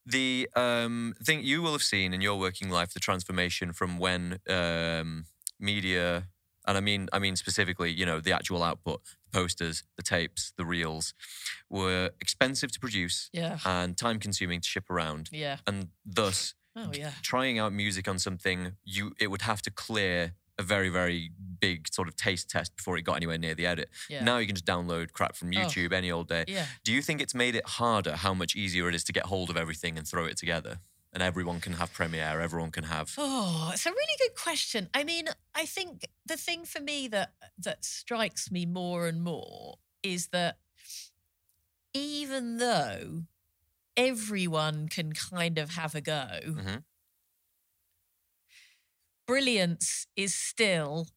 the 0.06 0.48
um, 0.56 1.14
thing 1.22 1.42
you 1.42 1.62
will 1.62 1.72
have 1.72 1.82
seen 1.82 2.12
in 2.14 2.20
your 2.20 2.38
working 2.38 2.70
life, 2.70 2.92
the 2.92 3.00
transformation 3.00 3.72
from 3.72 3.98
when 3.98 4.38
um, 4.48 5.26
media, 5.58 6.28
and 6.66 6.76
I 6.76 6.80
mean, 6.80 7.08
I 7.12 7.18
mean 7.18 7.36
specifically, 7.36 7.90
you 7.90 8.06
know, 8.06 8.20
the 8.20 8.32
actual 8.32 8.62
output, 8.62 9.02
the 9.24 9.38
posters, 9.38 9.82
the 9.96 10.02
tapes, 10.02 10.52
the 10.56 10.64
reels, 10.64 11.14
were 11.68 12.10
expensive 12.20 12.72
to 12.72 12.80
produce 12.80 13.30
Yeah. 13.32 13.58
and 13.64 13.96
time-consuming 13.96 14.60
to 14.62 14.68
ship 14.68 14.90
around, 14.90 15.28
Yeah. 15.32 15.58
and 15.66 15.88
thus 16.04 16.54
Oh, 16.76 16.92
yeah. 16.92 17.12
trying 17.22 17.58
out 17.58 17.72
music 17.72 18.06
on 18.08 18.18
something, 18.18 18.76
you 18.84 19.12
it 19.18 19.28
would 19.30 19.42
have 19.42 19.60
to 19.62 19.70
clear 19.70 20.34
a 20.60 20.62
very 20.62 20.88
very 20.90 21.30
big 21.60 21.86
sort 21.92 22.08
of 22.08 22.16
taste 22.16 22.48
test 22.48 22.74
before 22.76 22.96
it 22.96 23.02
got 23.02 23.16
anywhere 23.16 23.36
near 23.38 23.54
the 23.54 23.66
edit. 23.66 23.90
Yeah. 24.08 24.24
Now 24.24 24.38
you 24.38 24.46
can 24.46 24.56
just 24.56 24.64
download 24.66 25.12
crap 25.12 25.36
from 25.36 25.50
YouTube 25.50 25.92
any 25.92 26.10
old 26.10 26.28
day. 26.28 26.44
Yeah. 26.48 26.66
Do 26.84 26.92
you 26.92 27.02
think 27.02 27.20
it's 27.20 27.34
made 27.34 27.54
it 27.54 27.66
harder 27.66 28.16
how 28.16 28.32
much 28.32 28.56
easier 28.56 28.88
it 28.88 28.94
is 28.94 29.04
to 29.04 29.12
get 29.12 29.26
hold 29.26 29.50
of 29.50 29.56
everything 29.58 29.98
and 29.98 30.08
throw 30.08 30.24
it 30.24 30.36
together? 30.38 30.78
And 31.12 31.22
everyone 31.22 31.60
can 31.60 31.72
have 31.74 31.92
Premiere, 31.92 32.40
everyone 32.40 32.70
can 32.70 32.84
have. 32.84 33.12
Oh, 33.18 33.70
it's 33.74 33.84
a 33.84 33.90
really 33.90 34.16
good 34.20 34.34
question. 34.36 34.88
I 34.94 35.02
mean, 35.04 35.26
I 35.54 35.66
think 35.66 36.06
the 36.24 36.36
thing 36.36 36.64
for 36.64 36.80
me 36.80 37.08
that 37.08 37.32
that 37.58 37.84
strikes 37.84 38.50
me 38.50 38.64
more 38.64 39.06
and 39.08 39.20
more 39.22 39.78
is 40.02 40.28
that 40.28 40.58
even 41.92 42.58
though 42.58 43.24
everyone 43.96 44.88
can 44.88 45.12
kind 45.12 45.58
of 45.58 45.70
have 45.70 45.94
a 45.94 46.00
go, 46.00 46.28
Mhm. 46.46 46.84
Brilliance 49.30 50.06
is 50.16 50.34
still 50.34 51.08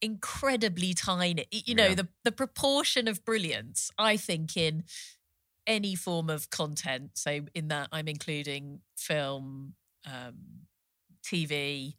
incredibly 0.00 0.94
tiny. 0.94 1.46
You 1.50 1.74
know, 1.74 1.88
Yeah. 1.88 1.94
the 1.94 2.08
the 2.24 2.32
proportion 2.32 3.08
of 3.08 3.24
brilliance, 3.24 3.90
I 3.98 4.16
think, 4.16 4.56
in 4.56 4.84
any 5.66 5.94
form 5.94 6.28
of 6.30 6.50
content. 6.50 7.12
So 7.14 7.46
in 7.54 7.68
that, 7.68 7.88
I'm 7.90 8.08
including 8.08 8.82
film, 8.96 9.74
um, 10.04 10.66
TV, 11.22 11.96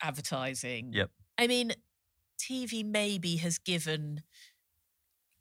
advertising. 0.00 0.92
Yep. 0.92 1.10
I 1.36 1.46
mean, 1.46 1.72
TV 2.38 2.84
maybe 2.84 3.36
has 3.36 3.58
given 3.58 4.22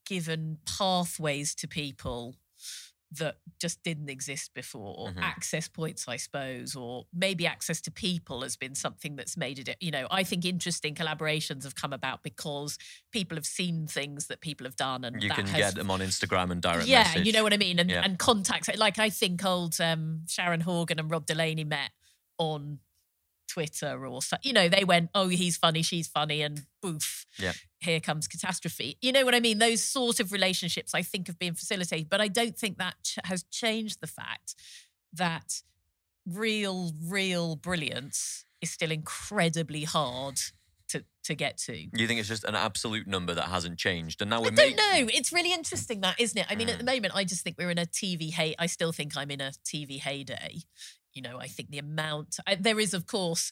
given 0.06 0.58
pathways 0.66 1.54
to 1.56 1.68
people 1.68 2.36
that 3.12 3.38
just 3.60 3.82
didn't 3.84 4.10
exist 4.10 4.54
before. 4.54 5.08
Mhm. 5.10 5.22
Access 5.22 5.68
points, 5.70 6.08
I 6.10 6.18
suppose, 6.18 6.76
or 6.76 7.06
maybe 7.14 7.48
access 7.48 7.80
to 7.82 7.92
people 7.92 8.42
has 8.42 8.58
been 8.58 8.76
something 8.76 9.16
that's 9.16 9.38
made 9.38 9.60
it. 9.70 9.78
You 9.80 9.92
know, 9.92 10.08
I 10.12 10.24
think 10.24 10.44
interesting 10.44 10.94
collaborations 10.94 11.64
have 11.64 11.74
come 11.76 11.94
about 11.94 12.22
because 12.22 12.78
people 13.14 13.38
have 13.38 13.46
seen 13.46 13.88
things 13.88 14.28
that 14.28 14.42
people 14.42 14.66
have 14.66 14.76
done, 14.76 15.06
and 15.06 15.24
You 15.24 15.30
can 15.30 15.48
has 15.48 15.56
get 15.58 15.76
them 15.76 15.90
on 15.90 16.02
Instagram 16.02 16.52
and 16.52 16.62
direct 16.62 16.88
yeah, 16.88 17.04
message. 17.04 17.26
you 17.26 17.32
know 17.32 17.44
what 17.44 17.54
I 17.54 17.58
mean, 17.58 17.80
and 17.80 17.90
Yeah. 17.90 18.02
and 18.04 18.20
contacts. 18.20 18.68
Like 18.76 19.00
I 19.00 19.10
think 19.10 19.44
old 19.46 19.80
um, 19.80 20.26
Sharon 20.28 20.60
Horgan 20.62 21.00
and 21.00 21.10
Rob 21.10 21.26
Delaney 21.26 21.64
met 21.64 21.92
on 22.38 22.80
Twitter 23.58 24.06
or 24.06 24.20
you 24.44 24.54
know 24.54 24.70
they 24.70 24.84
went, 24.84 25.10
oh, 25.16 25.30
he's 25.30 25.58
funny, 25.58 25.82
she's 25.82 26.08
funny, 26.08 26.44
and 26.44 26.62
boof, 26.80 27.26
Yeah. 27.40 27.54
here 27.80 28.00
comes 28.00 28.28
catastrophe. 28.28 28.98
You 29.02 29.12
know 29.12 29.26
what 29.26 29.34
I 29.34 29.40
mean? 29.40 29.58
Those 29.58 29.84
sort 29.84 30.20
of 30.20 30.32
relationships 30.32 30.94
I 30.94 31.02
think 31.02 31.26
have 31.26 31.40
been 31.40 31.56
facilitated, 31.56 32.08
but 32.08 32.22
I 32.22 32.28
don't 32.28 32.56
think 32.56 32.78
that 32.78 32.94
ch- 33.04 33.18
has 33.24 33.42
changed 33.50 34.00
the 34.00 34.06
fact 34.06 34.54
that 35.14 35.64
real, 36.28 36.92
real 37.04 37.56
brilliance 37.56 38.46
is 38.62 38.70
still 38.70 38.92
incredibly 38.92 39.86
hard 39.86 40.40
to 40.90 41.04
to 41.24 41.34
get 41.36 41.58
to. 41.58 41.76
You 41.76 42.08
think 42.08 42.20
it's 42.20 42.30
just 42.30 42.44
an 42.46 42.56
absolute 42.56 43.08
number 43.08 43.34
that 43.34 43.46
hasn't 43.50 43.78
changed, 43.80 44.22
and 44.22 44.30
now 44.30 44.40
we're 44.42 44.52
don't 44.52 44.78
making. 44.78 44.78
know. 44.78 45.10
It's 45.14 45.34
really 45.34 45.52
interesting, 45.52 46.02
that 46.02 46.20
isn't 46.20 46.38
it? 46.38 46.46
I 46.50 46.56
mean, 46.56 46.70
at 46.70 46.76
Mm. 46.76 46.86
the 46.86 46.92
moment, 46.94 47.16
I 47.16 47.24
just 47.26 47.44
think 47.44 47.58
we're 47.58 47.72
in 47.72 47.78
a 47.80 47.86
TV 47.88 48.30
hey. 48.32 48.54
I 48.60 48.68
still 48.68 48.92
think 48.94 49.18
I'm 49.18 49.30
in 49.32 49.42
a 49.42 49.52
TV 49.66 50.00
heyday. 50.00 50.60
You 51.18 51.24
know, 51.24 51.40
I 51.40 51.48
think 51.48 51.72
the 51.72 51.80
amount 51.80 52.38
I, 52.46 52.54
there 52.56 52.80
is, 52.80 52.94
of 52.94 53.04
course. 53.08 53.52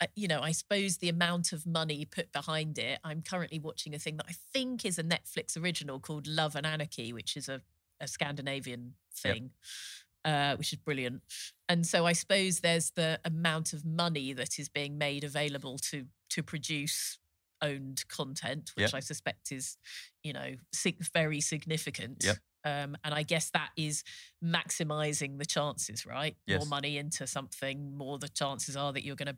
uh, 0.00 0.06
You 0.22 0.28
know, 0.28 0.40
I 0.40 0.52
suppose 0.52 0.96
the 0.98 1.10
amount 1.10 1.52
of 1.52 1.66
money 1.66 2.06
put 2.06 2.32
behind 2.32 2.78
it. 2.78 2.98
I'm 3.04 3.20
currently 3.32 3.58
watching 3.58 3.94
a 3.94 3.98
thing 3.98 4.16
that 4.16 4.26
I 4.28 4.34
think 4.54 4.84
is 4.84 4.98
a 4.98 5.04
Netflix 5.04 5.62
original 5.62 6.00
called 6.00 6.26
Love 6.26 6.56
and 6.56 6.66
Anarchy, 6.66 7.12
which 7.12 7.36
is 7.36 7.48
a, 7.48 7.60
a 8.00 8.06
Scandinavian 8.08 8.94
thing, 9.14 9.50
uh, 10.24 10.56
which 10.56 10.72
is 10.72 10.78
brilliant. 10.78 11.20
And 11.68 11.86
so 11.86 12.06
I 12.06 12.14
suppose 12.14 12.60
there's 12.60 12.90
the 12.92 13.20
amount 13.24 13.72
of 13.74 13.84
money 13.84 14.32
that 14.32 14.58
is 14.58 14.68
being 14.70 14.96
made 14.98 15.22
available 15.24 15.76
to 15.90 16.06
to 16.30 16.42
produce 16.42 17.18
owned 17.62 18.04
content, 18.08 18.72
which 18.74 18.92
Yep. 18.92 18.94
I 18.94 19.00
suspect 19.00 19.52
is, 19.52 19.76
you 20.22 20.32
know, 20.32 20.56
sig- 20.72 21.04
very 21.12 21.40
significant. 21.40 22.24
Yep. 22.24 22.36
Um, 22.66 22.96
and 23.04 23.14
I 23.14 23.22
guess 23.22 23.50
that 23.50 23.70
is 23.76 24.02
maximizing 24.44 25.38
the 25.38 25.46
chances, 25.46 26.04
right? 26.06 26.36
Yes. 26.46 26.58
More 26.60 26.66
money 26.68 26.98
into 26.98 27.26
something, 27.26 27.96
more 27.96 28.18
the 28.18 28.28
chances 28.28 28.76
are 28.76 28.92
that 28.92 29.04
you're 29.04 29.16
going 29.16 29.28
to 29.34 29.36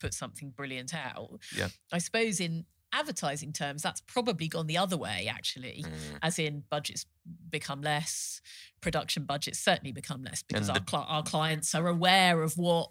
put 0.00 0.12
something 0.14 0.50
brilliant 0.50 0.92
out. 0.94 1.38
Yep. 1.56 1.70
I 1.92 1.98
suppose 1.98 2.40
in 2.40 2.64
advertising 2.92 3.52
terms, 3.52 3.82
that's 3.82 4.00
probably 4.02 4.48
gone 4.48 4.66
the 4.66 4.78
other 4.78 4.96
way, 4.96 5.28
actually 5.30 5.84
Mm. 5.86 6.18
as 6.22 6.38
in 6.38 6.64
budgets 6.70 7.06
become 7.50 7.82
less, 7.82 8.40
production 8.80 9.24
budgets 9.24 9.58
certainly 9.58 9.92
become 9.92 10.22
less 10.22 10.42
because 10.42 10.68
And 10.68 10.78
our, 10.78 10.84
the- 10.84 10.96
our 11.06 11.22
clients 11.22 11.74
are 11.74 11.86
aware 11.88 12.42
of 12.42 12.56
what 12.56 12.90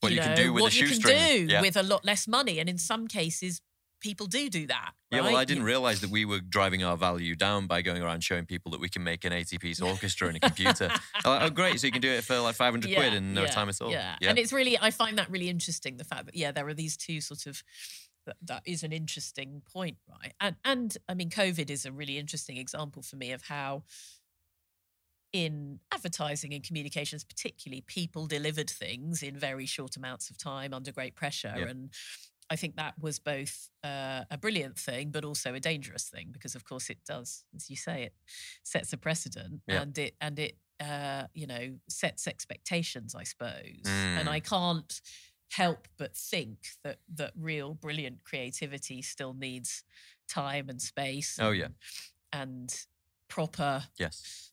What 0.00 0.12
you 0.12 0.20
can 0.20 0.36
do 0.36 0.52
with 0.52 0.62
what 0.62 0.72
a 0.74 0.78
you 0.78 0.88
can 0.88 0.98
do 1.00 1.46
Yeah. 1.52 1.60
with 1.62 1.76
a 1.76 1.82
lot 1.82 2.04
less 2.04 2.26
money, 2.28 2.58
and 2.60 2.68
in 2.68 2.78
some 2.78 3.08
cases, 3.08 3.60
people 4.00 4.26
do 4.26 4.48
do 4.48 4.66
that. 4.66 4.92
Yeah, 5.10 5.22
well, 5.22 5.36
I 5.36 5.44
didn't 5.44 5.64
realize 5.64 6.00
that 6.00 6.10
we 6.10 6.24
were 6.24 6.40
driving 6.40 6.82
our 6.82 6.96
value 6.96 7.34
down 7.34 7.66
by 7.66 7.82
going 7.82 8.02
around 8.02 8.22
showing 8.22 8.44
people 8.44 8.72
that 8.72 8.80
we 8.80 8.88
can 8.88 9.02
make 9.04 9.24
an 9.24 9.32
80 9.32 9.58
piece 9.58 9.80
orchestra 9.80 10.28
in 10.28 10.36
a 10.36 10.40
computer. 10.40 10.90
oh, 11.24 11.38
oh, 11.42 11.50
great. 11.50 11.80
So 11.80 11.86
you 11.86 11.92
can 11.92 12.02
do 12.02 12.10
it 12.10 12.24
for 12.24 12.38
like 12.38 12.54
500 12.54 12.94
quid 12.94 13.14
in 13.14 13.34
no 13.34 13.42
yeah, 13.42 13.48
time 13.48 13.68
at 13.68 13.80
all. 13.80 13.90
Yeah. 13.90 14.16
and 14.22 14.38
it's 14.38 14.52
really 14.52 14.78
I 14.78 14.90
find 14.90 15.18
that 15.18 15.30
really 15.30 15.48
interesting. 15.48 15.96
The 15.96 16.04
fact 16.04 16.26
that 16.26 16.34
yeah, 16.34 16.52
there 16.52 16.66
are 16.66 16.74
these 16.74 16.96
two 16.96 17.20
sort 17.20 17.46
of 17.46 17.62
that, 18.26 18.36
that 18.42 18.62
is 18.66 18.82
an 18.82 18.92
interesting 18.92 19.62
point, 19.72 19.96
right? 20.08 20.34
And 20.40 20.56
and 20.64 20.96
I 21.08 21.14
mean, 21.14 21.30
COVID 21.30 21.70
is 21.70 21.86
a 21.86 21.92
really 21.92 22.18
interesting 22.18 22.56
example 22.56 23.02
for 23.02 23.16
me 23.16 23.32
of 23.32 23.42
how 23.42 23.84
in 25.32 25.80
advertising 25.92 26.54
and 26.54 26.62
communications, 26.62 27.24
particularly, 27.24 27.82
people 27.82 28.26
delivered 28.26 28.70
things 28.70 29.22
in 29.22 29.38
very 29.38 29.66
short 29.66 29.96
amounts 29.96 30.30
of 30.30 30.38
time 30.38 30.72
under 30.72 30.92
great 30.92 31.14
pressure. 31.14 31.54
Yeah. 31.56 31.66
And 31.66 31.90
I 32.48 32.56
think 32.56 32.76
that 32.76 32.94
was 33.00 33.18
both 33.18 33.68
uh, 33.82 34.22
a 34.30 34.38
brilliant 34.38 34.78
thing, 34.78 35.10
but 35.10 35.24
also 35.24 35.54
a 35.54 35.60
dangerous 35.60 36.08
thing 36.08 36.28
because, 36.32 36.54
of 36.54 36.64
course, 36.64 36.90
it 36.90 36.98
does, 37.04 37.44
as 37.54 37.68
you 37.68 37.76
say, 37.76 38.04
it 38.04 38.14
sets 38.62 38.92
a 38.92 38.96
precedent 38.96 39.62
Yeah. 39.66 39.82
and 39.82 39.98
it 39.98 40.14
and 40.20 40.38
it 40.38 40.56
uh, 40.78 41.24
you 41.34 41.46
know 41.46 41.74
sets 41.88 42.26
expectations, 42.28 43.14
I 43.14 43.24
suppose. 43.24 43.82
And 43.84 44.28
Mm. 44.28 44.30
I 44.30 44.40
can't 44.40 45.00
help 45.52 45.88
but 45.96 46.16
think 46.16 46.58
that 46.84 46.98
that 47.14 47.32
real 47.36 47.74
brilliant 47.74 48.24
creativity 48.24 49.00
still 49.02 49.32
needs 49.34 49.82
time 50.28 50.68
and 50.68 50.80
space. 50.82 51.38
Oh, 51.40 51.50
yeah. 51.52 51.68
and 52.32 52.72
proper 53.28 53.84
Yes. 53.98 54.52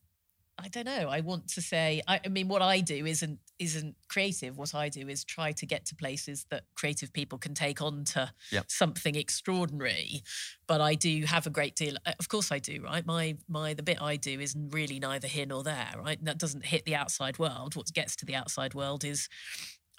I 0.58 0.68
don't 0.68 0.86
know. 0.86 1.10
I 1.10 1.22
want 1.22 1.48
to 1.50 1.62
say. 1.62 2.02
I, 2.08 2.22
I 2.24 2.28
mean, 2.30 2.48
what 2.48 2.62
I 2.62 2.80
do 2.80 3.06
isn't 3.08 3.40
isn't 3.64 3.96
creative. 4.08 4.58
What 4.58 4.74
I 4.76 4.90
do 4.90 5.08
is 5.10 5.24
try 5.24 5.52
to 5.54 5.66
get 5.66 5.86
to 5.88 5.96
places 5.96 6.46
that 6.50 6.64
creative 6.76 7.12
people 7.14 7.38
can 7.38 7.54
take 7.54 7.82
on 7.82 8.04
to 8.14 8.32
Yep. 8.52 8.66
something 8.70 9.16
extraordinary. 9.16 10.24
But 10.68 10.82
I 10.82 10.96
do 10.96 11.24
have 11.26 11.46
a 11.48 11.50
great 11.50 11.76
deal. 11.76 11.96
uh, 12.06 12.14
Of 12.20 12.28
course, 12.30 12.52
I 12.52 12.60
do. 12.60 12.82
Right. 12.84 13.06
My 13.06 13.38
my 13.48 13.74
the 13.74 13.84
bit 13.84 14.02
I 14.02 14.16
do 14.18 14.40
is 14.40 14.56
really 14.58 15.00
neither 15.00 15.28
here 15.28 15.46
nor 15.46 15.64
there. 15.64 15.94
Right. 15.98 16.24
That 16.24 16.38
doesn't 16.38 16.66
hit 16.66 16.86
the 16.86 16.96
outside 16.96 17.38
world. 17.40 17.76
What 17.76 17.92
gets 17.94 18.16
to 18.18 18.26
the 18.26 18.36
outside 18.36 18.74
world 18.74 19.04
is 19.04 19.28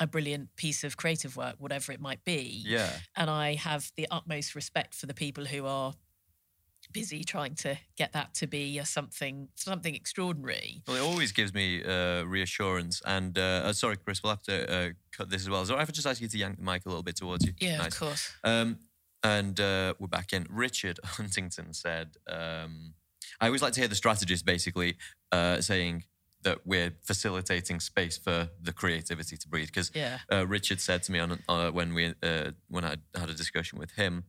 a 0.01 0.07
brilliant 0.09 0.49
piece 0.57 0.83
of 0.83 0.97
creative 0.97 1.37
work, 1.37 1.55
whatever 1.59 1.93
it 1.93 2.01
might 2.01 2.25
be 2.25 2.63
Yeah. 2.67 2.99
and 3.15 3.31
I 3.31 3.55
have 3.55 3.93
the 3.97 4.09
utmost 4.11 4.55
respect 4.57 4.93
for 4.95 5.07
the 5.07 5.15
people 5.15 5.45
who 5.45 5.67
are 5.67 5.95
busy 6.95 7.23
trying 7.25 7.55
to 7.57 7.77
get 7.99 8.13
that 8.15 8.33
to 8.37 8.47
be 8.47 8.79
a 8.79 8.87
something 8.87 9.49
something 9.57 9.95
extraordinary. 9.95 10.83
Well, 10.89 10.97
it 10.97 11.01
always 11.03 11.33
gives 11.33 11.53
me 11.53 11.85
uh, 11.85 12.23
reassurance. 12.23 13.03
And 13.05 13.37
uh, 13.37 13.43
uh, 13.67 13.73
sorry, 13.75 13.99
Chris, 13.99 14.23
we'll 14.23 14.31
have 14.33 14.43
to 14.45 14.73
uh, 14.75 14.89
cut 15.13 15.29
this 15.29 15.43
as 15.43 15.51
well. 15.51 15.67
So 15.67 15.75
I 15.77 15.81
have 15.81 15.89
to 15.89 15.93
just 15.93 16.07
ask 16.07 16.23
you 16.23 16.29
to 16.29 16.39
yank 16.39 16.57
the 16.57 16.63
mic 16.63 16.87
a 16.87 16.89
little 16.89 17.03
bit 17.03 17.17
towards 17.17 17.45
you. 17.45 17.53
Yeah, 17.61 17.77
Nice. 17.79 17.93
of 17.95 17.99
course. 18.01 18.33
Um, 18.43 18.79
and 19.23 19.59
uh, 19.61 19.95
we're 19.99 20.07
back 20.09 20.33
in. 20.33 20.47
Richard 20.49 20.99
Huntington 21.05 21.75
said, 21.75 22.17
um, 22.29 22.95
I 23.41 23.47
always 23.47 23.61
like 23.63 23.73
to 23.75 23.81
hear 23.81 23.89
the 23.89 23.95
strategist 23.95 24.47
basically 24.47 24.97
uh, 25.33 25.61
saying 25.61 26.05
that 26.45 26.59
we're 26.67 26.93
facilitating 27.03 27.81
space 27.81 28.17
for 28.17 28.49
the 28.63 28.73
creativity 28.73 29.37
to 29.37 29.49
breathe. 29.49 29.67
Because 29.69 29.91
Yeah. 29.95 30.19
uh, 30.33 30.47
Richard 30.47 30.81
said 30.81 31.03
to 31.05 31.13
me 31.13 31.19
on 31.19 31.43
uh, 31.49 31.71
when 31.71 31.93
we 31.95 32.15
uh, 32.23 32.53
when 32.69 32.85
I 32.85 32.97
had 33.15 33.29
a 33.31 33.35
discussion 33.35 33.79
with 33.79 33.93
him 33.93 34.25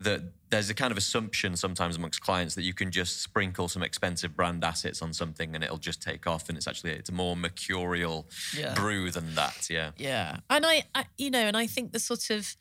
that 0.00 0.20
there's 0.50 0.70
a 0.70 0.74
kind 0.74 0.92
of 0.92 0.96
assumption 0.96 1.56
sometimes 1.56 1.96
amongst 1.96 2.20
clients 2.20 2.54
that 2.54 2.62
you 2.62 2.72
can 2.72 2.92
just 2.92 3.20
sprinkle 3.20 3.66
some 3.68 3.82
expensive 3.82 4.36
brand 4.36 4.62
assets 4.62 5.02
on 5.02 5.12
something 5.12 5.56
and 5.56 5.64
it'll 5.64 5.76
just 5.76 6.00
take 6.00 6.24
off, 6.24 6.48
and 6.48 6.56
it's 6.56 6.68
actually 6.68 6.92
it's 6.92 7.10
a 7.10 7.12
more 7.12 7.36
mercurial 7.36 8.28
Yeah. 8.56 8.74
brew 8.74 9.10
than 9.10 9.34
that. 9.34 9.68
Yeah, 9.68 9.90
Yeah. 9.98 10.38
And 10.48 10.64
I, 10.64 10.84
I 10.94 11.06
you 11.16 11.30
know, 11.32 11.40
and 11.48 11.56
I 11.56 11.66
think 11.66 11.90
the 11.92 11.98
sort 11.98 12.30
of 12.30 12.56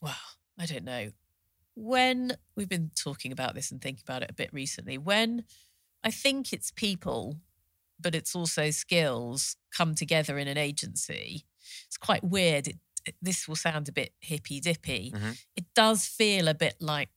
well, 0.00 0.16
I 0.58 0.66
don't 0.66 0.84
know. 0.84 1.10
When 1.76 2.36
we've 2.56 2.68
been 2.68 2.90
talking 2.94 3.32
about 3.32 3.54
this 3.54 3.70
and 3.72 3.80
thinking 3.82 4.04
about 4.06 4.22
it 4.22 4.30
a 4.30 4.34
bit 4.34 4.52
recently, 4.52 4.96
when 4.96 5.44
I 6.04 6.10
think 6.10 6.52
it's 6.52 6.70
people, 6.70 7.36
but 7.98 8.14
it's 8.14 8.34
also 8.36 8.70
skills 8.70 9.56
come 9.76 9.94
together 9.94 10.38
in 10.38 10.46
an 10.48 10.58
agency, 10.58 11.46
it's 11.86 11.96
quite 11.96 12.22
weird. 12.22 12.68
It, 12.68 12.76
it- 13.06 13.16
this 13.22 13.48
will 13.48 13.56
sound 13.56 13.88
a 13.88 13.92
bit 13.92 14.12
hippy 14.20 14.60
dippy. 14.60 15.12
Mhm. 15.14 15.38
It 15.56 15.64
does 15.74 16.06
feel 16.06 16.46
a 16.48 16.54
bit 16.54 16.76
like 16.80 17.10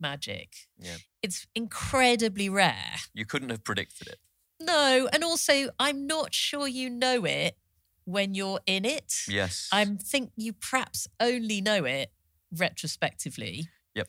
magic. 0.00 0.50
Yeah. 0.78 0.96
It's 1.22 1.46
incredibly 1.54 2.48
rare. 2.48 2.96
you 3.14 3.24
couldn't 3.26 3.48
have 3.50 3.64
predicted 3.64 4.08
it. 4.08 4.18
No, 4.60 5.08
and 5.12 5.24
also 5.24 5.68
I'm 5.78 6.06
not 6.06 6.32
sure 6.34 6.68
you 6.68 6.88
know 6.90 7.24
it 7.24 7.56
when 8.04 8.34
you're 8.34 8.60
in 8.66 8.84
it. 8.84 9.12
Yes, 9.28 9.68
I 9.72 9.84
think 9.84 10.30
you 10.36 10.52
perhaps 10.52 11.08
only 11.20 11.60
know 11.60 11.84
it 11.84 12.10
retrospectively. 12.52 13.68
Yep. 13.94 14.08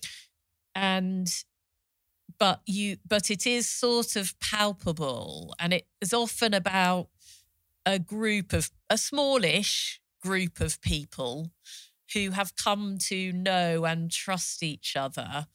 And 0.73 1.27
but 2.39 2.61
you 2.65 2.97
but 3.07 3.29
it 3.29 3.45
is 3.45 3.67
sort 3.67 4.15
of 4.15 4.37
palpable 4.39 5.55
and 5.59 5.73
it 5.73 5.87
is 6.01 6.13
often 6.13 6.53
about 6.53 7.07
a 7.85 7.99
group 7.99 8.53
of 8.53 8.71
a 8.89 8.97
smallish 8.97 10.01
group 10.21 10.59
of 10.59 10.81
people 10.81 11.51
who 12.13 12.31
have 12.31 12.55
come 12.55 12.97
to 12.97 13.31
know 13.31 13.85
and 13.85 14.11
trust 14.11 14.63
each 14.63 14.95
other 14.95 15.47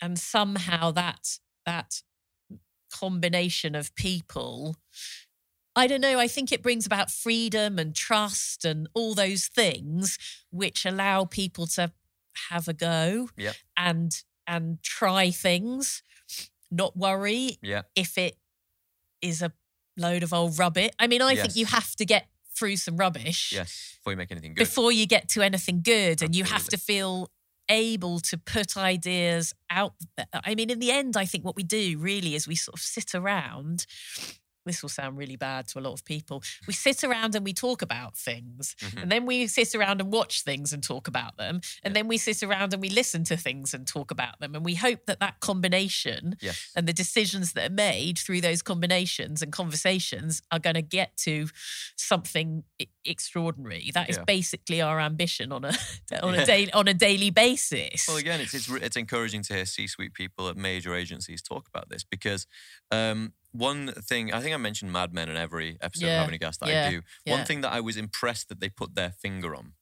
and 0.00 0.18
somehow 0.18 0.90
that 0.90 1.38
that 1.64 2.02
combination 2.92 3.74
of 3.74 3.94
people 3.94 4.76
I 5.76 5.86
don't 5.86 6.00
know. 6.00 6.18
I 6.18 6.26
think 6.26 6.50
it 6.50 6.62
brings 6.62 6.84
about 6.84 7.12
freedom 7.12 7.78
and 7.78 7.94
trust 7.94 8.64
and 8.64 8.88
all 8.92 9.14
those 9.14 9.46
things 9.46 10.18
which 10.50 10.84
allow 10.84 11.24
people 11.24 11.66
to 11.68 11.92
have 12.50 12.66
a 12.66 12.72
go 12.72 13.28
Yep. 13.36 13.54
and 13.76 14.22
and 14.50 14.82
try 14.82 15.30
things, 15.30 16.02
not 16.70 16.96
worry 16.96 17.56
yeah, 17.62 17.82
if 17.94 18.18
it 18.18 18.36
is 19.22 19.42
a 19.42 19.52
load 19.96 20.24
of 20.24 20.32
old 20.32 20.58
rubbish. 20.58 20.90
I 20.98 21.06
mean, 21.06 21.22
I 21.22 21.36
think 21.36 21.54
you 21.54 21.66
have 21.66 21.94
to 21.96 22.04
get 22.04 22.26
through 22.54 22.76
some 22.76 22.96
rubbish 22.96 23.52
yes. 23.52 23.96
Before 23.96 24.12
you 24.12 24.16
make 24.16 24.32
anything 24.32 24.54
good. 24.54 24.58
before 24.58 24.92
you 24.92 25.06
get 25.06 25.28
to 25.30 25.42
anything 25.42 25.82
good 25.82 26.20
and 26.20 26.34
you 26.34 26.44
have 26.44 26.66
to 26.68 26.76
feel 26.76 27.30
able 27.68 28.18
to 28.18 28.36
put 28.36 28.76
ideas 28.76 29.54
out 29.70 29.94
there. 30.16 30.26
I 30.32 30.56
mean, 30.56 30.68
in 30.68 30.80
the 30.80 30.90
end, 30.90 31.16
I 31.16 31.24
think 31.24 31.44
what 31.44 31.54
we 31.54 31.62
do 31.62 31.96
really 31.98 32.34
is 32.34 32.48
we 32.48 32.56
sort 32.56 32.74
of 32.74 32.82
sit 32.82 33.14
around. 33.14 33.86
This 34.70 34.82
will 34.82 34.88
sound 34.88 35.18
really 35.18 35.34
bad 35.34 35.66
to 35.68 35.80
a 35.80 35.82
lot 35.82 35.94
of 35.94 36.04
people. 36.04 36.44
We 36.68 36.72
sit 36.74 37.02
around 37.02 37.34
and 37.34 37.44
we 37.44 37.52
talk 37.52 37.82
about 37.82 38.16
things. 38.16 38.76
Mhm. 38.78 39.02
And 39.02 39.10
then 39.10 39.26
we 39.26 39.48
sit 39.48 39.74
around 39.74 40.00
and 40.00 40.12
watch 40.12 40.42
things 40.42 40.72
and 40.72 40.80
talk 40.80 41.08
about 41.08 41.36
them. 41.38 41.60
And 41.82 41.96
then 41.96 42.06
we 42.06 42.18
sit 42.18 42.40
around 42.44 42.72
and 42.72 42.80
we 42.80 42.88
listen 42.88 43.24
to 43.24 43.36
things 43.36 43.74
and 43.74 43.84
talk 43.84 44.12
about 44.12 44.38
them. 44.38 44.54
And 44.54 44.64
we 44.64 44.76
hope 44.76 45.06
that 45.06 45.18
that 45.18 45.40
combination 45.40 46.36
Yes. 46.40 46.70
and 46.76 46.86
the 46.86 46.92
decisions 46.92 47.52
that 47.54 47.68
are 47.68 47.74
made 47.74 48.16
through 48.16 48.42
those 48.42 48.62
combinations 48.62 49.42
and 49.42 49.52
conversations 49.52 50.40
are 50.52 50.60
going 50.60 50.74
to 50.76 50.82
get 50.82 51.16
to 51.26 51.48
something 51.96 52.62
extraordinary. 53.04 53.90
That 53.92 54.08
is 54.08 54.18
Yeah. 54.18 54.24
basically 54.24 54.80
our 54.80 55.00
ambition 55.00 55.50
on 55.50 55.64
a 55.64 55.72
on 56.22 56.34
Yeah. 56.34 56.42
a 56.42 56.46
daily 56.46 56.72
on 56.72 56.86
a 56.86 56.94
daily 56.94 57.30
basis. 57.30 58.06
Well, 58.06 58.18
again, 58.18 58.40
it's 58.40 58.54
it's, 58.54 58.68
it's 58.68 58.96
encouraging 58.96 59.42
to 59.44 59.54
hear 59.54 59.66
C-suite 59.66 60.14
people 60.14 60.48
at 60.48 60.56
major 60.56 60.94
agencies 60.94 61.42
talk 61.42 61.66
about 61.66 61.88
this 61.88 62.04
because 62.04 62.46
um, 62.92 63.32
one 63.52 63.92
thing 63.92 64.32
I 64.32 64.40
think 64.40 64.54
I 64.54 64.58
mentioned 64.58 64.92
Mad 64.92 65.12
Men 65.12 65.28
in 65.28 65.36
every 65.36 65.76
episode 65.80 66.06
Yeah, 66.06 66.12
of 66.14 66.20
Having 66.20 66.34
a 66.34 66.38
Gas 66.38 66.56
that 66.58 66.68
yeah, 66.68 66.86
I 66.86 66.90
do. 66.90 67.02
yeah. 67.24 67.32
One 67.36 67.44
thing 67.44 67.60
that 67.62 67.72
I 67.72 67.80
was 67.80 67.96
impressed 67.96 68.48
that 68.48 68.60
they 68.60 68.68
put 68.68 68.94
their 68.94 69.10
finger 69.10 69.54
on. 69.54 69.72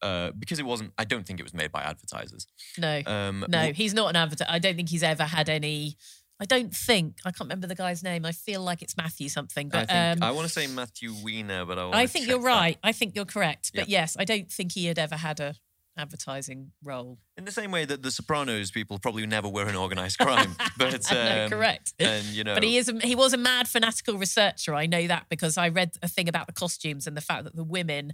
Uh, 0.00 0.30
because 0.38 0.60
it 0.60 0.64
wasn't, 0.64 0.92
I 0.96 1.02
don't 1.02 1.26
think 1.26 1.40
it 1.40 1.42
was 1.42 1.52
made 1.52 1.72
by 1.72 1.82
advertisers. 1.82 2.46
no, 2.78 3.02
Um, 3.04 3.40
no, 3.40 3.46
w- 3.58 3.72
he's 3.74 3.94
not 3.94 4.10
an 4.10 4.14
advertiser. 4.16 4.48
I 4.48 4.60
don't 4.60 4.76
think 4.76 4.88
he's 4.90 5.02
ever 5.02 5.24
had 5.24 5.48
any. 5.48 5.96
I 6.40 6.44
don't 6.44 6.72
think 6.72 7.16
I 7.24 7.32
can't 7.32 7.48
remember 7.48 7.66
the 7.66 7.74
guy's 7.74 8.04
name. 8.04 8.24
I 8.24 8.30
feel 8.30 8.62
like 8.62 8.80
it's 8.80 8.96
Matthew 8.96 9.28
something, 9.28 9.66
I 9.66 9.70
but 9.80 9.88
think 9.88 10.22
um, 10.22 10.22
I 10.22 10.30
want 10.30 10.46
to 10.46 10.52
say 10.52 10.68
Matthew 10.68 11.12
Weiner, 11.24 11.64
but 11.64 11.80
I, 11.80 12.02
I 12.02 12.06
think 12.06 12.28
you're 12.28 12.38
that. 12.38 12.46
right. 12.46 12.78
I 12.84 12.92
think 12.92 13.16
you're 13.16 13.24
correct. 13.24 13.72
But 13.74 13.88
yes, 13.88 14.16
I 14.16 14.24
don't 14.24 14.48
think 14.48 14.70
he 14.70 14.86
had 14.86 15.00
ever 15.00 15.16
had 15.16 15.40
a 15.40 15.56
advertising 15.98 16.72
role. 16.82 17.18
In 17.36 17.44
the 17.44 17.52
same 17.52 17.70
way 17.70 17.84
that 17.84 18.02
the 18.02 18.10
Sopranos 18.10 18.70
people 18.70 18.98
probably 18.98 19.26
never 19.26 19.48
were 19.48 19.68
in 19.68 19.76
organised 19.76 20.18
crime, 20.20 20.56
but 20.78 21.10
no, 21.10 21.44
um, 21.44 21.50
correct. 21.50 21.92
And 21.98 22.24
you 22.26 22.44
know, 22.44 22.54
But 22.54 22.62
he 22.62 22.78
is 22.78 22.88
a, 22.88 22.98
he 23.00 23.14
was 23.14 23.32
a 23.32 23.38
mad 23.38 23.68
fanatical 23.68 24.16
researcher. 24.16 24.74
I 24.74 24.86
know 24.86 25.06
that 25.06 25.26
because 25.28 25.58
I 25.58 25.68
read 25.68 25.92
a 26.02 26.08
thing 26.08 26.28
about 26.28 26.46
the 26.46 26.52
costumes 26.52 27.06
and 27.06 27.16
the 27.16 27.20
fact 27.20 27.44
that 27.44 27.56
the 27.56 27.64
women 27.64 28.12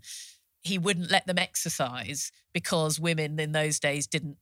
he 0.64 0.78
wouldn't 0.78 1.10
let 1.10 1.26
them 1.26 1.38
exercise 1.38 2.32
because 2.54 2.98
women 2.98 3.38
in 3.38 3.52
those 3.52 3.78
days 3.78 4.06
didn't 4.06 4.38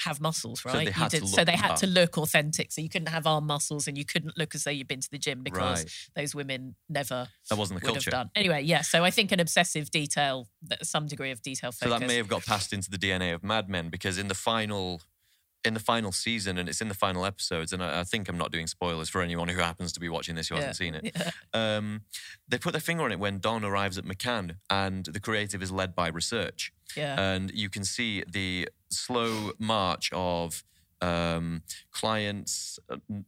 have 0.00 0.20
muscles, 0.20 0.60
So 0.62 0.70
right? 0.70 0.78
they 0.78 0.84
You 0.86 0.90
had 0.92 1.10
to 1.12 1.20
did- 1.20 1.28
so 1.28 1.44
they 1.44 1.56
had 1.56 1.72
up. 1.72 1.76
to 1.78 1.86
look 1.86 2.18
authentic. 2.18 2.72
So 2.72 2.80
you 2.80 2.88
couldn't 2.88 3.08
have 3.08 3.26
arm 3.26 3.46
muscles 3.46 3.86
and 3.86 3.96
you 3.96 4.04
couldn't 4.04 4.36
look 4.36 4.54
as 4.54 4.64
though 4.64 4.70
you'd 4.70 4.88
been 4.88 5.00
to 5.00 5.10
the 5.10 5.18
gym 5.18 5.42
because 5.42 5.84
right, 5.84 5.92
those 6.16 6.34
women 6.34 6.74
never 6.88 7.28
that 7.48 7.56
wasn't 7.58 7.80
the 7.80 7.86
would 7.86 7.94
culture. 7.94 8.10
have 8.10 8.24
done. 8.26 8.30
Anyway, 8.34 8.62
yeah. 8.62 8.82
So 8.82 9.04
I 9.04 9.10
think 9.10 9.30
an 9.32 9.40
obsessive 9.40 9.90
detail, 9.90 10.48
that- 10.62 10.84
some 10.86 11.06
degree 11.06 11.30
of 11.30 11.42
detail 11.42 11.70
So 11.72 11.86
focus. 11.86 12.00
that 12.00 12.06
may 12.06 12.16
have 12.16 12.28
got 12.28 12.44
passed 12.44 12.72
into 12.72 12.90
the 12.90 12.98
DNA 12.98 13.32
of 13.34 13.42
Mad 13.44 13.68
Men 13.68 13.88
because 13.88 14.18
in 14.18 14.28
the 14.28 14.34
final, 14.34 15.00
in 15.64 15.72
the 15.72 15.80
final 15.80 16.12
season, 16.12 16.58
and 16.58 16.68
it's 16.68 16.82
in 16.82 16.88
the 16.88 16.94
final 16.94 17.24
episodes, 17.24 17.72
and 17.72 17.82
I, 17.82 18.00
I 18.00 18.04
think 18.04 18.28
I'm 18.28 18.36
not 18.36 18.52
doing 18.52 18.66
spoilers 18.66 19.08
for 19.08 19.22
anyone 19.22 19.48
who 19.48 19.60
happens 19.60 19.94
to 19.94 20.00
be 20.00 20.10
watching 20.10 20.34
this 20.34 20.48
who 20.48 20.56
hasn't 20.56 20.76
seen 20.76 20.94
it. 20.94 21.04
Yeah. 21.16 21.30
Um, 21.54 22.02
they 22.46 22.58
put 22.58 22.72
their 22.72 22.82
finger 22.82 23.02
on 23.04 23.12
it 23.12 23.18
when 23.18 23.38
Don 23.38 23.64
arrives 23.64 23.96
at 23.96 24.04
McCann, 24.04 24.56
and 24.68 25.06
the 25.06 25.20
creative 25.20 25.62
is 25.62 25.70
led 25.72 25.94
by 25.94 26.08
research, 26.08 26.73
yeah. 26.96 27.20
and 27.20 27.50
you 27.52 27.68
can 27.68 27.84
see 27.84 28.22
the 28.30 28.68
slow 28.90 29.52
march 29.58 30.10
of. 30.12 30.64
Um, 31.00 31.62
clients 31.90 32.78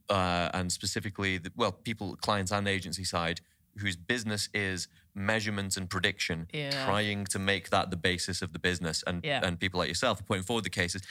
uh, 0.09 0.49
and 0.51 0.71
specifically, 0.71 1.37
the, 1.37 1.51
well, 1.55 1.71
people, 1.71 2.15
clients 2.15 2.51
and 2.51 2.67
agency 2.67 3.03
side, 3.03 3.39
whose 3.77 3.95
business 3.95 4.49
is 4.51 4.87
measurement 5.13 5.77
and 5.77 5.87
prediction, 5.87 6.47
Yeah. 6.51 6.85
trying 6.85 7.25
to 7.25 7.37
make 7.37 7.69
that 7.69 7.91
the 7.91 7.97
basis 7.97 8.41
of 8.41 8.51
the 8.51 8.57
business. 8.59 9.03
And 9.05 9.23
Yeah. 9.23 9.41
and 9.45 9.59
people 9.59 9.79
like 9.79 9.89
yourself 9.89 10.19
are 10.21 10.23
putting 10.23 10.43
forward 10.43 10.63
the 10.63 10.71
cases. 10.71 11.03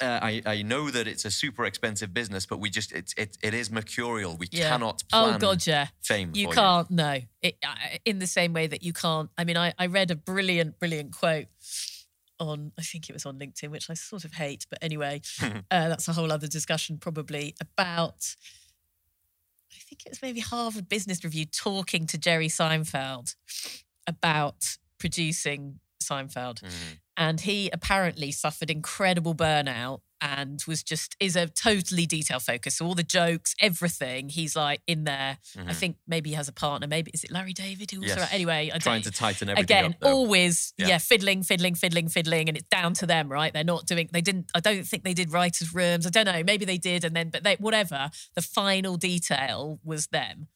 Uh, 0.00 0.18
I, 0.22 0.42
I 0.46 0.62
know 0.62 0.90
that 0.90 1.06
it's 1.06 1.24
a 1.24 1.30
super 1.30 1.64
expensive 1.66 2.12
business, 2.14 2.46
but 2.46 2.58
we 2.58 2.70
just 2.70 2.92
it's 2.92 3.12
it, 3.16 3.36
it 3.42 3.54
is 3.54 3.70
mercurial. 3.70 4.36
We 4.36 4.48
Yeah. 4.50 4.70
cannot 4.70 5.02
plan 5.10 5.34
Oh 5.34 5.38
god, 5.38 5.66
yeah. 5.66 5.88
fame. 6.02 6.32
You 6.34 6.48
can't. 6.48 6.90
No, 6.90 7.18
it, 7.42 7.56
in 8.04 8.18
the 8.18 8.26
same 8.26 8.52
way 8.52 8.66
that 8.66 8.82
you 8.82 8.92
can't. 8.92 9.30
I 9.36 9.44
mean, 9.44 9.56
I, 9.56 9.72
I 9.78 9.86
read 9.86 10.10
a 10.10 10.16
brilliant, 10.16 10.78
brilliant 10.78 11.12
quote 11.16 11.46
on. 12.38 12.72
I 12.78 12.82
think 12.82 13.08
it 13.10 13.12
was 13.12 13.26
on 13.26 13.38
LinkedIn, 13.38 13.68
which 13.70 13.90
I 13.90 13.94
sort 13.94 14.24
of 14.24 14.32
hate, 14.34 14.66
but 14.70 14.78
anyway, 14.82 15.20
uh, 15.42 15.52
that's 15.70 16.08
a 16.08 16.12
whole 16.12 16.32
other 16.32 16.46
discussion 16.48 16.98
probably 16.98 17.54
about. 17.60 18.34
I 19.72 19.78
think 19.88 20.02
it 20.06 20.10
was 20.10 20.22
maybe 20.22 20.40
Harvard 20.40 20.88
Business 20.88 21.22
Review 21.24 21.44
talking 21.44 22.06
to 22.06 22.18
Jerry 22.18 22.48
Seinfeld 22.48 23.34
about 24.06 24.76
producing 24.98 25.80
Seinfeld 26.02 26.60
Mhm. 26.62 26.98
And 27.20 27.42
he 27.42 27.70
apparently 27.72 28.32
suffered 28.32 28.70
incredible 28.70 29.34
burnout 29.34 30.00
and 30.22 30.62
was 30.68 30.82
just 30.82 31.16
is 31.18 31.34
a 31.34 31.46
totally 31.46 32.04
detail 32.04 32.40
focused. 32.40 32.76
So 32.78 32.84
all 32.86 32.94
the 32.94 33.02
jokes, 33.02 33.54
everything, 33.58 34.28
he's 34.28 34.54
like 34.54 34.82
in 34.86 35.04
there. 35.04 35.38
I 35.56 35.60
Mhm. 35.60 35.74
think 35.74 35.96
maybe 36.06 36.28
he 36.30 36.34
has 36.36 36.46
a 36.48 36.52
partner. 36.52 36.86
Maybe 36.86 37.10
is 37.14 37.24
it 37.24 37.30
Larry 37.30 37.54
David 37.54 37.90
who 37.90 38.02
also 38.02 38.16
Yes. 38.16 38.32
anyway. 38.32 38.70
I 38.74 38.78
Trying 38.78 39.02
don't, 39.02 39.12
to 39.12 39.18
tighten 39.18 39.48
everything 39.48 39.64
again 39.64 39.84
up. 40.02 40.04
always 40.04 40.74
Yeah. 40.76 40.88
yeah. 40.88 40.98
fiddling 40.98 41.42
fiddling 41.42 41.74
fiddling 41.74 42.08
fiddling 42.08 42.48
and 42.50 42.56
it's 42.58 42.68
down 42.68 42.92
to 42.94 43.06
them 43.06 43.30
right 43.30 43.52
they're 43.54 43.64
not 43.64 43.86
doing 43.86 44.08
they 44.12 44.20
didn't 44.20 44.50
i 44.54 44.60
don't 44.60 44.84
think 44.86 45.04
they 45.04 45.14
did 45.14 45.32
writers 45.32 45.72
rooms 45.74 46.06
i 46.06 46.10
don't 46.10 46.26
know 46.26 46.42
maybe 46.44 46.64
they 46.66 46.78
did 46.78 47.02
and 47.04 47.14
then 47.16 47.30
but 47.30 47.42
they 47.42 47.54
whatever 47.56 48.10
the 48.34 48.42
final 48.42 48.96
detail 48.98 49.78
was 49.82 50.08
them 50.08 50.48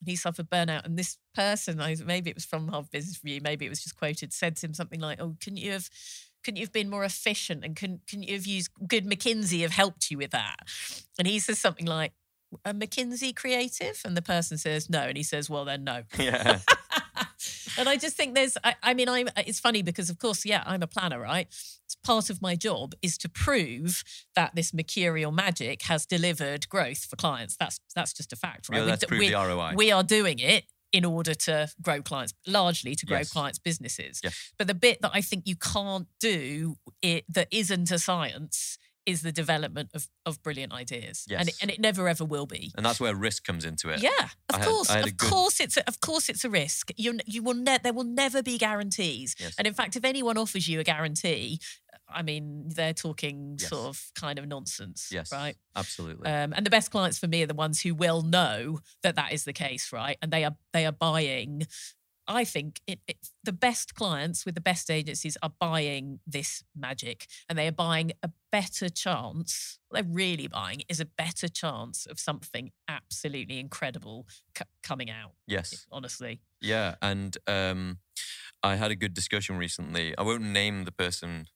and 0.00 0.08
he 0.08 0.16
suffered 0.16 0.50
burnout 0.50 0.84
and 0.84 0.98
this 0.98 1.18
person 1.34 1.80
I, 1.80 1.96
maybe 2.04 2.30
it 2.30 2.36
was 2.36 2.44
from 2.44 2.68
Harvard 2.68 2.90
Business 2.90 3.20
Review 3.22 3.40
maybe 3.42 3.66
it 3.66 3.70
was 3.70 3.82
just 3.82 3.96
quoted 3.96 4.32
said 4.32 4.56
to 4.56 4.66
him 4.66 4.74
something 4.74 5.00
like 5.00 5.20
oh 5.20 5.36
couldn't 5.40 5.58
you 5.58 5.72
have 5.72 5.88
couldn't 6.44 6.56
you 6.56 6.64
have 6.64 6.72
been 6.72 6.90
more 6.90 7.04
efficient 7.04 7.64
and 7.64 7.76
couldn't, 7.76 8.02
couldn't 8.08 8.24
you 8.24 8.34
have 8.34 8.46
used 8.46 8.70
good 8.86 9.04
McKinsey 9.04 9.62
have 9.62 9.72
helped 9.72 10.10
you 10.10 10.18
with 10.18 10.30
that? 10.30 10.56
And 11.18 11.26
he 11.26 11.38
says 11.38 11.58
something 11.58 11.86
like 11.86 12.12
a 12.64 12.72
McKinsey 12.72 13.34
creative? 13.34 14.00
And 14.04 14.16
the 14.16 14.22
person 14.22 14.58
says 14.58 14.88
no. 14.88 15.00
And 15.00 15.16
he 15.16 15.22
says 15.22 15.50
well 15.50 15.64
then 15.64 15.84
no. 15.84 16.02
Yeah. 16.18 16.60
and 17.78 17.88
I 17.88 17.96
just 17.96 18.16
think 18.16 18.34
there's, 18.34 18.56
I, 18.64 18.74
I 18.82 18.94
mean, 18.94 19.08
I'm, 19.08 19.28
it's 19.36 19.60
funny 19.60 19.82
because, 19.82 20.10
of 20.10 20.18
course, 20.18 20.44
yeah, 20.44 20.62
I'm 20.66 20.82
a 20.82 20.86
planner, 20.86 21.20
right? 21.20 21.46
It's 21.48 21.96
part 22.04 22.28
of 22.30 22.42
my 22.42 22.54
job 22.56 22.94
is 23.00 23.16
to 23.18 23.28
prove 23.28 24.02
that 24.34 24.54
this 24.54 24.74
mercurial 24.74 25.32
magic 25.32 25.82
has 25.82 26.04
delivered 26.06 26.68
growth 26.68 27.04
for 27.06 27.16
clients. 27.16 27.56
That's 27.58 27.80
that's 27.94 28.12
just 28.12 28.32
a 28.32 28.36
fact, 28.36 28.68
right? 28.68 28.84
Yeah, 28.84 28.96
We 29.00 29.06
prove 29.06 29.20
we, 29.20 29.28
the 29.30 29.34
ROI. 29.36 29.72
we 29.76 29.90
are 29.92 30.02
doing 30.02 30.38
it 30.38 30.64
in 30.92 31.04
order 31.04 31.34
to 31.34 31.68
grow 31.82 32.00
clients, 32.02 32.32
largely 32.46 32.94
to 32.94 33.04
grow 33.06 33.18
Yes. 33.18 33.30
clients' 33.32 33.58
businesses. 33.58 34.20
Yes. 34.24 34.52
But 34.58 34.66
the 34.68 34.74
bit 34.74 35.02
that 35.02 35.10
I 35.12 35.20
think 35.20 35.46
you 35.46 35.54
can't 35.56 36.08
do 36.18 36.76
it 37.02 37.24
that 37.28 37.48
isn't 37.50 37.90
a 37.90 37.98
science 37.98 38.78
is 39.08 39.22
the 39.22 39.32
development 39.32 39.88
of, 39.94 40.06
of 40.26 40.42
brilliant 40.42 40.72
ideas. 40.72 41.26
And, 41.34 41.48
it, 41.48 41.56
and 41.62 41.70
it 41.70 41.80
never 41.80 42.08
ever 42.08 42.24
will 42.24 42.46
be. 42.46 42.72
and 42.76 42.84
that's 42.86 43.00
where 43.00 43.14
risk 43.14 43.44
comes 43.44 43.64
into 43.64 43.88
it. 43.90 44.02
Yeah, 44.02 44.10
of 44.52 44.60
I 44.60 44.64
course, 44.64 44.90
I 44.90 44.98
had 44.98 45.06
of 45.08 45.16
good- 45.16 45.30
course, 45.30 45.60
it's 45.60 45.76
a, 45.76 45.82
of 45.88 46.00
course 46.00 46.28
it's 46.28 46.44
a 46.44 46.50
risk. 46.50 46.90
You 46.96 47.18
you 47.26 47.42
will 47.42 47.54
ne- 47.54 47.78
there 47.82 47.92
will 47.94 48.04
never 48.24 48.42
be 48.42 48.58
guarantees. 48.58 49.34
Yes. 49.38 49.54
And 49.58 49.66
in 49.66 49.74
fact, 49.74 49.96
if 49.96 50.04
anyone 50.04 50.36
offers 50.38 50.68
you 50.68 50.78
a 50.80 50.84
guarantee, 50.84 51.58
I 52.10 52.22
mean, 52.22 52.68
they're 52.74 52.94
talking 52.94 53.56
Yes. 53.60 53.68
sort 53.68 53.86
of 53.88 54.02
kind 54.14 54.38
of 54.38 54.46
nonsense, 54.46 55.08
Yes. 55.12 55.30
right? 55.32 55.56
Absolutely. 55.76 56.26
Um, 56.30 56.52
and 56.56 56.64
the 56.64 56.70
best 56.70 56.90
clients 56.90 57.18
for 57.18 57.28
me 57.28 57.42
are 57.42 57.46
the 57.46 57.54
ones 57.66 57.80
who 57.82 57.94
will 57.94 58.22
know 58.22 58.80
that 59.02 59.16
that 59.16 59.32
is 59.32 59.44
the 59.44 59.52
case, 59.52 59.92
right? 59.92 60.16
And 60.22 60.30
they 60.32 60.44
are 60.44 60.56
they 60.72 60.86
are 60.86 60.92
buying. 60.92 61.66
I 62.28 62.44
think 62.44 62.80
it, 62.86 63.00
it, 63.08 63.16
the 63.42 63.52
best 63.52 63.94
clients 63.94 64.44
with 64.44 64.54
the 64.54 64.60
best 64.60 64.90
agencies 64.90 65.36
are 65.42 65.52
buying 65.58 66.20
this 66.26 66.62
magic, 66.76 67.26
and 67.48 67.58
they 67.58 67.66
are 67.66 67.72
buying 67.72 68.12
a 68.22 68.30
better 68.52 68.88
chance. 68.90 69.78
What 69.88 70.02
they're 70.02 70.12
really 70.12 70.46
buying 70.46 70.82
is 70.88 71.00
a 71.00 71.06
better 71.06 71.48
chance 71.48 72.04
of 72.06 72.20
something 72.20 72.70
absolutely 72.86 73.58
incredible 73.58 74.26
c- 74.56 74.64
coming 74.82 75.10
out. 75.10 75.32
yes. 75.46 75.86
Honestly, 75.90 76.42
Yeah, 76.60 76.96
and 77.00 77.36
um, 77.46 77.98
I 78.62 78.74
had 78.74 78.90
a 78.90 78.96
good 78.96 79.14
discussion 79.14 79.56
recently. 79.56 80.16
I 80.18 80.22
won't 80.22 80.42
name 80.42 80.84
the 80.84 80.92
person 80.92 81.46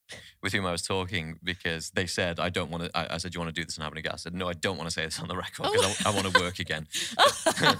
with 0.43 0.53
whom 0.53 0.65
I 0.65 0.71
was 0.71 0.83
talking 0.83 1.39
because 1.43 1.91
they 1.91 2.07
said 2.07 2.39
I 2.39 2.49
don't 2.49 2.71
want 2.71 2.85
to. 2.85 2.91
I, 2.97 3.15
I 3.15 3.19
said, 3.19 3.33
"Do 3.33 3.37
you 3.37 3.41
want 3.41 3.55
to 3.55 3.61
do 3.61 3.65
this 3.65 3.77
and 3.77 3.85
having 3.85 3.99
a 3.99 4.03
go?" 4.03 4.11
I 4.13 4.17
said, 4.17 4.35
"No, 4.35 4.49
I 4.49 4.53
don't 4.53 4.77
want 4.77 4.89
to 4.89 4.95
say 4.95 5.05
this 5.05 5.19
on 5.21 5.29
the 5.29 5.37
record 5.37 5.71
because 5.73 5.85
I, 5.85 6.09
oh. 6.09 6.13
I 6.13 6.15
want 6.15 6.33
to 6.33 6.41
work 6.41 6.59
again." 6.61 6.87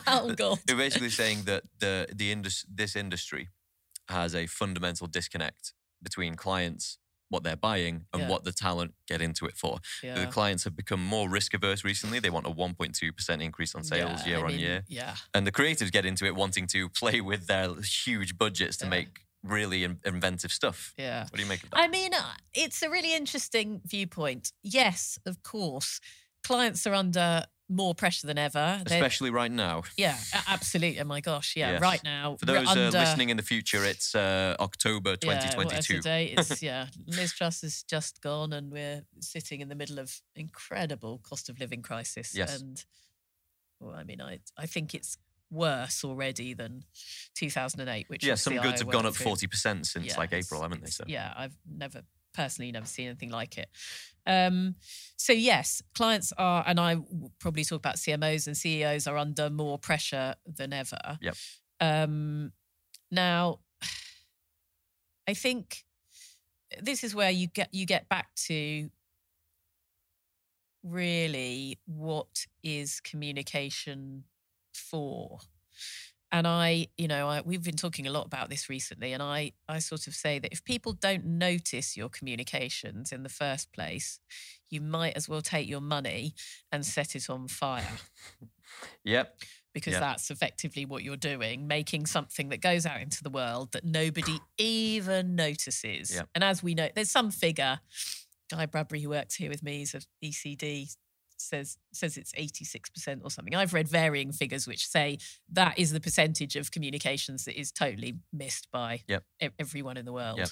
oh 0.07 0.35
god, 0.37 0.59
They're 0.67 0.77
basically 0.77 1.11
saying 1.11 1.45
that 1.45 1.63
the 1.79 2.09
the 2.13 2.33
indus- 2.33 2.67
this 2.69 2.97
industry 2.97 3.49
has 4.09 4.35
a 4.35 4.47
fundamental 4.47 5.07
disconnect 5.07 5.73
between 6.03 6.35
clients, 6.35 6.99
what 7.33 7.43
they're 7.43 7.57
buying, 7.57 8.07
and 8.13 8.23
Yeah. 8.23 8.29
what 8.29 8.45
the 8.45 8.53
talent 8.53 8.95
get 9.09 9.21
into 9.21 9.47
it 9.47 9.57
for. 9.57 9.79
The 10.03 10.29
clients 10.31 10.63
have 10.65 10.77
become 10.77 11.03
more 11.05 11.29
risk 11.29 11.55
averse 11.55 11.83
recently. 11.83 12.21
They 12.21 12.31
want 12.31 12.47
a 12.47 12.51
1.2% 12.51 13.43
increase 13.43 13.75
on 13.75 13.83
sales 13.83 14.21
Yeah, 14.21 14.29
year 14.29 14.39
I 14.39 14.43
on 14.43 14.47
mean, 14.49 14.61
year. 14.61 14.85
Yeah, 14.89 15.17
And 15.35 15.47
the 15.47 15.53
creatives 15.53 15.91
get 15.91 16.05
into 16.07 16.25
it 16.27 16.35
wanting 16.37 16.67
to 16.69 16.89
play 16.91 17.21
with 17.21 17.47
their 17.47 17.75
huge 17.83 18.37
budgets 18.39 18.77
to 18.79 18.85
Yeah. 18.85 18.91
make 18.91 19.21
really 19.43 19.83
in- 19.83 19.99
inventive 20.05 20.53
stuff. 20.53 20.95
yeah. 20.97 21.23
What 21.25 21.35
do 21.35 21.43
you 21.43 21.49
make 21.49 21.65
of 21.65 21.71
that? 21.71 21.79
I 21.81 21.89
mean, 21.89 22.15
uh, 22.15 22.35
it's 22.55 22.81
a 22.83 22.89
really 22.89 23.13
interesting 23.15 23.81
viewpoint. 23.85 24.53
Yes, 24.63 25.19
of 25.27 25.43
course, 25.43 26.01
clients 26.45 26.87
are 26.87 26.95
under 26.95 27.47
more 27.73 27.95
pressure 27.95 28.27
than 28.27 28.39
ever. 28.39 28.81
They're- 28.85 28.97
Especially 28.99 29.31
right 29.31 29.51
now. 29.51 29.83
yeah, 29.97 30.17
absolutely. 30.49 31.01
Oh 31.01 31.05
my 31.05 31.21
gosh, 31.21 31.55
yeah. 31.57 31.73
Yes. 31.73 31.81
Right 31.81 32.03
now, 32.05 32.37
For 32.39 32.47
those 32.47 32.69
uh, 32.69 32.91
listening 32.93 33.31
in 33.31 33.37
the 33.37 33.43
future, 33.43 33.85
it's 33.85 34.15
uh, 34.15 34.57
October 34.61 35.17
yeah, 35.23 35.29
whatever 35.29 35.63
2022. 35.65 36.01
date, 36.03 36.35
It's 36.39 36.63
yeah. 36.63 36.87
Liz 37.07 37.33
Truss 37.33 37.63
has 37.63 37.83
just 37.85 38.21
gone, 38.21 38.53
and 38.53 38.71
we're 38.71 39.03
sitting 39.21 39.61
in 39.61 39.69
the 39.69 39.75
middle 39.75 39.99
of 39.99 40.21
incredible 40.37 41.19
cost 41.23 41.49
of 41.49 41.59
living 41.59 41.83
crisis. 41.83 42.35
Yes. 42.35 42.61
and 42.61 42.85
well, 43.81 43.95
I 43.95 44.05
mean, 44.05 44.21
I 44.21 44.39
I 44.57 44.67
think 44.67 44.95
it's 44.95 45.17
worse 45.51 46.05
already 46.05 46.55
than 46.55 46.85
2008. 47.35 48.09
Which 48.09 48.25
yeah, 48.25 48.37
some 48.37 48.57
goods 48.57 48.81
have 48.81 48.91
gone 48.91 49.07
up 49.07 49.15
through. 49.15 49.33
40% 49.33 49.87
since 49.87 50.07
Yeah, 50.07 50.17
like 50.17 50.33
April, 50.33 50.63
haven't 50.63 50.83
they? 50.85 50.91
So 50.91 51.05
Yeah, 51.07 51.33
I've 51.37 51.57
never 51.67 52.03
personally 52.33 52.67
you 52.67 52.73
never 52.73 52.87
seen 52.87 53.07
anything 53.07 53.31
like 53.31 53.59
it. 53.59 53.69
Um, 54.27 54.77
so 55.17 55.33
yes, 55.33 55.83
clients 55.95 56.33
are, 56.39 56.65
and 56.67 56.79
I 56.79 56.97
probably 57.39 57.65
talk 57.65 57.79
about 57.79 57.97
CMOs 57.97 58.47
and 58.47 58.57
CEOs 58.57 59.07
are 59.07 59.17
under 59.17 59.51
more 59.51 59.79
pressure 59.79 60.35
than 60.47 60.73
ever. 60.73 61.19
Yep. 61.21 61.35
Um, 61.81 62.53
now, 63.11 63.59
I 65.29 65.35
think 65.35 65.85
this 66.81 67.05
is 67.05 67.15
where 67.15 67.31
you 67.31 67.49
get 67.49 67.69
you 67.73 67.85
get 67.87 68.09
back 68.09 68.35
to 68.35 68.91
really 70.83 71.79
what 71.87 72.47
is 72.63 73.01
communication 73.01 74.25
for 74.73 75.39
and 76.33 76.47
i 76.47 76.89
you 76.97 77.07
know 77.07 77.29
I, 77.29 77.43
we've 77.43 77.63
been 77.63 77.77
talking 77.77 78.07
a 78.07 78.11
lot 78.11 78.27
about 78.27 78.49
this 78.51 78.69
recently 78.69 79.13
and 79.13 79.23
i 79.23 79.53
i 79.69 79.79
sort 79.79 80.07
of 80.07 80.15
say 80.15 80.39
that 80.39 80.53
if 80.53 80.65
people 80.65 80.93
don't 80.95 81.25
notice 81.25 81.97
your 81.97 82.09
communications 82.09 83.13
in 83.13 83.23
the 83.23 83.29
first 83.29 83.73
place 83.73 84.19
you 84.71 84.81
might 84.81 85.15
as 85.17 85.29
well 85.29 85.43
take 85.43 85.69
your 85.69 85.81
money 85.83 86.35
and 86.73 86.85
set 86.85 87.15
it 87.15 87.29
on 87.31 87.47
fire 87.49 87.99
Yep. 89.05 89.39
because 89.75 89.93
Yeah. 89.93 90.01
that's 90.01 90.31
effectively 90.31 90.87
what 90.87 91.03
you're 91.03 91.17
doing, 91.17 91.67
making 91.67 92.07
something 92.07 92.49
that 92.49 92.63
goes 92.63 92.87
out 92.87 93.01
into 93.03 93.23
the 93.23 93.29
world 93.31 93.73
that 93.73 93.85
nobody 93.85 94.39
even 94.59 95.35
notices. 95.37 96.15
Yep. 96.15 96.29
And 96.35 96.43
as 96.43 96.63
we 96.63 96.75
know, 96.75 96.89
there's 96.95 97.11
some 97.11 97.31
figure, 97.31 97.81
Guy 98.51 98.65
Bradbury, 98.67 99.03
who 99.03 99.11
works 99.11 99.35
here 99.35 99.51
with 99.51 99.63
me, 99.63 99.83
is 99.83 99.95
of 99.95 100.07
ECD, 100.25 100.95
says 101.43 101.77
says 101.93 102.17
it's 102.17 102.33
86% 102.33 103.21
or 103.23 103.31
something. 103.31 103.55
I've 103.55 103.75
read 103.75 103.89
varying 103.89 104.33
figures 104.33 104.67
which 104.67 104.87
say 104.87 105.19
that 105.51 105.79
is 105.79 105.93
the 105.93 106.01
percentage 106.01 106.57
of 106.57 106.71
communications 106.71 107.45
that 107.45 107.59
is 107.59 107.71
totally 107.73 108.15
missed 108.33 108.69
by 108.73 109.03
Yep. 109.09 109.25
e- 109.43 109.49
everyone 109.59 109.97
in 109.97 110.05
the 110.05 110.13
world. 110.13 110.39
Yep. 110.39 110.49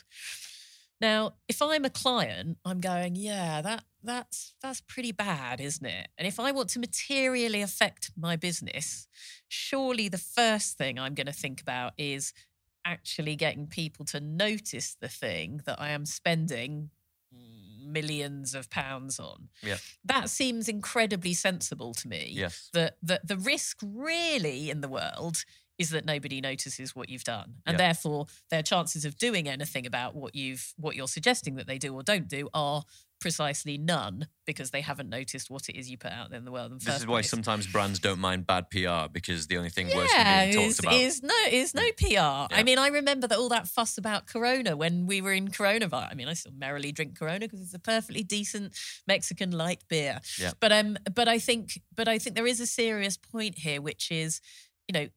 Now, 1.01 1.37
if 1.49 1.63
I'm 1.63 1.87
a 1.87 1.91
client, 1.91 2.59
I'm 2.65 2.81
going, 2.81 3.17
yeah, 3.17 3.63
that 3.63 3.85
that's 4.03 4.55
that's 4.63 4.83
pretty 4.83 5.13
bad, 5.13 5.59
isn't 5.61 5.85
it? 5.87 6.09
And 6.19 6.29
if 6.29 6.39
I 6.39 6.53
want 6.53 6.69
to 6.71 6.79
materially 6.79 7.63
affect 7.63 8.11
my 8.19 8.37
business, 8.37 9.07
surely 9.49 10.09
the 10.09 10.19
first 10.19 10.77
thing 10.77 10.99
I'm 10.99 11.15
going 11.15 11.27
to 11.27 11.33
think 11.33 11.61
about 11.63 11.95
is 11.97 12.35
actually 12.85 13.35
getting 13.37 13.67
people 13.67 14.05
to 14.07 14.21
notice 14.21 14.95
the 15.01 15.09
thing 15.09 15.61
that 15.65 15.81
I 15.81 15.91
am 15.91 16.05
spending 16.05 16.91
millions 17.93 18.55
of 18.55 18.71
pounds 18.71 19.19
on. 19.19 19.49
Yeah. 19.63 19.77
That 20.05 20.31
seems 20.31 20.69
incredibly 20.69 21.35
sensible 21.35 21.95
to 21.95 22.09
me. 22.09 22.31
Yes. 22.33 22.71
That 22.73 22.97
that 23.03 23.27
the 23.27 23.37
risk 23.37 23.79
really 23.83 24.71
in 24.71 24.81
the 24.81 24.89
world 24.89 25.45
is 25.79 25.91
that 25.91 26.05
nobody 26.05 26.41
notices 26.43 26.95
what 26.95 27.09
you've 27.09 27.25
done. 27.25 27.55
And 27.67 27.75
Yeah. 27.75 27.87
therefore 27.89 28.27
their 28.51 28.63
chances 28.63 29.05
of 29.05 29.17
doing 29.17 29.49
anything 29.49 29.87
about 29.87 30.15
what 30.15 30.35
you've 30.35 30.75
what 30.77 30.95
you're 30.97 31.09
suggesting 31.09 31.55
that 31.55 31.67
they 31.67 31.79
do 31.79 31.95
or 31.95 32.03
don't 32.03 32.29
do 32.29 32.49
are 32.53 32.85
precisely 33.21 33.79
none 33.79 34.27
because 34.47 34.71
they 34.71 34.81
haven't 34.81 35.09
noticed 35.09 35.51
what 35.51 35.69
it 35.69 35.77
is 35.77 35.91
you 35.91 35.97
put 35.97 36.11
out 36.11 36.31
there 36.31 36.39
in 36.39 36.45
the 36.45 36.51
world 36.51 36.73
in 36.73 36.79
the 36.79 36.85
This 36.85 36.97
is 36.97 37.07
why 37.07 37.17
place. 37.21 37.31
sometimes 37.31 37.67
brands 37.67 37.99
don't 38.01 38.19
mind 38.19 38.47
bad 38.47 38.71
PR 38.71 39.11
because 39.13 39.47
the 39.47 39.57
only 39.59 39.71
thing 39.71 39.87
worse 39.95 40.11
than 40.13 40.51
being 40.51 40.55
talked 40.57 40.67
is, 40.67 40.79
about. 40.79 40.95
is 40.95 41.23
no 41.23 41.35
is 41.51 41.75
no 41.75 41.83
PR. 41.97 42.07
Yeah. 42.09 42.47
I 42.51 42.63
mean, 42.63 42.79
I 42.79 42.89
remember 42.89 43.27
that 43.29 43.39
all 43.39 43.51
that 43.51 43.69
fuss 43.69 43.99
about 43.99 44.27
Corona 44.27 44.77
when 44.77 45.07
we 45.07 45.21
were 45.21 45.33
in 45.33 45.49
coronavirus. 45.49 46.09
I 46.11 46.15
mean, 46.15 46.29
I 46.29 46.33
still 46.35 46.53
merrily 46.57 46.91
drink 46.93 47.19
Corona 47.19 47.41
because 47.41 47.61
it's 47.61 47.75
a 47.75 47.79
perfectly 47.79 48.23
decent 48.23 48.77
Mexican 49.07 49.51
light 49.53 49.85
beer. 49.89 50.21
Yeah. 50.39 50.53
But 50.59 50.73
um, 50.73 50.97
but 51.15 51.29
I 51.29 51.39
think, 51.39 51.81
but 51.95 52.09
I 52.09 52.19
think 52.19 52.35
there 52.35 52.47
is 52.47 52.59
a 52.61 52.67
serious 52.67 53.17
point 53.17 53.59
here, 53.59 53.81
which 53.81 54.11
is, 54.11 54.41
you 54.89 54.93
know, 54.95 55.09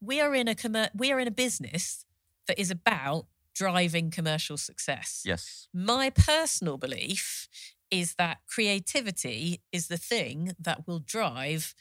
we 0.00 0.20
are 0.20 0.34
in 0.34 0.48
a 0.48 0.54
commer- 0.54 0.90
we 0.94 1.10
are 1.10 1.18
in 1.18 1.26
a 1.26 1.32
business 1.32 2.04
that 2.46 2.58
is 2.60 2.70
about 2.70 3.26
driving 3.54 4.10
commercial 4.10 4.56
success. 4.56 5.22
yes. 5.24 5.68
My 5.72 6.10
personal 6.10 6.76
belief 6.76 7.48
is 7.90 8.14
that 8.16 8.38
creativity 8.48 9.60
is 9.72 9.86
the 9.88 9.96
thing 9.96 10.52
that 10.58 10.86
will 10.86 10.98
drive 10.98 11.74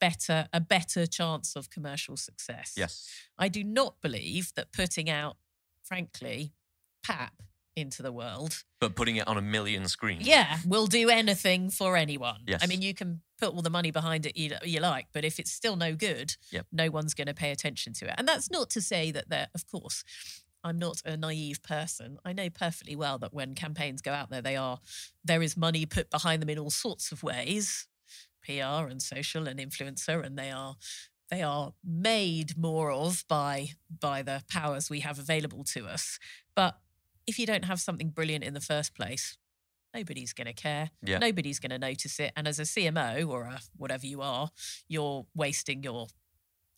better 0.00 0.48
a 0.52 0.60
better 0.60 1.06
chance 1.06 1.54
of 1.54 1.68
commercial 1.70 2.16
success. 2.16 2.72
Yes. 2.76 3.08
I 3.38 3.48
do 3.48 3.62
not 3.62 4.00
believe 4.00 4.52
that 4.56 4.72
putting 4.72 5.10
out 5.10 5.36
frankly 5.84 6.52
pap 7.04 7.42
into 7.76 8.02
the 8.02 8.10
world 8.12 8.64
But 8.80 8.96
putting 8.96 9.16
it 9.16 9.28
on 9.28 9.36
a 9.36 9.42
million 9.42 9.86
screens. 9.88 10.26
yeah 10.26 10.58
will 10.66 10.86
do 10.86 11.08
anything 11.10 11.70
for 11.70 11.96
anyone. 11.96 12.40
Yes. 12.46 12.60
I 12.62 12.66
mean 12.66 12.82
you 12.82 12.94
can 12.94 13.20
put 13.38 13.54
all 13.54 13.62
the 13.62 13.70
money 13.70 13.90
behind 13.90 14.26
it 14.26 14.36
you, 14.36 14.50
you 14.64 14.80
like 14.80 15.06
but 15.12 15.24
if 15.24 15.38
it's 15.38 15.52
still 15.52 15.76
no 15.76 15.94
good 15.94 16.34
Yep. 16.50 16.66
no 16.72 16.90
one's 16.90 17.14
going 17.14 17.28
to 17.28 17.34
pay 17.34 17.50
attention 17.52 17.92
to 17.94 18.06
it. 18.06 18.14
And 18.18 18.26
that's 18.26 18.50
not 18.50 18.70
to 18.70 18.80
say 18.80 19.10
that 19.12 19.28
they're 19.28 19.48
of 19.54 19.66
course 19.66 20.02
I'm 20.62 20.78
not 20.78 21.00
a 21.04 21.16
naive 21.16 21.62
person. 21.62 22.18
I 22.24 22.32
know 22.32 22.50
perfectly 22.50 22.96
well 22.96 23.18
that 23.18 23.32
when 23.32 23.54
campaigns 23.54 24.02
go 24.02 24.12
out 24.12 24.30
there, 24.30 24.42
they 24.42 24.56
are 24.56 24.78
there 25.24 25.42
is 25.42 25.56
money 25.56 25.86
put 25.86 26.10
behind 26.10 26.42
them 26.42 26.50
in 26.50 26.58
all 26.58 26.70
sorts 26.70 27.12
of 27.12 27.22
ways, 27.22 27.86
PR 28.44 28.88
and 28.88 29.00
social 29.00 29.48
and 29.48 29.58
influencer, 29.58 30.24
and 30.24 30.38
they 30.38 30.50
are 30.50 30.76
they 31.30 31.42
are 31.42 31.72
made 31.84 32.58
more 32.58 32.90
of 32.90 33.24
by 33.28 33.70
by 34.00 34.22
the 34.22 34.42
powers 34.50 34.90
we 34.90 35.00
have 35.00 35.18
available 35.18 35.64
to 35.64 35.86
us. 35.86 36.18
But 36.54 36.78
if 37.26 37.38
you 37.38 37.46
don't 37.46 37.64
have 37.64 37.80
something 37.80 38.10
brilliant 38.10 38.44
in 38.44 38.54
the 38.54 38.60
first 38.60 38.94
place, 38.94 39.38
nobody's 39.94 40.32
going 40.32 40.46
to 40.46 40.52
care. 40.52 40.90
Yeah. 41.02 41.18
Nobody's 41.18 41.58
going 41.58 41.70
to 41.70 41.78
notice 41.78 42.18
it. 42.20 42.32
And 42.36 42.48
as 42.48 42.58
a 42.58 42.62
CMO 42.62 43.28
or 43.28 43.42
a 43.42 43.60
whatever 43.76 44.06
you 44.06 44.20
are, 44.20 44.50
you're 44.88 45.26
wasting 45.34 45.82
your 45.82 46.08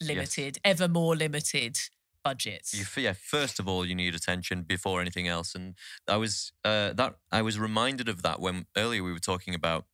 limited, 0.01 0.59
ever 0.65 0.89
more 0.89 1.17
limited 1.17 1.79
budgets. 2.23 2.75
You, 2.75 3.03
yeah, 3.03 3.13
first 3.13 3.59
of 3.59 3.69
all, 3.69 3.85
you 3.85 3.95
need 3.95 4.15
attention 4.15 4.63
before 4.63 5.01
anything 5.01 5.29
else, 5.29 5.55
and 5.55 5.75
I 6.09 6.17
was 6.17 6.53
uh, 6.65 6.93
that 6.95 7.17
I 7.31 7.43
was 7.43 7.59
reminded 7.59 8.09
of 8.09 8.23
that 8.23 8.41
when 8.41 8.67
earlier 8.77 9.03
we 9.03 9.13
were 9.13 9.19
talking 9.19 9.55
about 9.55 9.87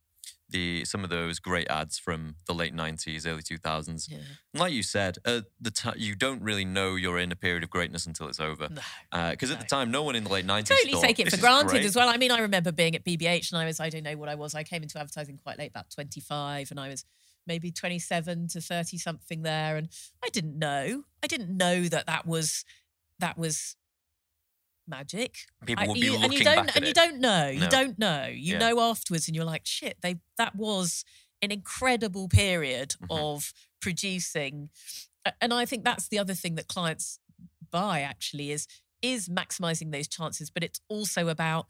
the 0.51 0.85
some 0.85 1.05
of 1.05 1.11
those 1.11 1.39
great 1.39 1.69
ads 1.69 1.99
from 1.99 2.37
the 2.47 2.55
late 2.55 2.75
'90s, 2.75 3.27
early 3.27 3.43
2000s. 3.43 4.11
yeah. 4.11 4.19
Like 4.55 4.73
you 4.73 4.83
said, 4.83 5.19
uh, 5.25 5.43
the 5.61 5.71
ti 5.71 5.91
you 5.97 6.15
don't 6.15 6.43
really 6.43 6.65
know 6.65 6.95
you're 6.95 7.19
in 7.19 7.31
a 7.33 7.37
period 7.37 7.63
of 7.63 7.71
greatness 7.71 8.07
until 8.07 8.29
it's 8.29 8.41
over. 8.41 8.69
No. 8.71 9.31
Because 9.31 9.51
at 9.51 9.61
the 9.61 9.67
time, 9.67 9.91
no 9.91 10.03
one 10.03 10.17
in 10.17 10.25
the 10.25 10.31
late 10.31 10.47
'90s 10.47 10.67
totally 10.67 10.93
thought, 10.93 11.03
take 11.03 11.21
it 11.21 11.31
for 11.31 11.39
granted 11.39 11.71
great." 11.71 11.85
as 11.85 11.95
well. 11.95 12.09
I 12.09 12.17
mean, 12.17 12.31
I 12.31 12.39
remember 12.39 12.73
being 12.73 12.95
at 12.95 13.05
BBH 13.05 13.53
and 13.53 13.61
I 13.61 13.67
was, 13.67 13.81
I 13.81 13.91
don't 13.91 14.05
know 14.05 14.17
what 14.17 14.29
I 14.29 14.35
was. 14.35 14.55
I 14.55 14.63
came 14.63 14.83
into 14.83 14.99
advertising 14.99 15.39
quite 15.43 15.59
late, 15.59 15.71
about 15.71 15.91
25, 15.91 16.71
and 16.71 16.81
I 16.81 16.89
was 16.89 17.05
maybe 17.49 17.73
27 17.73 18.47
to 18.49 18.61
30 18.61 18.99
something 18.99 19.43
there. 19.43 19.77
And 19.77 19.89
I 20.25 20.29
didn't 20.29 20.59
know. 20.59 21.05
I 21.23 21.27
didn't 21.27 21.57
know 21.57 21.85
that 21.89 22.07
that 22.07 22.27
was, 22.27 22.65
that 23.19 23.37
was 23.37 23.75
magic. 24.87 25.39
People 25.67 25.91
I- 25.91 25.95
be 25.95 26.01
you- 26.01 26.13
looking 26.13 26.25
and 26.25 26.35
you 26.35 26.45
back 26.45 26.57
don't 26.57 26.69
at 26.69 26.77
and 26.77 26.87
you 26.87 26.93
don't 26.95 27.19
know. 27.21 27.49
You 27.49 27.69
don't 27.69 27.99
know. 27.99 28.27
You 28.27 28.53
Yeah. 28.55 28.59
know 28.59 28.81
afterwards, 28.81 29.27
and 29.29 29.37
you're 29.37 29.45
like, 29.45 29.67
shit. 29.67 29.99
They 30.01 30.21
that 30.37 30.55
was 30.55 31.05
an 31.43 31.51
incredible 31.53 32.29
period 32.29 32.97
Mhm. 33.03 33.07
of 33.11 33.53
producing, 33.81 34.71
and 35.41 35.53
I 35.53 35.65
think 35.67 35.85
that's 35.85 36.09
the 36.09 36.19
other 36.19 36.35
thing 36.35 36.55
that 36.57 36.69
clients 36.69 37.19
buy 37.71 38.01
actually 38.03 38.51
is 38.51 38.67
is 39.01 39.29
maximizing 39.29 39.93
those 39.93 40.09
chances, 40.09 40.51
but 40.51 40.65
it's 40.65 40.81
also 40.89 41.29
about 41.29 41.67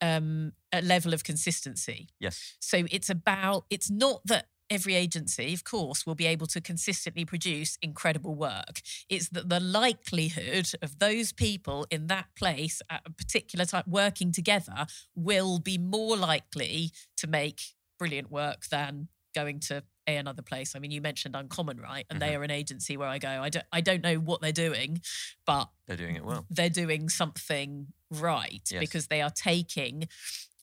um, 0.00 0.52
a 0.72 0.82
level 0.82 1.14
of 1.14 1.22
consistency. 1.24 2.10
Yes. 2.18 2.56
So 2.60 2.84
it's 2.90 3.08
about, 3.08 3.64
it's 3.70 3.88
not 3.88 4.20
that 4.26 4.48
every 4.70 4.94
agency, 4.94 5.52
of 5.54 5.64
course, 5.64 6.06
will 6.06 6.14
be 6.14 6.26
able 6.26 6.46
to 6.48 6.60
consistently 6.60 7.24
produce 7.24 7.78
incredible 7.82 8.34
work. 8.34 8.80
It's 9.08 9.28
that 9.30 9.48
the 9.48 9.60
likelihood 9.60 10.70
of 10.82 10.98
those 10.98 11.32
people 11.32 11.86
in 11.90 12.06
that 12.08 12.26
place 12.36 12.80
at 12.90 13.02
a 13.06 13.10
particular 13.10 13.64
time 13.64 13.84
working 13.86 14.32
together 14.32 14.86
will 15.14 15.58
be 15.58 15.78
more 15.78 16.16
likely 16.16 16.90
to 17.18 17.26
make 17.26 17.60
brilliant 17.98 18.30
work 18.30 18.66
than 18.70 19.08
going 19.34 19.60
to 19.60 19.82
a 20.06 20.16
another 20.16 20.42
place. 20.42 20.76
I 20.76 20.78
mean, 20.78 20.90
you 20.90 21.00
mentioned 21.00 21.34
Uncommon, 21.34 21.80
right? 21.80 22.06
And 22.10 22.20
they 22.20 22.28
mm-hmm. 22.28 22.40
are 22.40 22.44
an 22.44 22.50
agency 22.50 22.96
where 22.96 23.08
I 23.08 23.18
go, 23.18 23.28
I 23.28 23.48
don't, 23.48 23.64
I 23.72 23.80
don't 23.80 24.02
know 24.02 24.16
what 24.16 24.40
they're 24.42 24.52
doing, 24.52 25.00
but 25.46 25.70
They're 25.86 25.96
doing 25.96 26.16
it 26.16 26.24
well. 26.24 26.44
they're 26.50 26.68
doing 26.68 27.08
something 27.08 27.88
right 28.10 28.62
Yes. 28.70 28.80
because 28.80 29.06
they 29.08 29.22
are 29.22 29.30
taking 29.30 30.08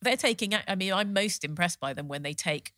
they're 0.02 0.16
taking 0.16 0.54
i 0.68 0.76
mean 0.76 0.93
i'm 0.93 1.12
most 1.12 1.43
impressed 1.43 1.80
by 1.80 1.93
them 1.93 2.08
when 2.08 2.22
they 2.24 2.34
take 2.34 2.72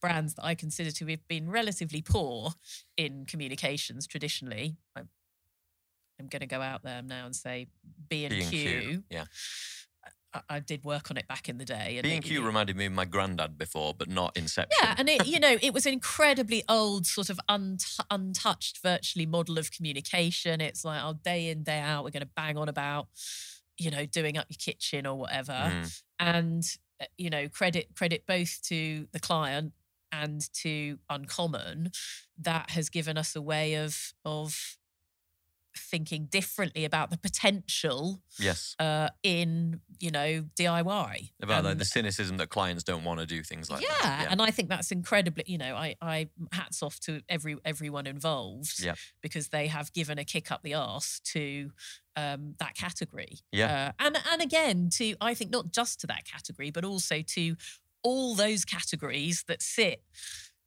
brands 0.00 0.34
that 0.34 0.44
i 0.44 0.54
consider 0.54 0.90
to 0.90 1.06
have 1.06 1.26
been 1.28 1.50
relatively 1.50 2.02
poor 2.02 2.50
in 2.96 3.24
communications 3.26 4.06
traditionally 4.06 4.76
i'm, 4.96 5.08
I'm 6.20 6.28
going 6.28 6.40
to 6.40 6.46
go 6.46 6.60
out 6.62 6.82
there 6.82 7.02
now 7.02 7.26
and 7.26 7.36
say 7.36 7.66
b 8.08 8.24
and 8.24 8.34
B&Q, 8.34 9.04
yeah. 9.10 9.24
I, 10.32 10.40
I 10.48 10.60
did 10.60 10.84
work 10.84 11.10
on 11.10 11.16
it 11.16 11.28
back 11.28 11.48
in 11.48 11.58
the 11.58 11.64
day 11.64 12.00
B 12.02 12.12
and 12.14 12.24
Q 12.24 12.42
reminded 12.44 12.76
me 12.76 12.86
of 12.86 12.92
my 12.92 13.04
granddad 13.04 13.56
before, 13.58 13.94
but 13.94 14.08
not 14.08 14.36
Inception. 14.36 14.76
yeah, 14.82 14.94
and 14.98 15.08
it, 15.08 15.26
you 15.26 15.38
know, 15.40 15.56
it 15.62 15.72
was 15.74 15.86
an 15.86 15.92
incredibly 15.92 16.62
old, 16.68 17.06
sort 17.06 17.30
of 17.30 17.38
unt- 17.48 17.98
untouched, 18.10 18.80
virtually 18.82 19.26
model 19.26 19.58
of 19.58 19.70
communication. 19.72 20.60
It's 20.60 20.84
like, 20.84 21.00
oh, 21.02 21.14
day 21.24 21.48
in, 21.48 21.62
day 21.62 21.78
out, 21.80 22.04
we're 22.04 22.10
going 22.10 22.22
to 22.22 22.30
bang 22.36 22.56
on 22.58 22.68
about, 22.68 23.08
you 23.78 23.90
know, 23.90 24.04
doing 24.06 24.36
up 24.36 24.46
your 24.48 24.56
kitchen 24.58 25.06
or 25.06 25.16
whatever, 25.18 25.52
Mm. 25.52 26.02
and 26.18 26.64
Uh, 27.00 27.06
you 27.18 27.30
know, 27.30 27.48
credit 27.48 27.88
credit 27.94 28.24
both 28.26 28.60
to 28.62 29.06
the 29.12 29.20
client 29.20 29.72
and 30.12 30.52
to 30.54 30.98
Uncommon 31.10 31.90
that 32.38 32.70
has 32.70 32.88
given 32.88 33.18
us 33.18 33.36
a 33.36 33.42
way 33.42 33.74
of 33.74 34.12
of 34.24 34.76
thinking 35.78 36.26
differently 36.26 36.84
about 36.84 37.10
the 37.10 37.18
potential 37.18 38.20
yes. 38.38 38.74
uh, 38.78 39.08
in 39.22 39.80
you 39.98 40.10
know 40.10 40.44
DIY 40.58 41.30
About 41.42 41.64
like 41.64 41.78
the 41.78 41.84
cynicism 41.84 42.36
that 42.38 42.48
clients 42.50 42.82
don't 42.84 43.04
want 43.04 43.20
to 43.20 43.26
do 43.26 43.42
things 43.42 43.70
like 43.70 43.82
yeah, 43.82 43.88
that. 44.02 44.28
and 44.30 44.42
I 44.42 44.50
think 44.50 44.68
that's 44.68 44.90
incredibly. 44.92 45.44
You 45.46 45.58
know, 45.58 45.74
I, 45.74 45.96
I 46.00 46.28
hats 46.52 46.82
off 46.82 47.00
to 47.00 47.20
every 47.28 47.56
everyone 47.64 48.06
involved 48.06 48.82
Yeah. 48.82 48.94
because 49.20 49.48
they 49.48 49.66
have 49.68 49.92
given 49.92 50.18
a 50.18 50.24
kick 50.24 50.50
up 50.50 50.62
the 50.62 50.74
arse 50.74 51.20
to 51.32 51.70
um, 52.16 52.54
that 52.58 52.74
category. 52.74 53.38
Yeah. 53.52 53.92
uh, 53.98 54.04
and 54.06 54.18
and 54.30 54.42
again 54.42 54.90
to 54.94 55.14
I 55.20 55.34
think 55.34 55.50
not 55.50 55.70
just 55.72 56.00
to 56.00 56.06
that 56.08 56.24
category, 56.24 56.70
but 56.70 56.84
also 56.84 57.22
to 57.22 57.56
all 58.02 58.34
those 58.34 58.64
categories 58.64 59.44
that 59.48 59.60
sit 59.62 60.02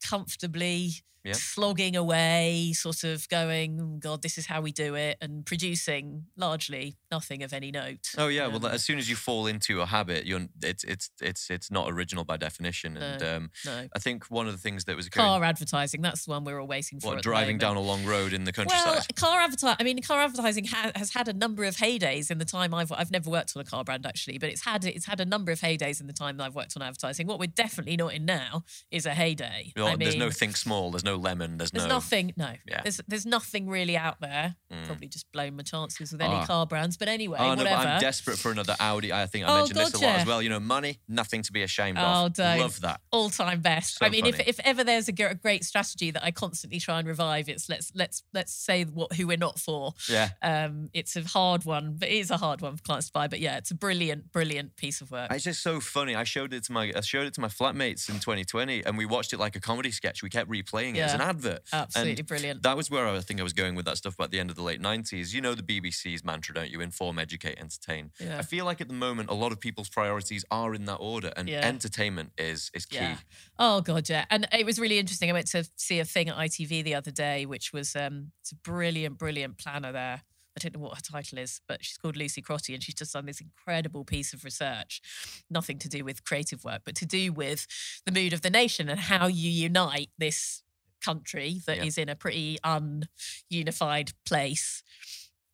comfortably 0.06 0.92
Yeah. 1.22 1.32
slogging 1.34 1.96
away, 1.96 2.72
sort 2.74 3.04
of 3.04 3.28
going, 3.28 3.78
"Oh, 3.80 3.98
God, 3.98 4.22
this 4.22 4.38
is 4.38 4.46
how 4.46 4.60
we 4.62 4.72
do 4.72 4.94
it, 4.94 5.18
and 5.20 5.44
producing 5.44 6.24
largely 6.36 6.96
nothing 7.10 7.42
of 7.42 7.52
any 7.52 7.70
note. 7.70 8.10
Oh 8.16 8.28
yeah, 8.28 8.46
well, 8.46 8.64
Um, 8.64 8.72
as 8.72 8.82
soon 8.84 8.98
as 8.98 9.10
you 9.10 9.16
fall 9.16 9.46
into 9.46 9.80
a 9.82 9.86
habit, 9.86 10.24
you're 10.24 10.46
it's 10.62 10.82
it's 10.84 11.10
it's 11.20 11.50
it's 11.50 11.70
not 11.70 11.90
original 11.92 12.24
by 12.24 12.36
definition. 12.38 12.96
And 12.96 13.20
No. 13.20 13.36
um, 13.36 13.50
no. 13.66 13.88
I 13.94 13.98
think 13.98 14.30
one 14.30 14.46
of 14.46 14.52
the 14.52 14.58
things 14.58 14.84
that 14.86 14.96
was 14.96 15.06
occurring, 15.06 15.26
Car 15.26 15.44
advertising, 15.44 16.00
that's 16.00 16.24
the 16.24 16.30
one 16.30 16.44
we're 16.44 16.58
all 16.60 16.66
waiting 16.66 17.00
for. 17.00 17.08
What, 17.08 17.18
at 17.18 17.22
driving 17.22 17.58
down 17.58 17.76
a 17.76 17.80
long 17.82 18.04
road 18.06 18.32
in 18.32 18.44
the 18.44 18.52
countryside. 18.52 18.86
Well, 18.86 19.02
car 19.14 19.40
advertising. 19.40 19.76
I 19.78 19.82
mean, 19.84 20.00
car 20.02 20.20
advertising 20.20 20.64
ha- 20.66 20.92
has 20.94 21.12
had 21.12 21.28
a 21.28 21.32
number 21.34 21.64
of 21.64 21.76
heydays 21.76 22.30
in 22.30 22.38
the 22.38 22.44
time 22.46 22.72
I've. 22.72 22.92
I've 22.92 23.10
never 23.10 23.28
worked 23.28 23.52
on 23.56 23.60
a 23.60 23.64
car 23.64 23.84
brand 23.84 24.06
actually, 24.06 24.38
but 24.38 24.48
it's 24.48 24.64
had 24.64 24.84
it's 24.86 25.04
had 25.06 25.20
a 25.20 25.26
number 25.26 25.52
of 25.52 25.60
heydays 25.60 26.00
in 26.00 26.06
the 26.06 26.12
time 26.14 26.38
that 26.38 26.44
I've 26.44 26.54
worked 26.54 26.76
on 26.76 26.82
advertising. 26.82 27.26
What 27.26 27.38
we're 27.38 27.46
definitely 27.46 27.96
not 27.98 28.14
in 28.14 28.24
now 28.24 28.64
is 28.90 29.04
a 29.04 29.12
heyday. 29.14 29.72
Know, 29.76 29.86
I 29.86 29.90
mean, 29.90 29.98
there's 30.00 30.16
no 30.16 30.30
think 30.30 30.56
small. 30.56 30.90
There's 30.90 31.04
no 31.04 31.09
lemon. 31.16 31.56
There's, 31.58 31.70
there's 31.70 31.84
no. 31.86 31.94
nothing. 31.96 32.32
No, 32.36 32.52
Yeah. 32.68 32.80
there's 32.82 33.00
there's 33.08 33.26
nothing 33.26 33.68
really 33.68 33.96
out 33.96 34.20
there. 34.20 34.56
Mm. 34.72 34.86
Probably 34.86 35.08
just 35.08 35.30
blown 35.32 35.56
my 35.56 35.62
chances 35.62 36.12
with 36.12 36.20
any 36.20 36.34
Ah. 36.34 36.46
car 36.46 36.66
brands. 36.66 36.96
But 36.96 37.08
anyway, 37.08 37.38
Oh 37.40 37.50
no, 37.50 37.56
but 37.56 37.64
whatever. 37.64 37.88
I'm 37.88 38.00
desperate 38.00 38.38
for 38.38 38.50
another 38.52 38.76
Audi. 38.80 39.12
I 39.12 39.26
think 39.26 39.46
I 39.46 39.50
Oh, 39.52 39.56
mentioned 39.58 39.78
this 39.78 39.94
a 39.94 39.98
lot 40.04 40.16
as 40.20 40.26
well. 40.26 40.42
You 40.42 40.48
know, 40.48 40.60
money, 40.60 41.00
nothing 41.08 41.42
to 41.42 41.52
be 41.52 41.62
ashamed 41.62 41.98
Oh, 41.98 42.26
of. 42.26 42.34
don't. 42.34 42.60
Love 42.60 42.80
that. 42.82 43.00
all 43.10 43.30
time 43.30 43.60
best. 43.60 43.98
So 43.98 44.06
I 44.06 44.10
mean, 44.10 44.26
if, 44.26 44.36
funny. 44.36 44.48
if 44.48 44.60
ever 44.60 44.84
there's 44.84 45.08
a, 45.08 45.12
a 45.24 45.34
great 45.34 45.64
strategy 45.64 46.10
that 46.10 46.24
I 46.24 46.30
constantly 46.30 46.78
try 46.80 46.98
and 46.98 47.08
revive, 47.08 47.48
it's 47.48 47.68
let's 47.68 47.90
let's 47.94 48.22
let's 48.32 48.52
say 48.52 48.84
what 48.84 49.12
who 49.14 49.26
we're 49.26 49.36
not 49.36 49.58
for. 49.58 49.92
Yeah. 50.08 50.30
Um, 50.42 50.88
it's 50.92 51.16
a 51.16 51.22
hard 51.22 51.64
one, 51.64 51.96
but 51.98 52.08
it 52.08 52.14
is 52.18 52.30
a 52.30 52.36
hard 52.36 52.60
one 52.60 52.76
for 52.76 52.82
clients 52.82 53.06
to 53.08 53.12
buy. 53.12 53.28
But 53.28 53.40
yeah, 53.40 53.56
it's 53.56 53.70
a 53.70 53.74
brilliant, 53.74 54.32
brilliant 54.32 54.76
piece 54.76 55.00
of 55.00 55.10
work. 55.10 55.30
It's 55.32 55.44
just 55.44 55.62
so 55.62 55.80
funny. 55.80 56.14
I 56.14 56.24
showed 56.24 56.52
it 56.54 56.64
to 56.64 56.72
my 56.72 56.92
I 56.94 57.00
showed 57.00 57.26
it 57.26 57.34
to 57.34 57.40
my 57.40 57.48
flatmates 57.48 58.08
in 58.08 58.16
2020, 58.20 58.84
and 58.84 58.96
we 58.96 59.06
watched 59.06 59.32
it 59.32 59.38
like 59.38 59.56
a 59.56 59.60
comedy 59.60 59.90
sketch. 59.90 60.22
We 60.22 60.30
kept 60.30 60.50
replaying 60.50 60.94
it 60.96 60.99
as 61.06 61.14
an 61.14 61.20
advert. 61.20 61.60
Absolutely 61.72 62.18
And 62.18 62.26
brilliant. 62.26 62.62
That 62.62 62.76
was 62.76 62.90
where 62.90 63.06
I 63.06 63.20
think 63.20 63.40
I 63.40 63.42
was 63.42 63.52
going 63.52 63.74
with 63.74 63.84
that 63.86 63.96
stuff 63.96 64.14
about 64.14 64.30
the 64.30 64.40
end 64.40 64.50
of 64.50 64.56
the 64.56 64.62
late 64.62 64.80
90s. 64.80 65.32
You 65.32 65.40
know 65.40 65.54
the 65.54 65.62
BBC's 65.62 66.24
mantra, 66.24 66.54
don't 66.54 66.70
you? 66.70 66.80
Inform, 66.80 67.18
educate, 67.18 67.58
entertain. 67.58 68.10
Yeah. 68.20 68.38
I 68.38 68.42
feel 68.42 68.64
like 68.64 68.80
at 68.80 68.88
the 68.88 68.94
moment, 68.94 69.30
a 69.30 69.34
lot 69.34 69.52
of 69.52 69.60
people's 69.60 69.88
priorities 69.88 70.44
are 70.50 70.74
in 70.74 70.84
that 70.86 70.96
order, 70.96 71.32
and 71.36 71.48
Yeah. 71.48 71.66
entertainment 71.66 72.32
is 72.38 72.70
is 72.74 72.86
key. 72.86 72.96
Yeah. 72.96 73.16
Oh 73.58 73.80
god, 73.80 74.08
yeah. 74.08 74.24
And 74.30 74.46
it 74.52 74.66
was 74.66 74.78
really 74.78 74.98
interesting. 74.98 75.30
I 75.30 75.32
went 75.32 75.48
to 75.48 75.68
see 75.76 75.98
a 76.00 76.04
thing 76.04 76.28
at 76.28 76.36
ITV 76.36 76.82
the 76.84 76.94
other 76.94 77.10
day, 77.10 77.46
which 77.46 77.72
was 77.72 77.94
um 77.96 78.32
it's 78.42 78.52
a 78.52 78.56
brilliant, 78.56 79.18
brilliant 79.18 79.58
planner 79.58 79.92
there. 79.92 80.22
I 80.56 80.58
don't 80.60 80.74
know 80.74 80.80
what 80.80 80.96
her 80.96 81.02
title 81.02 81.38
is, 81.38 81.60
but 81.68 81.84
she's 81.84 81.96
called 81.96 82.16
Lucy 82.16 82.42
Crotty 82.42 82.74
and 82.74 82.82
she's 82.82 82.96
just 82.96 83.12
done 83.12 83.24
this 83.24 83.40
incredible 83.40 84.04
piece 84.04 84.32
of 84.34 84.42
research. 84.44 85.00
Nothing 85.48 85.78
to 85.78 85.88
do 85.88 86.04
with 86.04 86.24
creative 86.24 86.64
work, 86.64 86.82
but 86.84 86.96
to 86.96 87.06
do 87.06 87.32
with 87.32 87.66
the 88.04 88.10
mood 88.12 88.32
of 88.32 88.42
the 88.42 88.50
nation 88.50 88.88
and 88.88 88.98
how 88.98 89.28
you 89.28 89.48
unite 89.48 90.10
this 90.18 90.62
country 91.00 91.60
that 91.66 91.78
is 91.84 91.96
Yeah. 91.96 92.02
in 92.04 92.08
a 92.08 92.16
pretty 92.16 92.58
ununified 92.64 94.12
place. 94.26 94.82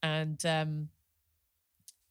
And 0.02 0.44
um 0.46 0.88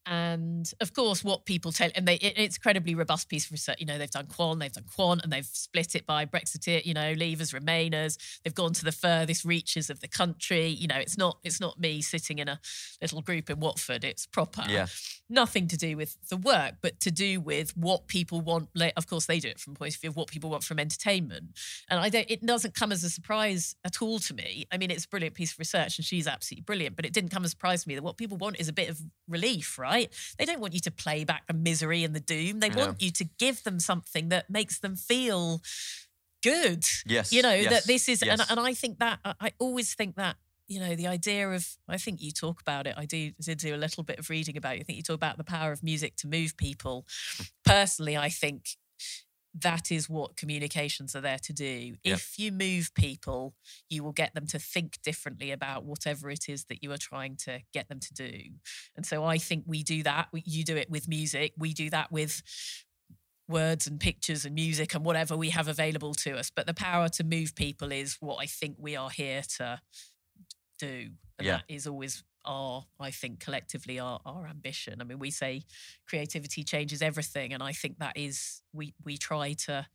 and 0.05 0.71
of 0.81 0.93
course, 0.93 1.23
what 1.23 1.45
people 1.45 1.71
tell, 1.71 1.89
and 1.95 2.07
they, 2.07 2.15
it, 2.15 2.33
it's 2.37 2.57
incredibly 2.57 2.95
robust 2.95 3.29
piece 3.29 3.45
of 3.45 3.51
research. 3.51 3.77
You 3.79 3.85
know, 3.85 3.97
they've 3.97 4.09
done 4.09 4.27
quant, 4.27 4.59
they've 4.59 4.71
done 4.71 4.85
quant, 4.93 5.23
and 5.23 5.31
they've 5.33 5.45
split 5.45 5.95
it 5.95 6.05
by 6.05 6.25
Brexiteer, 6.25 6.85
you 6.85 6.93
know, 6.93 7.13
leavers, 7.13 7.59
remainers. 7.59 8.17
They've 8.43 8.53
gone 8.53 8.73
to 8.73 8.85
the 8.85 8.91
furthest 8.91 9.45
reaches 9.45 9.89
of 9.89 10.01
the 10.01 10.07
country. 10.07 10.67
You 10.67 10.87
know, 10.87 10.97
it's 10.97 11.17
not, 11.17 11.39
it's 11.43 11.59
not 11.59 11.79
me 11.79 12.01
sitting 12.01 12.39
in 12.39 12.47
a 12.47 12.59
little 13.01 13.21
group 13.21 13.49
in 13.49 13.59
Watford. 13.59 14.03
It's 14.03 14.25
proper. 14.25 14.63
Yeah. 14.67 14.87
Nothing 15.27 15.67
to 15.69 15.77
do 15.77 15.97
with 15.97 16.17
the 16.29 16.37
work, 16.37 16.75
but 16.81 16.99
to 16.99 17.11
do 17.11 17.39
with 17.39 17.75
what 17.75 18.07
people 18.07 18.41
want. 18.41 18.69
Of 18.95 19.07
course, 19.07 19.25
they 19.25 19.39
do 19.39 19.47
it 19.47 19.59
from 19.59 19.73
a 19.73 19.75
point 19.75 19.95
of 19.95 20.01
view 20.01 20.11
of 20.11 20.15
what 20.15 20.27
people 20.27 20.51
want 20.51 20.63
from 20.63 20.79
entertainment. 20.79 21.57
And 21.89 21.99
I 21.99 22.09
don't, 22.09 22.29
it 22.29 22.45
doesn't 22.45 22.75
come 22.75 22.91
as 22.91 23.03
a 23.03 23.09
surprise 23.09 23.75
at 23.83 24.01
all 24.01 24.19
to 24.19 24.33
me. 24.35 24.65
I 24.71 24.77
mean, 24.77 24.91
it's 24.91 25.05
a 25.05 25.09
brilliant 25.09 25.35
piece 25.35 25.53
of 25.53 25.59
research 25.59 25.97
and 25.97 26.05
she's 26.05 26.27
absolutely 26.27 26.63
brilliant, 26.63 26.95
but 26.95 27.05
it 27.05 27.13
didn't 27.13 27.31
come 27.31 27.43
as 27.43 27.49
a 27.49 27.51
surprise 27.51 27.83
to 27.83 27.89
me 27.89 27.95
that 27.95 28.03
what 28.03 28.17
people 28.17 28.37
want 28.37 28.59
is 28.59 28.67
a 28.67 28.73
bit 28.73 28.89
of 28.89 29.01
relief, 29.27 29.79
right? 29.79 29.94
They 30.37 30.45
don't 30.45 30.59
want 30.59 30.73
you 30.73 30.79
to 30.81 30.91
play 30.91 31.23
back 31.23 31.47
the 31.47 31.53
misery 31.53 32.03
and 32.03 32.15
the 32.15 32.19
doom. 32.19 32.59
They 32.59 32.69
want 32.69 33.01
you 33.01 33.11
to 33.11 33.25
give 33.39 33.63
them 33.63 33.79
something 33.79 34.29
that 34.29 34.49
makes 34.49 34.79
them 34.79 34.95
feel 34.95 35.61
good. 36.43 36.85
Yes. 37.05 37.31
You 37.31 37.41
know, 37.41 37.53
yes, 37.53 37.71
that 37.71 37.83
this 37.85 38.07
is, 38.07 38.21
and, 38.21 38.39
yes. 38.39 38.51
and 38.51 38.59
I 38.59 38.73
think 38.73 38.99
that, 38.99 39.19
I- 39.25 39.35
I 39.39 39.51
always 39.59 39.93
think 39.93 40.15
that 40.15 40.37
you 40.67 40.79
know 40.79 40.95
the 40.95 41.05
idea 41.05 41.47
of 41.49 41.77
i 41.87 41.95
think 41.97 42.21
you 42.21 42.31
talk 42.31 42.59
about 42.59 42.87
it 42.87 42.95
i 42.97 43.05
do 43.05 43.31
did 43.39 43.59
do 43.59 43.75
a 43.75 43.77
little 43.77 44.03
bit 44.03 44.17
of 44.17 44.29
reading 44.31 44.57
about 44.57 44.75
it 44.75 44.79
i 44.79 44.83
think 44.83 44.97
you 44.97 45.03
talk 45.03 45.15
about 45.15 45.37
the 45.37 45.43
power 45.43 45.71
of 45.71 45.83
music 45.83 46.15
to 46.15 46.27
move 46.27 46.57
people 46.57 47.05
hmm. 47.37 47.43
personally 47.63 48.17
i 48.17 48.29
think 48.29 48.77
that 49.57 49.91
is 49.91 50.09
what 50.09 50.35
communications 50.35 51.15
are 51.15 51.21
there 51.21 51.39
to 51.39 51.53
do 51.53 51.95
Yep. 52.03 52.17
if 52.17 52.37
you 52.37 52.51
move 52.51 52.93
people 52.93 53.55
you 53.89 54.03
will 54.03 54.11
get 54.11 54.33
them 54.33 54.45
to 54.47 54.59
think 54.59 54.99
differently 55.01 55.51
about 55.51 55.85
whatever 55.85 56.29
it 56.29 56.49
is 56.49 56.65
that 56.65 56.83
you 56.83 56.91
are 56.91 56.97
trying 56.97 57.37
to 57.45 57.61
get 57.73 57.87
them 57.87 57.99
to 58.01 58.13
do 58.13 58.31
and 58.95 59.05
so 59.05 59.23
i 59.23 59.37
think 59.37 59.63
we 59.65 59.81
do 59.83 60.03
that 60.03 60.27
We- 60.33 60.43
you 60.45 60.63
do 60.63 60.75
it 60.75 60.89
with 60.89 61.07
music 61.07 61.53
we 61.57 61.73
do 61.73 61.89
that 61.89 62.11
with 62.11 62.41
words 63.47 63.85
and 63.87 63.99
pictures 63.99 64.43
and 64.43 64.55
music 64.55 64.93
and 64.95 65.05
whatever 65.05 65.37
we 65.37 65.51
have 65.51 65.67
available 65.67 66.13
to 66.15 66.35
us 66.37 66.49
but 66.49 66.65
the 66.67 66.73
power 66.73 67.07
to 67.09 67.23
move 67.23 67.55
people 67.55 67.91
is 67.91 68.17
what 68.19 68.37
i 68.37 68.45
think 68.47 68.75
we 68.79 68.95
are 68.95 69.09
here 69.09 69.41
to 69.57 69.79
do. 70.79 71.11
And 71.39 71.45
Yeah. 71.45 71.51
that 71.57 71.65
is 71.69 71.87
always 71.87 72.23
our, 72.45 72.85
I 72.99 73.11
think, 73.11 73.39
collectively 73.39 73.99
our, 73.99 74.19
our 74.25 74.47
ambition. 74.47 75.01
I 75.01 75.03
mean, 75.03 75.19
we 75.19 75.31
say 75.31 75.63
creativity 76.07 76.63
changes 76.63 77.01
everything. 77.01 77.53
And 77.53 77.61
I 77.61 77.71
think 77.71 77.99
that 77.99 78.17
is, 78.17 78.61
we, 78.73 78.93
we 79.03 79.17
try 79.17 79.53
to, 79.65 79.85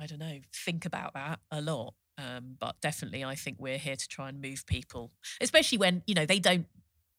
I 0.00 0.06
don't 0.06 0.20
know, 0.20 0.38
think 0.54 0.86
about 0.86 1.14
that 1.14 1.40
a 1.50 1.60
lot. 1.60 1.94
Um, 2.18 2.56
but 2.58 2.80
definitely, 2.80 3.24
I 3.24 3.36
think 3.36 3.58
we're 3.60 3.78
here 3.78 3.94
to 3.94 4.08
try 4.08 4.28
and 4.28 4.40
move 4.40 4.66
people, 4.66 5.12
especially 5.40 5.78
when, 5.78 6.02
you 6.06 6.14
know, 6.14 6.26
they 6.26 6.40
don't. 6.40 6.66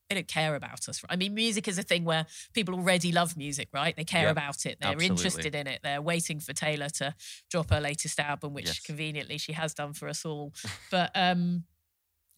They 0.09 0.15
don't 0.15 0.27
care 0.27 0.55
about 0.55 0.89
us. 0.89 1.03
I 1.07 1.17
mean, 1.17 1.35
music 1.35 1.67
is 1.67 1.77
a 1.77 1.83
thing 1.83 2.03
where 2.03 2.25
people 2.55 2.73
already 2.73 3.11
love 3.11 3.37
music, 3.37 3.67
right? 3.71 3.95
They 3.95 4.05
care 4.05 4.29
about 4.29 4.65
it. 4.65 4.79
They're 4.81 4.89
absolutely. 4.89 5.23
interested 5.23 5.53
in 5.53 5.67
it. 5.67 5.81
They're 5.83 6.01
waiting 6.01 6.39
for 6.39 6.51
Taylor 6.51 6.89
to 6.89 7.13
drop 7.51 7.69
her 7.69 7.79
latest 7.79 8.19
album, 8.19 8.55
which 8.55 8.65
Yes. 8.65 8.79
conveniently 8.79 9.37
she 9.37 9.53
has 9.53 9.75
done 9.75 9.93
for 9.93 10.09
us 10.09 10.25
all. 10.25 10.51
But 10.89 11.11
um, 11.13 11.65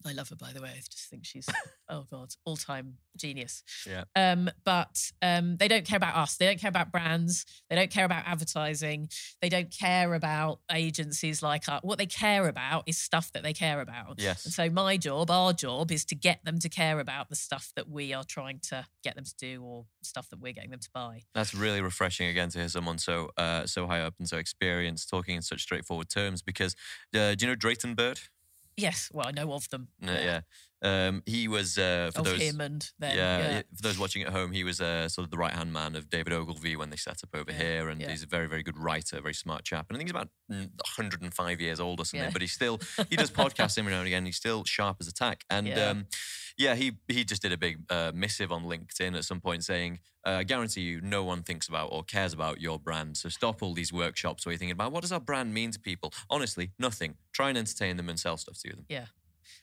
I 0.06 0.14
love 0.14 0.30
her, 0.30 0.36
by 0.36 0.52
the 0.54 0.62
way. 0.62 0.70
I 0.70 0.82
just 0.90 1.10
think 1.10 1.26
she's, 1.26 1.48
oh 1.90 2.06
God, 2.10 2.30
all 2.46 2.58
time 2.58 2.98
genius. 3.18 3.64
Yeah. 3.88 4.04
Um, 4.16 4.50
but 4.64 5.12
um, 5.22 5.58
they 5.58 5.68
don't 5.68 5.86
care 5.86 5.98
about 5.98 6.16
us. 6.16 6.38
They 6.38 6.46
don't 6.48 6.60
care 6.60 6.70
about 6.70 6.92
brands. 6.92 7.46
They 7.70 7.76
don't 7.76 7.92
care 7.92 8.06
about 8.06 8.24
advertising. 8.26 9.10
They 9.42 9.50
don't 9.50 9.72
care 9.72 10.14
about 10.14 10.60
agencies 10.72 11.44
like 11.44 11.68
us. 11.70 11.82
What 11.84 11.98
they 11.98 12.06
care 12.06 12.48
about 12.48 12.84
is 12.88 12.98
stuff 12.98 13.32
that 13.34 13.44
they 13.44 13.54
care 13.54 13.82
about. 13.82 14.16
Yes. 14.18 14.46
And 14.46 14.54
so 14.54 14.70
my 14.70 14.98
job, 14.98 15.30
our 15.30 15.54
job, 15.54 15.92
is 15.92 16.06
to 16.06 16.16
get 16.16 16.44
them 16.44 16.60
to 16.60 16.70
care 16.70 17.00
about 17.00 17.30
the 17.30 17.36
stuff 17.36 17.72
that 17.76 17.90
we 17.90 18.14
are 18.14 18.24
trying 18.24 18.60
to 18.70 18.86
get 19.04 19.16
them 19.16 19.26
to 19.26 19.36
do 19.38 19.64
or 19.64 19.86
stuff 20.04 20.30
that 20.30 20.40
we're 20.40 20.54
getting 20.54 20.72
them 20.72 20.80
to 20.80 20.90
buy. 20.94 21.22
That's 21.34 21.54
really 21.54 21.82
refreshing 21.82 22.28
again 22.28 22.50
to 22.50 22.60
hear 22.60 22.70
someone 22.70 22.98
so 22.98 23.30
uh, 23.38 23.66
so 23.66 23.88
high 23.88 24.02
up 24.02 24.16
and 24.20 24.28
so 24.28 24.38
experienced 24.38 25.10
talking 25.10 25.36
in 25.36 25.42
such 25.42 25.62
straightforward 25.62 26.10
terms. 26.10 26.42
Because 26.42 26.76
uh, 27.16 27.36
do 27.36 27.46
you 27.46 27.48
know 27.48 27.56
Drayton 27.56 27.96
Bird? 27.96 28.20
Yes, 28.82 29.10
well, 29.14 29.28
I 29.28 29.32
know 29.32 29.54
of 29.54 29.70
them. 29.70 29.90
No, 30.00 30.14
yeah. 30.14 30.42
Um, 30.84 31.22
he 31.28 31.48
was 31.48 31.78
uh, 31.78 32.10
for 32.14 32.20
Of 32.22 32.26
those. 32.26 32.42
him 32.42 32.60
and 32.60 32.82
them. 32.98 33.16
yeah, 33.16 33.38
yeah. 33.40 33.62
for 33.76 33.82
those 33.84 34.00
watching 34.00 34.24
at 34.24 34.30
home, 34.30 34.52
he 34.52 34.64
was 34.64 34.82
uh, 34.82 35.08
sort 35.10 35.26
of 35.26 35.32
the 35.32 35.38
right 35.38 35.54
hand 35.54 35.72
man 35.72 35.96
of 35.96 36.10
David 36.10 36.34
Ogilvy 36.34 36.76
when 36.76 36.90
they 36.90 36.96
set 36.98 37.24
up 37.24 37.30
over 37.36 37.52
Yeah, 37.52 37.58
here, 37.58 37.90
and 37.90 38.02
yeah. 38.02 38.10
he's 38.10 38.24
a 38.24 38.28
very, 38.28 38.48
very 38.48 38.64
good 38.64 38.78
writer, 38.78 39.22
very 39.22 39.36
smart 39.36 39.64
chap. 39.64 39.86
And 39.90 39.96
I 39.96 40.00
think 40.00 40.08
he's 40.10 40.16
about 40.16 40.30
mm, 40.52 40.70
105 40.98 41.62
years 41.62 41.80
old 41.80 42.00
or 42.00 42.06
something, 42.06 42.26
Yeah. 42.26 42.32
but 42.34 42.42
he's 42.42 42.52
still 42.54 42.80
he 43.10 43.16
does 43.16 43.30
podcasts 43.32 43.78
every 43.78 43.92
now 43.92 44.00
and 44.00 44.08
again. 44.08 44.26
He's 44.26 44.38
still 44.38 44.64
sharp 44.64 44.98
as 45.00 45.08
a 45.08 45.14
tack, 45.14 45.44
and 45.50 45.68
Yeah. 45.68 45.90
um, 45.90 46.08
yeah, 46.58 46.76
he 46.76 46.94
he 47.08 47.24
just 47.24 47.42
did 47.42 47.52
a 47.52 47.58
big 47.58 47.80
uh, 47.90 48.12
missive 48.14 48.52
on 48.52 48.64
LinkedIn 48.66 49.16
at 49.16 49.24
some 49.24 49.40
point 49.40 49.64
saying, 49.64 50.00
uh, 50.26 50.32
"I 50.32 50.44
guarantee 50.44 50.82
you, 50.82 51.00
no 51.02 51.24
one 51.24 51.44
thinks 51.44 51.68
about 51.68 51.90
or 51.92 52.04
cares 52.04 52.34
about 52.34 52.60
your 52.60 52.80
brand. 52.80 53.18
So 53.18 53.30
stop 53.30 53.62
all 53.64 53.74
these 53.74 53.94
workshops 53.94 54.46
where 54.46 54.52
you're 54.54 54.58
thinking 54.60 54.74
about 54.74 54.92
what 54.92 55.02
does 55.02 55.12
our 55.12 55.20
brand 55.20 55.54
mean 55.54 55.72
to 55.72 55.80
people. 55.80 56.12
Honestly, 56.30 56.72
nothing. 56.80 57.16
Try 57.34 57.50
and 57.50 57.58
entertain 57.58 57.98
them 57.98 58.10
and 58.10 58.20
sell 58.20 58.36
stuff 58.38 58.58
to 58.64 58.70
them. 58.70 58.86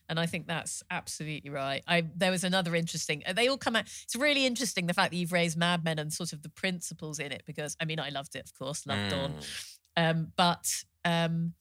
And 0.09 0.18
I 0.18 0.26
think 0.26 0.47
that's 0.47 0.83
absolutely 0.91 1.51
right. 1.51 1.83
I 1.87 2.05
there 2.16 2.31
was 2.31 2.45
another 2.45 2.74
interesting. 2.74 3.22
uh, 3.26 3.33
They 3.33 3.49
all 3.49 3.59
come 3.59 3.76
out. 3.76 3.85
It's 4.05 4.16
really 4.16 4.47
interesting 4.47 4.87
the 4.87 4.95
fact 4.95 5.11
that 5.11 5.16
you've 5.16 5.33
raised 5.33 5.57
Mad 5.57 5.85
Men 5.85 5.99
and 5.99 6.12
sort 6.12 6.33
of 6.33 6.43
the 6.43 6.49
principles 6.49 7.18
in 7.18 7.33
it 7.33 7.43
because 7.47 7.76
I 7.81 7.85
mean 7.85 8.01
I 8.01 8.11
loved 8.11 8.37
it, 8.37 8.45
of 8.45 8.55
course, 8.55 8.87
loved 8.87 9.12
on. 9.12 9.35
Mm. 9.35 9.64
Um, 9.97 10.33
but 10.37 10.85
um, 11.05 11.55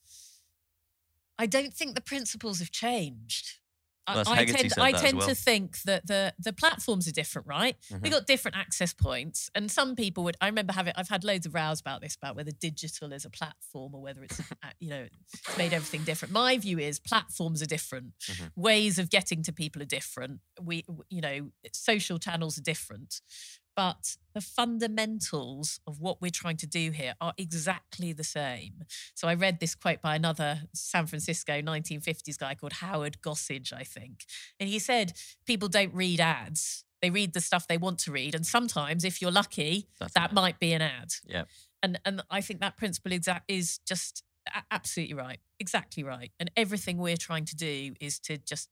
I 1.39 1.45
don't 1.45 1.73
think 1.73 1.95
the 1.95 2.01
principles 2.01 2.59
have 2.59 2.71
changed. 2.71 3.59
I- 4.07 4.15
Well, 4.15 4.23
I 4.29 4.45
tend, 4.45 4.73
I 4.77 4.91
tend 4.93 5.17
well. 5.17 5.27
to 5.27 5.35
think 5.35 5.81
that 5.83 6.07
the 6.07 6.33
the 6.39 6.53
platforms 6.53 7.07
are 7.07 7.11
different, 7.11 7.47
right? 7.47 7.75
Mhm. 7.91 8.01
We've 8.01 8.11
got 8.11 8.25
different 8.25 8.55
access 8.57 8.93
points, 8.93 9.49
and 9.53 9.69
some 9.69 9.95
people 9.95 10.23
would. 10.23 10.37
I 10.39 10.47
remember 10.47 10.71
having. 10.73 10.93
I've 10.95 11.09
had 11.09 11.23
loads 11.23 11.45
of 11.45 11.53
rows 11.53 11.79
about 11.81 12.01
this, 12.01 12.15
about 12.15 12.35
whether 12.35 12.51
digital 12.51 13.11
is 13.11 13.25
a 13.25 13.29
platform 13.29 13.93
or 13.93 14.01
whether 14.01 14.23
it's, 14.23 14.39
uh, 14.63 14.69
you 14.79 14.89
know, 14.89 15.07
it's 15.33 15.57
made 15.57 15.73
everything 15.73 16.03
different. 16.03 16.31
My 16.33 16.57
view 16.57 16.79
is 16.79 16.99
platforms 16.99 17.61
are 17.61 17.65
different, 17.65 18.17
Mhm. 18.19 18.51
ways 18.55 18.97
of 18.97 19.09
getting 19.09 19.43
to 19.43 19.51
people 19.51 19.81
are 19.81 19.85
different. 19.99 20.39
We, 20.61 20.85
you 21.09 21.21
know, 21.21 21.51
social 21.73 22.17
channels 22.17 22.57
are 22.57 22.61
different, 22.63 23.21
but 23.77 24.17
the 24.33 24.41
fundamentals 24.41 25.79
of 25.85 26.01
what 26.01 26.19
we're 26.19 26.31
trying 26.31 26.57
to 26.57 26.65
do 26.65 26.89
here 26.89 27.13
are 27.21 27.33
exactly 27.37 28.11
the 28.11 28.23
same. 28.23 28.83
So 29.13 29.27
I 29.27 29.35
read 29.35 29.59
this 29.59 29.75
quote 29.75 30.01
by 30.01 30.15
another 30.15 30.63
San 30.73 31.05
Francisco 31.05 31.61
1950s 31.61 32.39
guy 32.39 32.55
called 32.55 32.73
Howard 32.73 33.19
Gossage, 33.21 33.71
I 33.71 33.83
think. 33.83 34.25
And 34.59 34.67
he 34.67 34.79
said, 34.79 35.13
people 35.45 35.69
don't 35.69 35.93
read 35.93 36.19
ads. 36.19 36.85
They 37.03 37.11
read 37.11 37.33
the 37.33 37.39
stuff 37.39 37.67
they 37.67 37.77
want 37.77 37.99
to 37.99 38.11
read. 38.11 38.33
And 38.33 38.47
sometimes, 38.47 39.03
if 39.05 39.21
you're 39.21 39.31
lucky, 39.31 39.87
That's 39.99 40.13
that 40.15 40.33
might 40.33 40.59
be 40.59 40.73
an 40.73 40.81
ad. 40.81 41.13
Yeah. 41.27 41.43
And 41.83 41.99
and 42.03 42.23
I 42.31 42.41
think 42.41 42.59
that 42.61 42.75
principle 42.75 43.11
exact 43.11 43.51
is 43.51 43.77
just 43.87 44.23
absolutely 44.71 45.13
right. 45.13 45.39
Exactly 45.59 46.03
right. 46.03 46.31
And 46.39 46.49
everything 46.57 46.97
we're 46.97 47.17
trying 47.17 47.45
to 47.45 47.55
do 47.55 47.93
is 48.01 48.17
to 48.21 48.37
just 48.37 48.69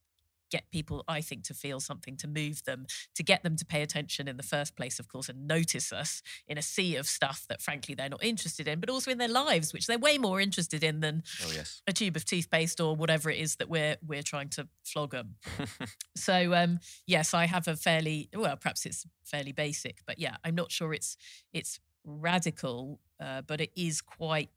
get 0.51 0.69
people, 0.71 1.03
I 1.07 1.21
think, 1.21 1.43
to 1.45 1.53
feel 1.53 1.79
something, 1.79 2.17
to 2.17 2.27
move 2.27 2.63
them, 2.65 2.85
to 3.15 3.23
get 3.23 3.43
them 3.43 3.55
to 3.57 3.65
pay 3.65 3.81
attention 3.81 4.27
in 4.27 4.37
the 4.37 4.43
first 4.43 4.75
place, 4.75 4.99
of 4.99 5.07
course, 5.07 5.29
and 5.29 5.47
notice 5.47 5.91
us 5.91 6.21
in 6.47 6.57
a 6.57 6.61
sea 6.61 6.95
of 6.95 7.07
stuff 7.07 7.45
that 7.49 7.61
frankly 7.61 7.95
they're 7.95 8.09
not 8.09 8.23
interested 8.23 8.67
in, 8.67 8.79
but 8.79 8.89
also 8.89 9.11
in 9.11 9.17
their 9.17 9.27
lives, 9.27 9.73
which 9.73 9.87
they're 9.87 9.97
way 9.97 10.17
more 10.17 10.39
interested 10.39 10.83
in 10.83 10.99
than 10.99 11.23
Oh 11.43 11.51
yes. 11.53 11.81
a 11.87 11.93
tube 11.93 12.15
of 12.15 12.25
toothpaste 12.25 12.79
or 12.79 12.95
whatever 12.95 13.29
it 13.29 13.39
is 13.39 13.55
that 13.57 13.69
we're 13.69 13.97
we're 14.05 14.23
trying 14.23 14.49
to 14.49 14.67
flog 14.83 15.11
them. 15.11 15.35
so 16.15 16.53
um, 16.53 16.79
yes, 17.07 17.33
I 17.33 17.45
have 17.45 17.67
a 17.67 17.75
fairly 17.75 18.29
well, 18.35 18.55
perhaps 18.57 18.85
it's 18.85 19.05
fairly 19.23 19.51
basic, 19.51 19.99
but 20.05 20.19
yeah, 20.19 20.37
I'm 20.43 20.55
not 20.55 20.71
sure 20.71 20.93
it's 20.93 21.17
it's 21.53 21.79
radical, 22.03 22.99
uh, 23.19 23.41
but 23.41 23.61
it 23.61 23.71
is 23.75 24.01
quite 24.01 24.49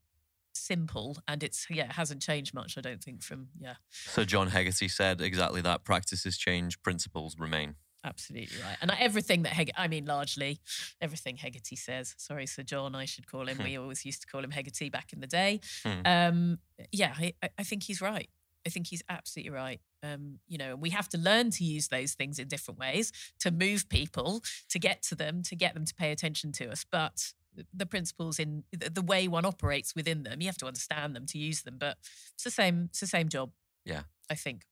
simple, 0.53 1.17
and 1.27 1.43
it's 1.43 1.65
yeah, 1.69 1.85
it 1.85 1.91
hasn't 1.93 2.21
changed 2.21 2.53
much. 2.53 2.77
I 2.77 2.81
don't 2.81 3.03
think 3.03 3.23
from 3.23 3.49
yeah, 3.59 3.75
So 3.91 4.23
John 4.25 4.47
Hegarty 4.49 4.87
said 4.87 5.21
exactly 5.21 5.61
that. 5.61 5.83
Practices 5.83 6.37
change, 6.37 6.81
principles 6.81 7.35
remain. 7.39 7.75
absolutely 8.05 8.57
right. 8.63 8.77
And 8.81 8.91
everything 8.99 9.43
that 9.43 9.51
Heg, 9.53 9.71
I 9.77 9.87
mean, 9.87 10.05
largely 10.05 10.59
everything 11.01 11.37
Hegarty 11.37 11.75
says. 11.75 12.15
Sorry, 12.17 12.45
Sir 12.45 12.63
John, 12.63 12.95
I 12.95 13.05
should 13.05 13.27
call 13.27 13.47
him. 13.49 13.57
we 13.63 13.77
always 13.77 14.05
used 14.05 14.21
to 14.21 14.27
call 14.27 14.43
him 14.43 14.51
Hegarty 14.51 14.89
back 14.89 15.11
in 15.13 15.19
the 15.19 15.27
day. 15.27 15.59
Hmm. 15.83 16.01
Um, 16.05 16.59
yeah, 16.91 17.13
I, 17.17 17.33
I- 17.43 17.49
I 17.59 17.63
think 17.63 17.83
he's 17.83 18.01
right. 18.01 18.29
I 18.65 18.69
think 18.69 18.87
he's 18.87 19.01
absolutely 19.09 19.51
right. 19.51 19.79
Um, 20.03 20.39
you 20.47 20.57
know, 20.57 20.75
we 20.75 20.89
have 20.91 21.07
to 21.09 21.17
learn 21.17 21.49
to 21.51 21.63
use 21.63 21.87
those 21.89 22.13
things 22.13 22.39
in 22.39 22.47
different 22.47 22.79
ways 22.79 23.11
to 23.39 23.51
move 23.51 23.87
people, 23.89 24.43
to 24.69 24.79
get 24.79 25.01
to 25.03 25.15
them, 25.15 25.43
to 25.43 25.55
get 25.55 25.73
them 25.73 25.85
to 25.85 25.93
pay 25.95 26.11
attention 26.11 26.51
to 26.53 26.69
us. 26.69 26.85
But 26.89 27.33
the 27.73 27.85
principles 27.85 28.39
in 28.39 28.63
the 28.71 29.01
way 29.01 29.27
one 29.27 29.45
operates 29.45 29.95
within 29.95 30.23
them, 30.23 30.41
you 30.41 30.47
have 30.47 30.57
to 30.57 30.67
understand 30.67 31.15
them 31.15 31.25
to 31.27 31.37
use 31.37 31.61
them. 31.61 31.77
But 31.79 31.97
it's 32.33 32.43
the 32.43 32.51
same. 32.51 32.85
It's 32.89 32.99
the 32.99 33.07
same 33.07 33.29
job. 33.29 33.51
Yeah, 33.85 34.03
I 34.29 34.35
think. 34.35 34.63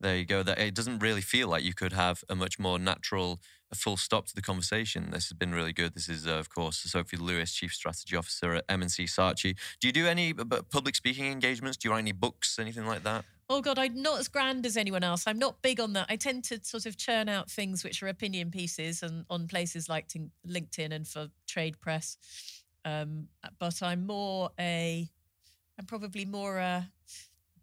There 0.00 0.16
you 0.16 0.24
go. 0.24 0.42
That 0.42 0.58
it 0.58 0.74
doesn't 0.74 0.98
really 0.98 1.20
feel 1.20 1.48
like 1.48 1.62
you 1.62 1.72
could 1.72 1.92
have 1.92 2.24
a 2.28 2.34
much 2.34 2.58
more 2.58 2.78
natural, 2.78 3.40
a 3.72 3.74
full 3.74 3.96
stop 3.96 4.26
to 4.26 4.34
the 4.34 4.42
conversation. 4.42 5.10
This 5.10 5.28
has 5.28 5.38
been 5.38 5.54
really 5.54 5.72
good. 5.72 5.94
This 5.94 6.08
is, 6.08 6.26
uh, 6.26 6.32
of 6.32 6.50
course, 6.50 6.78
Sophie 6.78 7.16
Lewis, 7.16 7.52
Chief 7.52 7.72
Strategy 7.72 8.16
Officer 8.16 8.54
at 8.54 8.64
M&C 8.68 9.04
Saatchi. 9.04 9.56
Do 9.80 9.88
you 9.88 9.92
do 9.92 10.06
any 10.06 10.34
public 10.34 10.94
speaking 10.96 11.26
engagements? 11.26 11.76
Do 11.76 11.88
you 11.88 11.92
write 11.92 12.00
any 12.00 12.12
books, 12.12 12.58
anything 12.58 12.86
like 12.86 13.02
that? 13.04 13.24
Oh 13.48 13.60
God, 13.60 13.78
I'm 13.78 14.00
not 14.00 14.20
as 14.20 14.28
grand 14.28 14.64
as 14.64 14.76
anyone 14.76 15.04
else. 15.04 15.24
I'm 15.26 15.38
not 15.38 15.60
big 15.60 15.80
on 15.80 15.92
that. 15.94 16.06
I 16.08 16.16
tend 16.16 16.44
to 16.44 16.60
sort 16.64 16.86
of 16.86 16.96
churn 16.96 17.28
out 17.28 17.50
things 17.50 17.84
which 17.84 18.02
are 18.02 18.08
opinion 18.08 18.50
pieces 18.50 19.02
and 19.02 19.24
on 19.28 19.46
places 19.48 19.88
like 19.88 20.08
LinkedIn 20.48 20.92
and 20.92 21.06
for 21.06 21.28
trade 21.46 21.78
press. 21.80 22.16
Um, 22.84 23.28
but 23.58 23.82
I'm 23.82 24.06
more 24.06 24.50
a, 24.58 25.08
I'm 25.78 25.86
probably 25.86 26.24
more 26.24 26.58
a 26.58 26.90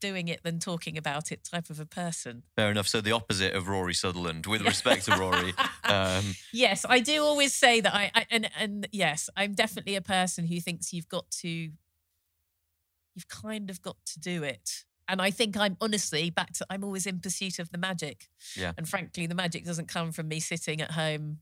doing 0.02 0.28
it 0.28 0.44
than 0.44 0.60
talking 0.60 0.98
about 0.98 1.32
it 1.32 1.44
type 1.44 1.70
of 1.70 1.80
a 1.80 1.86
person. 1.86 2.44
Fair 2.58 2.70
enough. 2.70 2.88
So 2.88 3.00
the 3.00 3.14
opposite 3.14 3.54
of 3.54 3.70
Rory 3.70 3.94
Sutherland, 3.94 4.48
with 4.48 4.62
respect 4.66 5.06
to 5.06 5.16
Rory. 5.16 5.54
Um, 5.84 6.36
yes, 6.52 6.86
I 6.88 7.00
do 7.00 7.24
always 7.24 7.54
say 7.54 7.80
that 7.80 7.94
I, 7.94 8.12
I 8.14 8.26
and 8.30 8.50
and 8.60 8.88
yes, 8.92 9.30
I'm 9.38 9.54
definitely 9.54 9.96
a 9.96 10.02
person 10.02 10.48
who 10.48 10.60
thinks 10.60 10.92
you've 10.92 11.08
got 11.08 11.30
to, 11.42 11.48
you've 11.50 13.28
kind 13.30 13.70
of 13.70 13.82
got 13.82 13.98
to 14.08 14.20
do 14.20 14.44
it. 14.44 14.84
And 15.08 15.22
I 15.22 15.32
think 15.32 15.58
I'm 15.58 15.78
honestly 15.82 16.30
back 16.30 16.54
to 16.54 16.66
I'm 16.70 16.84
always 16.84 17.06
in 17.06 17.20
pursuit 17.20 17.60
of 17.60 17.72
the 17.72 17.78
magic. 17.78 18.30
Yeah. 18.56 18.72
And 18.78 18.88
frankly, 18.88 19.28
the 19.28 19.36
magic 19.36 19.66
doesn't 19.66 19.88
come 19.88 20.12
from 20.12 20.28
me 20.28 20.40
sitting 20.40 20.82
at 20.82 20.92
home 20.92 21.40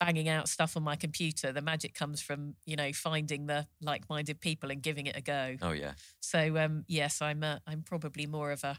banging 0.00 0.28
out 0.28 0.48
stuff 0.48 0.76
on 0.76 0.82
my 0.82 0.96
computer. 0.96 1.52
The 1.52 1.62
magic 1.62 1.94
comes 1.94 2.20
from, 2.20 2.56
you 2.64 2.74
know, 2.74 2.92
finding 2.92 3.46
the 3.46 3.66
like-minded 3.80 4.40
people 4.40 4.70
and 4.70 4.82
giving 4.82 5.06
it 5.06 5.16
a 5.16 5.20
go. 5.20 5.56
Oh 5.62 5.72
yeah. 5.72 5.92
So 6.20 6.56
um 6.58 6.84
yes, 6.88 7.22
I'm 7.22 7.42
a, 7.42 7.60
I'm 7.66 7.82
probably 7.82 8.26
more 8.26 8.50
of 8.50 8.64
a 8.64 8.78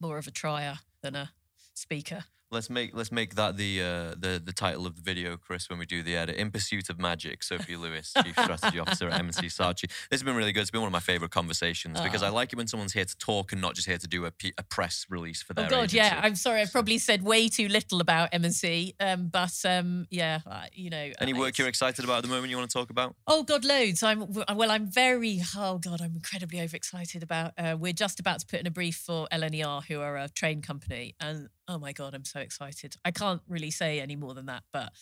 more 0.00 0.18
of 0.18 0.26
a 0.26 0.30
trier 0.30 0.78
than 1.02 1.14
a 1.14 1.32
speaker. 1.74 2.24
Let's 2.50 2.70
make 2.70 2.96
let's 2.96 3.12
make 3.12 3.34
that 3.34 3.58
the 3.58 3.82
uh, 3.82 4.14
the 4.18 4.40
the 4.42 4.54
title 4.54 4.86
of 4.86 4.96
the 4.96 5.02
video, 5.02 5.36
Chris, 5.36 5.68
when 5.68 5.78
we 5.78 5.84
do 5.84 6.02
the 6.02 6.16
edit. 6.16 6.36
In 6.36 6.50
Pursuit 6.50 6.88
of 6.88 6.98
Magic, 6.98 7.42
Sophie 7.42 7.76
Lewis, 7.76 8.14
Chief 8.24 8.32
Strategy 8.42 8.78
Officer 8.78 9.08
at 9.08 9.18
M&C 9.20 9.48
Saatchi. 9.48 9.82
This 9.82 10.12
has 10.12 10.22
been 10.22 10.34
really 10.34 10.52
good. 10.52 10.62
It's 10.62 10.70
been 10.70 10.80
one 10.80 10.88
of 10.88 10.92
my 10.92 11.00
favorite 11.00 11.30
conversations 11.30 12.00
because 12.00 12.22
I 12.22 12.30
like 12.30 12.54
it 12.54 12.56
when 12.56 12.66
someone's 12.66 12.94
here 12.94 13.04
to 13.04 13.18
talk 13.18 13.52
and 13.52 13.60
not 13.60 13.74
just 13.74 13.86
here 13.86 13.98
to 13.98 14.08
do 14.08 14.24
a, 14.24 14.30
P- 14.30 14.54
a 14.56 14.62
press 14.62 15.04
release 15.10 15.42
for 15.42 15.52
their. 15.52 15.66
Oh 15.66 15.68
God, 15.68 15.78
agency. 15.84 15.96
yeah. 15.98 16.20
I'm 16.22 16.36
sorry, 16.36 16.62
I've 16.62 16.72
probably 16.72 16.96
said 16.96 17.22
way 17.22 17.48
too 17.48 17.68
little 17.68 18.00
about 18.00 18.30
M&C, 18.32 18.94
um, 18.98 19.28
but 19.28 19.52
um, 19.66 20.06
yeah, 20.10 20.40
you 20.72 20.88
know. 20.88 21.10
Any 21.20 21.34
work 21.34 21.58
you're 21.58 21.68
excited 21.68 22.02
about 22.02 22.18
at 22.18 22.22
the 22.22 22.28
moment? 22.28 22.48
You 22.48 22.56
want 22.56 22.70
to 22.70 22.78
talk 22.78 22.88
about? 22.88 23.14
Oh 23.26 23.42
God, 23.42 23.66
loads. 23.66 24.02
I'm 24.02 24.26
well. 24.54 24.70
I'm 24.70 24.90
very. 24.90 25.42
Oh 25.54 25.76
God, 25.76 26.00
I'm 26.00 26.14
incredibly 26.14 26.62
overexcited 26.62 27.22
about. 27.22 27.52
Uh, 27.58 27.76
we're 27.78 27.92
just 27.92 28.18
about 28.20 28.38
to 28.40 28.46
put 28.46 28.60
in 28.60 28.66
a 28.66 28.70
brief 28.70 28.96
for 28.96 29.28
LNER, 29.30 29.84
who 29.84 30.00
are 30.00 30.16
a 30.16 30.30
train 30.30 30.62
company, 30.62 31.14
and 31.20 31.48
oh 31.68 31.78
my 31.78 31.92
God, 31.92 32.14
I'm 32.14 32.24
so 32.24 32.37
excited. 32.40 32.96
I 33.04 33.10
can't 33.10 33.42
really 33.48 33.70
say 33.70 34.00
any 34.00 34.16
more 34.16 34.34
than 34.34 34.46
that, 34.46 34.64
but 34.72 34.92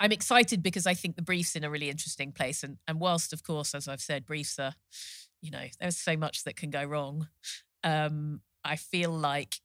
I'm 0.00 0.12
excited 0.12 0.62
because 0.62 0.86
I 0.86 0.94
think 0.94 1.16
the 1.16 1.22
brief's 1.22 1.56
in 1.56 1.64
a 1.64 1.70
really 1.70 1.90
interesting 1.90 2.32
place. 2.32 2.62
And, 2.62 2.78
and 2.88 3.00
whilst, 3.00 3.32
of 3.32 3.42
course, 3.42 3.74
as 3.74 3.88
I've 3.88 4.00
said, 4.00 4.26
briefs 4.26 4.58
are, 4.58 4.74
you 5.40 5.50
know, 5.50 5.64
there's 5.80 5.96
so 5.96 6.16
much 6.16 6.44
that 6.44 6.56
can 6.56 6.70
go 6.70 6.84
wrong. 6.84 7.28
Um, 7.82 8.40
I 8.64 8.76
feel 8.76 9.10
like 9.10 9.56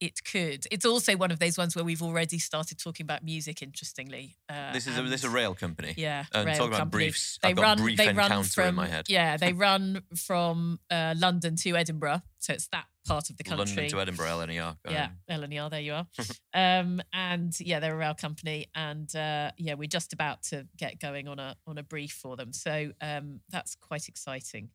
it 0.00 0.24
could. 0.24 0.66
It's 0.70 0.86
also 0.86 1.16
one 1.16 1.30
of 1.30 1.38
those 1.38 1.58
ones 1.58 1.76
where 1.76 1.84
we've 1.84 2.02
already 2.02 2.38
started 2.38 2.78
talking 2.78 3.04
about 3.04 3.22
music. 3.22 3.62
Interestingly, 3.62 4.36
uh, 4.48 4.72
this 4.72 4.86
is 4.86 4.98
a, 4.98 5.02
this 5.02 5.20
is 5.20 5.24
a 5.24 5.30
rail 5.30 5.54
company. 5.54 5.94
Yeah, 5.96 6.24
and 6.32 6.46
rail 6.46 6.56
talking 6.56 6.72
company. 6.72 6.76
about 6.76 6.90
briefs. 6.90 7.38
They 7.42 7.50
I've 7.50 7.58
run. 7.58 7.78
brief 7.78 7.98
they 7.98 8.12
run 8.12 8.42
from. 8.44 8.80
Yeah, 9.08 9.36
they 9.36 9.52
run 9.52 10.02
from 10.16 10.80
uh, 10.90 11.14
London 11.16 11.56
to 11.56 11.76
Edinburgh, 11.76 12.22
so 12.38 12.54
it's 12.54 12.68
that 12.68 12.86
part 13.06 13.30
of 13.30 13.36
the 13.36 13.44
country. 13.44 13.66
London 13.66 13.88
to 13.88 14.00
Edinburgh, 14.00 14.26
LNER. 14.26 14.76
Yeah, 14.88 15.08
LNER. 15.30 15.70
There 15.70 15.80
you 15.80 15.94
are. 15.94 16.06
um, 16.54 17.00
and 17.12 17.58
yeah, 17.60 17.80
they're 17.80 17.94
a 17.94 17.98
rail 17.98 18.14
company, 18.14 18.66
and 18.74 19.14
uh, 19.14 19.50
yeah, 19.58 19.74
we're 19.74 19.88
just 19.88 20.12
about 20.12 20.42
to 20.44 20.66
get 20.76 20.98
going 20.98 21.28
on 21.28 21.38
a 21.38 21.56
on 21.66 21.78
a 21.78 21.82
brief 21.82 22.12
for 22.12 22.36
them. 22.36 22.52
So 22.52 22.92
um, 23.00 23.40
that's 23.50 23.74
quite 23.74 24.08
exciting. 24.08 24.70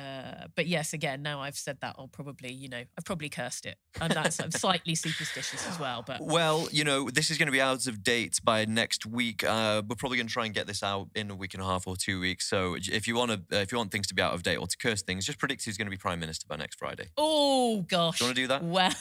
Uh, 0.00 0.46
but 0.54 0.66
yes, 0.66 0.92
again, 0.92 1.22
now 1.22 1.40
I've 1.40 1.56
said 1.56 1.78
that, 1.80 1.96
I'll 1.98 2.08
probably, 2.08 2.52
you 2.52 2.68
know, 2.68 2.82
I've 2.96 3.04
probably 3.04 3.28
cursed 3.28 3.66
it, 3.66 3.76
and 4.00 4.12
that's 4.12 4.40
I'm 4.40 4.50
slightly 4.50 4.94
superstitious 4.94 5.66
as 5.68 5.78
well. 5.78 6.02
But 6.06 6.20
well, 6.20 6.68
you 6.70 6.84
know, 6.84 7.10
this 7.10 7.30
is 7.30 7.38
going 7.38 7.46
to 7.46 7.52
be 7.52 7.60
out 7.60 7.86
of 7.86 8.02
date 8.02 8.40
by 8.42 8.64
next 8.64 9.06
week. 9.06 9.44
Uh, 9.44 9.82
we're 9.86 9.96
probably 9.96 10.16
going 10.16 10.26
to 10.26 10.32
try 10.32 10.44
and 10.44 10.54
get 10.54 10.66
this 10.66 10.82
out 10.82 11.08
in 11.14 11.30
a 11.30 11.34
week 11.34 11.54
and 11.54 11.62
a 11.62 11.66
half 11.66 11.86
or 11.86 11.96
two 11.96 12.20
weeks. 12.20 12.48
So 12.48 12.76
if 12.78 13.06
you 13.06 13.14
want 13.14 13.30
to, 13.32 13.56
uh, 13.56 13.60
if 13.60 13.72
you 13.72 13.78
want 13.78 13.90
things 13.90 14.06
to 14.08 14.14
be 14.14 14.22
out 14.22 14.34
of 14.34 14.42
date 14.42 14.56
or 14.56 14.66
to 14.66 14.76
curse 14.76 15.02
things, 15.02 15.26
just 15.26 15.38
predict 15.38 15.64
who's 15.64 15.76
going 15.76 15.86
to 15.86 15.90
be 15.90 15.96
prime 15.96 16.20
minister 16.20 16.46
by 16.48 16.56
next 16.56 16.78
Friday. 16.78 17.08
Oh 17.16 17.82
gosh, 17.82 18.18
do 18.18 18.24
you 18.24 18.28
want 18.28 18.36
to 18.36 18.42
do 18.42 18.48
that? 18.48 18.64
Well, 18.64 18.94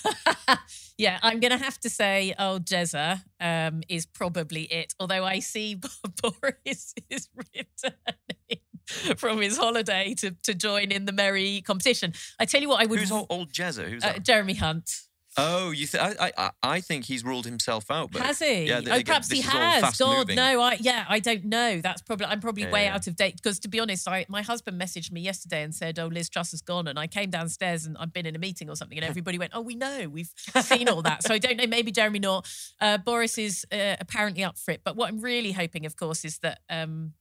yeah, 0.98 1.20
I'm 1.22 1.40
going 1.40 1.58
to 1.58 1.64
have 1.64 1.80
to 1.82 1.90
say, 1.90 2.34
oh, 2.38 2.60
Jezza 2.60 3.22
um, 3.40 3.84
is 3.88 4.06
probably 4.06 4.64
it. 4.64 4.94
Although 5.00 5.24
I 5.24 5.40
see 5.40 5.76
Boris 6.22 6.94
is 7.10 7.30
returning. 7.36 8.62
from 9.18 9.42
his 9.42 9.58
holiday 9.58 10.14
to, 10.16 10.32
to 10.44 10.54
join 10.54 10.92
in 10.92 11.06
the 11.06 11.12
merry 11.12 11.62
competition. 11.62 12.14
I 12.40 12.46
tell 12.46 12.62
you 12.62 12.70
what, 12.70 12.82
I 12.82 12.86
would. 12.86 13.00
Who's 13.00 13.12
old 13.12 13.52
Jezza? 13.52 13.88
Who's 13.90 14.04
uh, 14.04 14.20
Jeremy 14.20 14.56
Hunt. 14.56 15.10
Oh, 15.38 15.72
you 15.72 15.86
th- 15.86 16.04
I, 16.20 16.32
I 16.38 16.50
I 16.64 16.82
think 16.82 17.06
he's 17.06 17.24
ruled 17.24 17.46
himself 17.46 17.90
out. 17.92 18.12
But 18.12 18.24
has 18.24 18.40
he? 18.40 18.66
Yeah, 18.66 18.82
oh, 18.90 19.02
perhaps 19.04 19.32
he 19.32 19.42
has. 19.42 19.98
God, 19.98 20.18
moving. 20.18 20.36
no. 20.36 20.60
I 20.60 20.78
yeah, 20.82 21.06
I 21.08 21.20
don't 21.20 21.46
know. 21.46 21.80
That's 21.82 22.02
probably 22.02 22.26
I'm 22.26 22.42
probably 22.42 22.64
yeah, 22.64 22.72
way 22.72 22.84
yeah. 22.86 22.96
out 22.96 23.08
of 23.08 23.16
date 23.16 23.36
because 23.36 23.60
to 23.60 23.68
be 23.68 23.80
honest, 23.80 24.08
I 24.08 24.26
my 24.28 24.42
husband 24.42 24.82
messaged 24.82 25.12
me 25.12 25.22
yesterday 25.22 25.64
and 25.64 25.74
said, 25.74 26.00
"Oh, 26.00 26.08
Liz 26.08 26.30
Truss 26.30 26.52
has 26.52 26.62
gone," 26.62 26.88
and 26.88 26.98
I 26.98 27.08
came 27.08 27.30
downstairs 27.30 27.86
and 27.86 27.96
I've 27.98 28.12
been 28.12 28.26
in 28.26 28.36
a 28.36 28.40
meeting 28.40 28.70
or 28.70 28.76
something, 28.76 28.98
and 28.98 29.06
everybody 29.10 29.38
went, 29.38 29.52
"Oh, 29.56 29.62
we 29.62 29.76
know, 29.76 30.10
we've 30.10 30.34
seen 30.62 30.90
all 30.90 31.04
that." 31.04 31.24
So 31.24 31.34
I 31.34 31.38
don't 31.38 31.58
know. 31.58 31.68
Maybe 31.68 31.92
Jeremy 31.92 32.20
not. 32.20 32.52
Uh, 32.82 32.98
Boris 32.98 33.38
is 33.38 33.66
uh, 33.72 33.96
apparently 34.00 34.44
up 34.44 34.58
for 34.58 34.72
it, 34.72 34.82
but 34.84 34.96
what 34.96 35.10
I'm 35.10 35.22
really 35.22 35.52
hoping, 35.52 35.86
of 35.86 35.96
course, 35.96 36.26
is 36.26 36.40
that. 36.40 36.60
Um, 36.70 37.14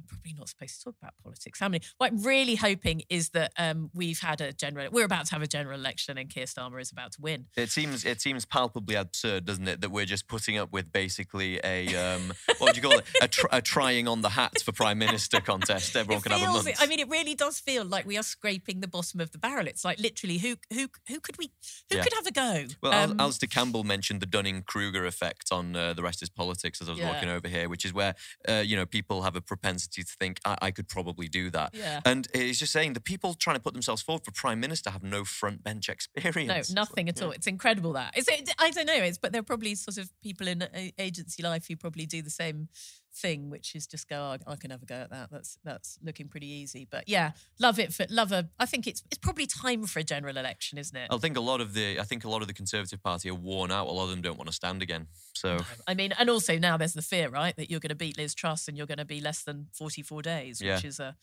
I'm 0.00 0.06
probably 0.06 0.34
not 0.34 0.48
supposed 0.48 0.78
to 0.78 0.84
talk 0.84 0.96
about 1.00 1.14
politics. 1.22 1.60
How 1.60 1.68
many? 1.68 1.82
What 1.98 2.12
I'm 2.12 2.22
really 2.22 2.54
hoping 2.54 3.02
is 3.08 3.30
that 3.30 3.52
um, 3.58 3.90
we've 3.94 4.20
had 4.20 4.40
a 4.40 4.52
general. 4.52 4.88
We're 4.90 5.04
about 5.04 5.26
to 5.26 5.32
have 5.32 5.42
a 5.42 5.46
general 5.46 5.78
election, 5.78 6.18
and 6.18 6.28
Keir 6.28 6.46
Starmer 6.46 6.80
is 6.80 6.90
about 6.90 7.12
to 7.12 7.20
win. 7.20 7.46
It 7.56 7.70
seems 7.70 8.04
it 8.04 8.20
seems 8.20 8.44
palpably 8.44 8.94
absurd, 8.94 9.44
doesn't 9.44 9.66
it, 9.68 9.80
that 9.80 9.90
we're 9.90 10.06
just 10.06 10.28
putting 10.28 10.56
up 10.56 10.72
with 10.72 10.92
basically 10.92 11.60
a 11.64 11.94
um, 11.94 12.32
what 12.58 12.74
do 12.74 12.80
you 12.80 12.88
call 12.88 12.98
it? 12.98 13.04
A, 13.22 13.28
tr- 13.28 13.46
a, 13.50 13.60
trying 13.60 14.08
on 14.08 14.22
the 14.22 14.30
hat 14.30 14.60
for 14.62 14.72
prime 14.72 14.98
minister 14.98 15.40
contest. 15.40 15.96
Everyone 15.96 16.18
it 16.18 16.22
can 16.22 16.32
have 16.32 16.48
a 16.48 16.52
month. 16.52 16.68
I 16.78 16.86
mean, 16.86 17.00
it 17.00 17.08
really 17.08 17.34
does 17.34 17.58
feel 17.58 17.84
like 17.84 18.06
we 18.06 18.16
are 18.16 18.22
scraping 18.22 18.80
the 18.80 18.88
bottom 18.88 19.20
of 19.20 19.32
the 19.32 19.38
barrel. 19.38 19.66
It's 19.66 19.84
like 19.84 19.98
literally, 19.98 20.38
who 20.38 20.56
who 20.72 20.88
who 21.08 21.20
could 21.20 21.36
we 21.38 21.50
who 21.90 21.96
yeah. 21.96 22.02
could 22.02 22.14
have 22.14 22.26
a 22.26 22.32
go? 22.32 22.64
Well, 22.82 22.92
um, 22.92 23.20
Alastair 23.20 23.48
Campbell 23.48 23.84
mentioned 23.84 24.20
the 24.20 24.26
Dunning 24.26 24.62
Kruger 24.62 25.04
effect 25.04 25.52
on 25.52 25.76
uh, 25.76 25.92
the 25.92 26.02
rest 26.02 26.22
is 26.22 26.28
politics 26.28 26.80
as 26.80 26.88
I 26.88 26.92
was 26.92 27.00
yeah. 27.00 27.12
walking 27.12 27.28
over 27.28 27.48
here, 27.48 27.68
which 27.68 27.84
is 27.84 27.92
where 27.92 28.14
uh, 28.48 28.62
you 28.64 28.76
know 28.76 28.86
people 28.86 29.22
have 29.22 29.36
a 29.36 29.40
propensity 29.40 29.89
to 29.90 30.02
think 30.02 30.40
I, 30.44 30.56
I 30.62 30.70
could 30.70 30.88
probably 30.88 31.28
do 31.28 31.50
that. 31.50 31.74
Yeah. 31.74 32.00
And 32.04 32.28
he's 32.34 32.58
just 32.58 32.72
saying 32.72 32.94
the 32.94 33.00
people 33.00 33.34
trying 33.34 33.56
to 33.56 33.62
put 33.62 33.72
themselves 33.72 34.02
forward 34.02 34.24
for 34.24 34.32
prime 34.32 34.60
minister 34.60 34.90
have 34.90 35.02
no 35.02 35.24
front 35.24 35.62
bench 35.62 35.88
experience. 35.88 36.70
No, 36.70 36.80
nothing 36.82 37.08
at 37.08 37.22
all. 37.22 37.30
It's 37.32 37.46
incredible 37.46 37.92
that. 37.94 38.12
It's, 38.16 38.28
it, 38.28 38.54
I 38.58 38.70
don't 38.70 38.86
know. 38.86 38.94
It's 38.94 39.18
but 39.18 39.32
there 39.32 39.40
are 39.40 39.44
probably 39.44 39.74
sort 39.74 39.98
of 39.98 40.10
people 40.22 40.48
in 40.48 40.66
agency 40.98 41.42
life 41.42 41.66
who 41.68 41.76
probably 41.76 42.06
do 42.06 42.22
the 42.22 42.30
same 42.30 42.68
thing, 43.14 43.50
which 43.50 43.74
is 43.74 43.86
just 43.86 44.08
go, 44.08 44.16
oh, 44.16 44.50
I 44.50 44.56
can 44.56 44.70
have 44.70 44.82
a 44.82 44.86
go 44.86 44.94
at 44.94 45.10
that. 45.10 45.30
That's 45.30 45.58
that's 45.64 45.98
looking 46.02 46.28
pretty 46.28 46.48
easy. 46.48 46.86
But 46.90 47.08
yeah, 47.08 47.32
love 47.58 47.78
it 47.78 47.92
for 47.92 48.06
love 48.10 48.32
a. 48.32 48.48
I 48.58 48.66
think 48.66 48.86
it's 48.86 49.02
it's 49.10 49.18
probably 49.18 49.46
time 49.46 49.84
for 49.84 49.98
a 49.98 50.04
general 50.04 50.36
election, 50.36 50.78
isn't 50.78 50.96
it? 50.96 51.08
I 51.10 51.16
think 51.18 51.36
a 51.36 51.40
lot 51.40 51.60
of 51.60 51.74
the 51.74 51.98
I 51.98 52.04
think 52.04 52.24
a 52.24 52.28
lot 52.28 52.42
of 52.42 52.48
the 52.48 52.54
Conservative 52.54 53.02
Party 53.02 53.30
are 53.30 53.34
worn 53.34 53.70
out. 53.70 53.86
A 53.86 53.92
lot 53.92 54.04
of 54.04 54.10
them 54.10 54.22
don't 54.22 54.38
want 54.38 54.48
to 54.48 54.54
stand 54.54 54.82
again. 54.82 55.06
So 55.34 55.58
I 55.86 55.94
mean, 55.94 56.12
and 56.18 56.30
also 56.30 56.58
now 56.58 56.76
there's 56.76 56.94
the 56.94 57.02
fear, 57.02 57.28
right, 57.28 57.56
that 57.56 57.70
you're 57.70 57.80
going 57.80 57.90
to 57.90 57.94
beat 57.94 58.18
Liz 58.18 58.34
Truss 58.34 58.68
and 58.68 58.76
you're 58.76 58.86
going 58.86 58.98
to 58.98 59.04
be 59.04 59.20
less 59.20 59.42
than 59.42 59.68
44 59.72 60.22
days, 60.22 60.60
which 60.60 60.68
yeah. 60.68 60.80
is 60.84 61.00
a, 61.00 61.16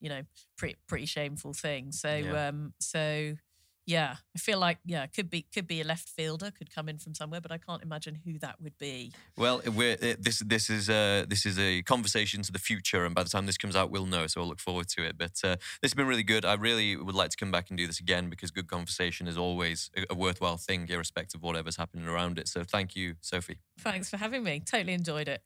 you 0.00 0.08
know, 0.08 0.22
pretty 0.56 0.76
pretty 0.86 1.06
shameful 1.06 1.52
thing. 1.52 1.92
So 1.92 2.14
yeah. 2.14 2.48
um 2.48 2.72
so 2.78 3.34
yeah, 3.86 4.16
I 4.34 4.38
feel 4.38 4.58
like 4.58 4.78
yeah, 4.84 5.06
could 5.06 5.28
be 5.28 5.42
could 5.52 5.66
be 5.66 5.80
a 5.80 5.84
left 5.84 6.08
fielder, 6.08 6.50
could 6.50 6.74
come 6.74 6.88
in 6.88 6.98
from 6.98 7.14
somewhere, 7.14 7.40
but 7.40 7.52
I 7.52 7.58
can't 7.58 7.82
imagine 7.82 8.18
who 8.24 8.38
that 8.38 8.60
would 8.60 8.78
be. 8.78 9.12
Well, 9.36 9.60
we're, 9.66 9.96
this 9.96 10.40
this 10.40 10.70
is 10.70 10.88
a, 10.88 11.26
this 11.28 11.44
is 11.44 11.58
a 11.58 11.82
conversation 11.82 12.42
to 12.42 12.52
the 12.52 12.58
future, 12.58 13.04
and 13.04 13.14
by 13.14 13.22
the 13.22 13.28
time 13.28 13.46
this 13.46 13.58
comes 13.58 13.76
out, 13.76 13.90
we'll 13.90 14.06
know. 14.06 14.26
So 14.26 14.40
I'll 14.40 14.48
look 14.48 14.60
forward 14.60 14.88
to 14.88 15.04
it. 15.04 15.18
But 15.18 15.38
uh, 15.44 15.56
this 15.82 15.90
has 15.90 15.94
been 15.94 16.06
really 16.06 16.22
good. 16.22 16.44
I 16.44 16.54
really 16.54 16.96
would 16.96 17.14
like 17.14 17.30
to 17.30 17.36
come 17.36 17.50
back 17.50 17.68
and 17.68 17.78
do 17.78 17.86
this 17.86 18.00
again 18.00 18.30
because 18.30 18.50
good 18.50 18.68
conversation 18.68 19.28
is 19.28 19.36
always 19.36 19.90
a, 19.96 20.04
a 20.10 20.14
worthwhile 20.14 20.56
thing, 20.56 20.86
irrespective 20.88 21.40
of 21.40 21.42
whatever's 21.42 21.76
happening 21.76 22.08
around 22.08 22.38
it. 22.38 22.48
So 22.48 22.64
thank 22.64 22.96
you, 22.96 23.14
Sophie. 23.20 23.58
Thanks 23.78 24.08
for 24.08 24.16
having 24.16 24.42
me. 24.42 24.60
Totally 24.60 24.94
enjoyed 24.94 25.28
it. 25.28 25.42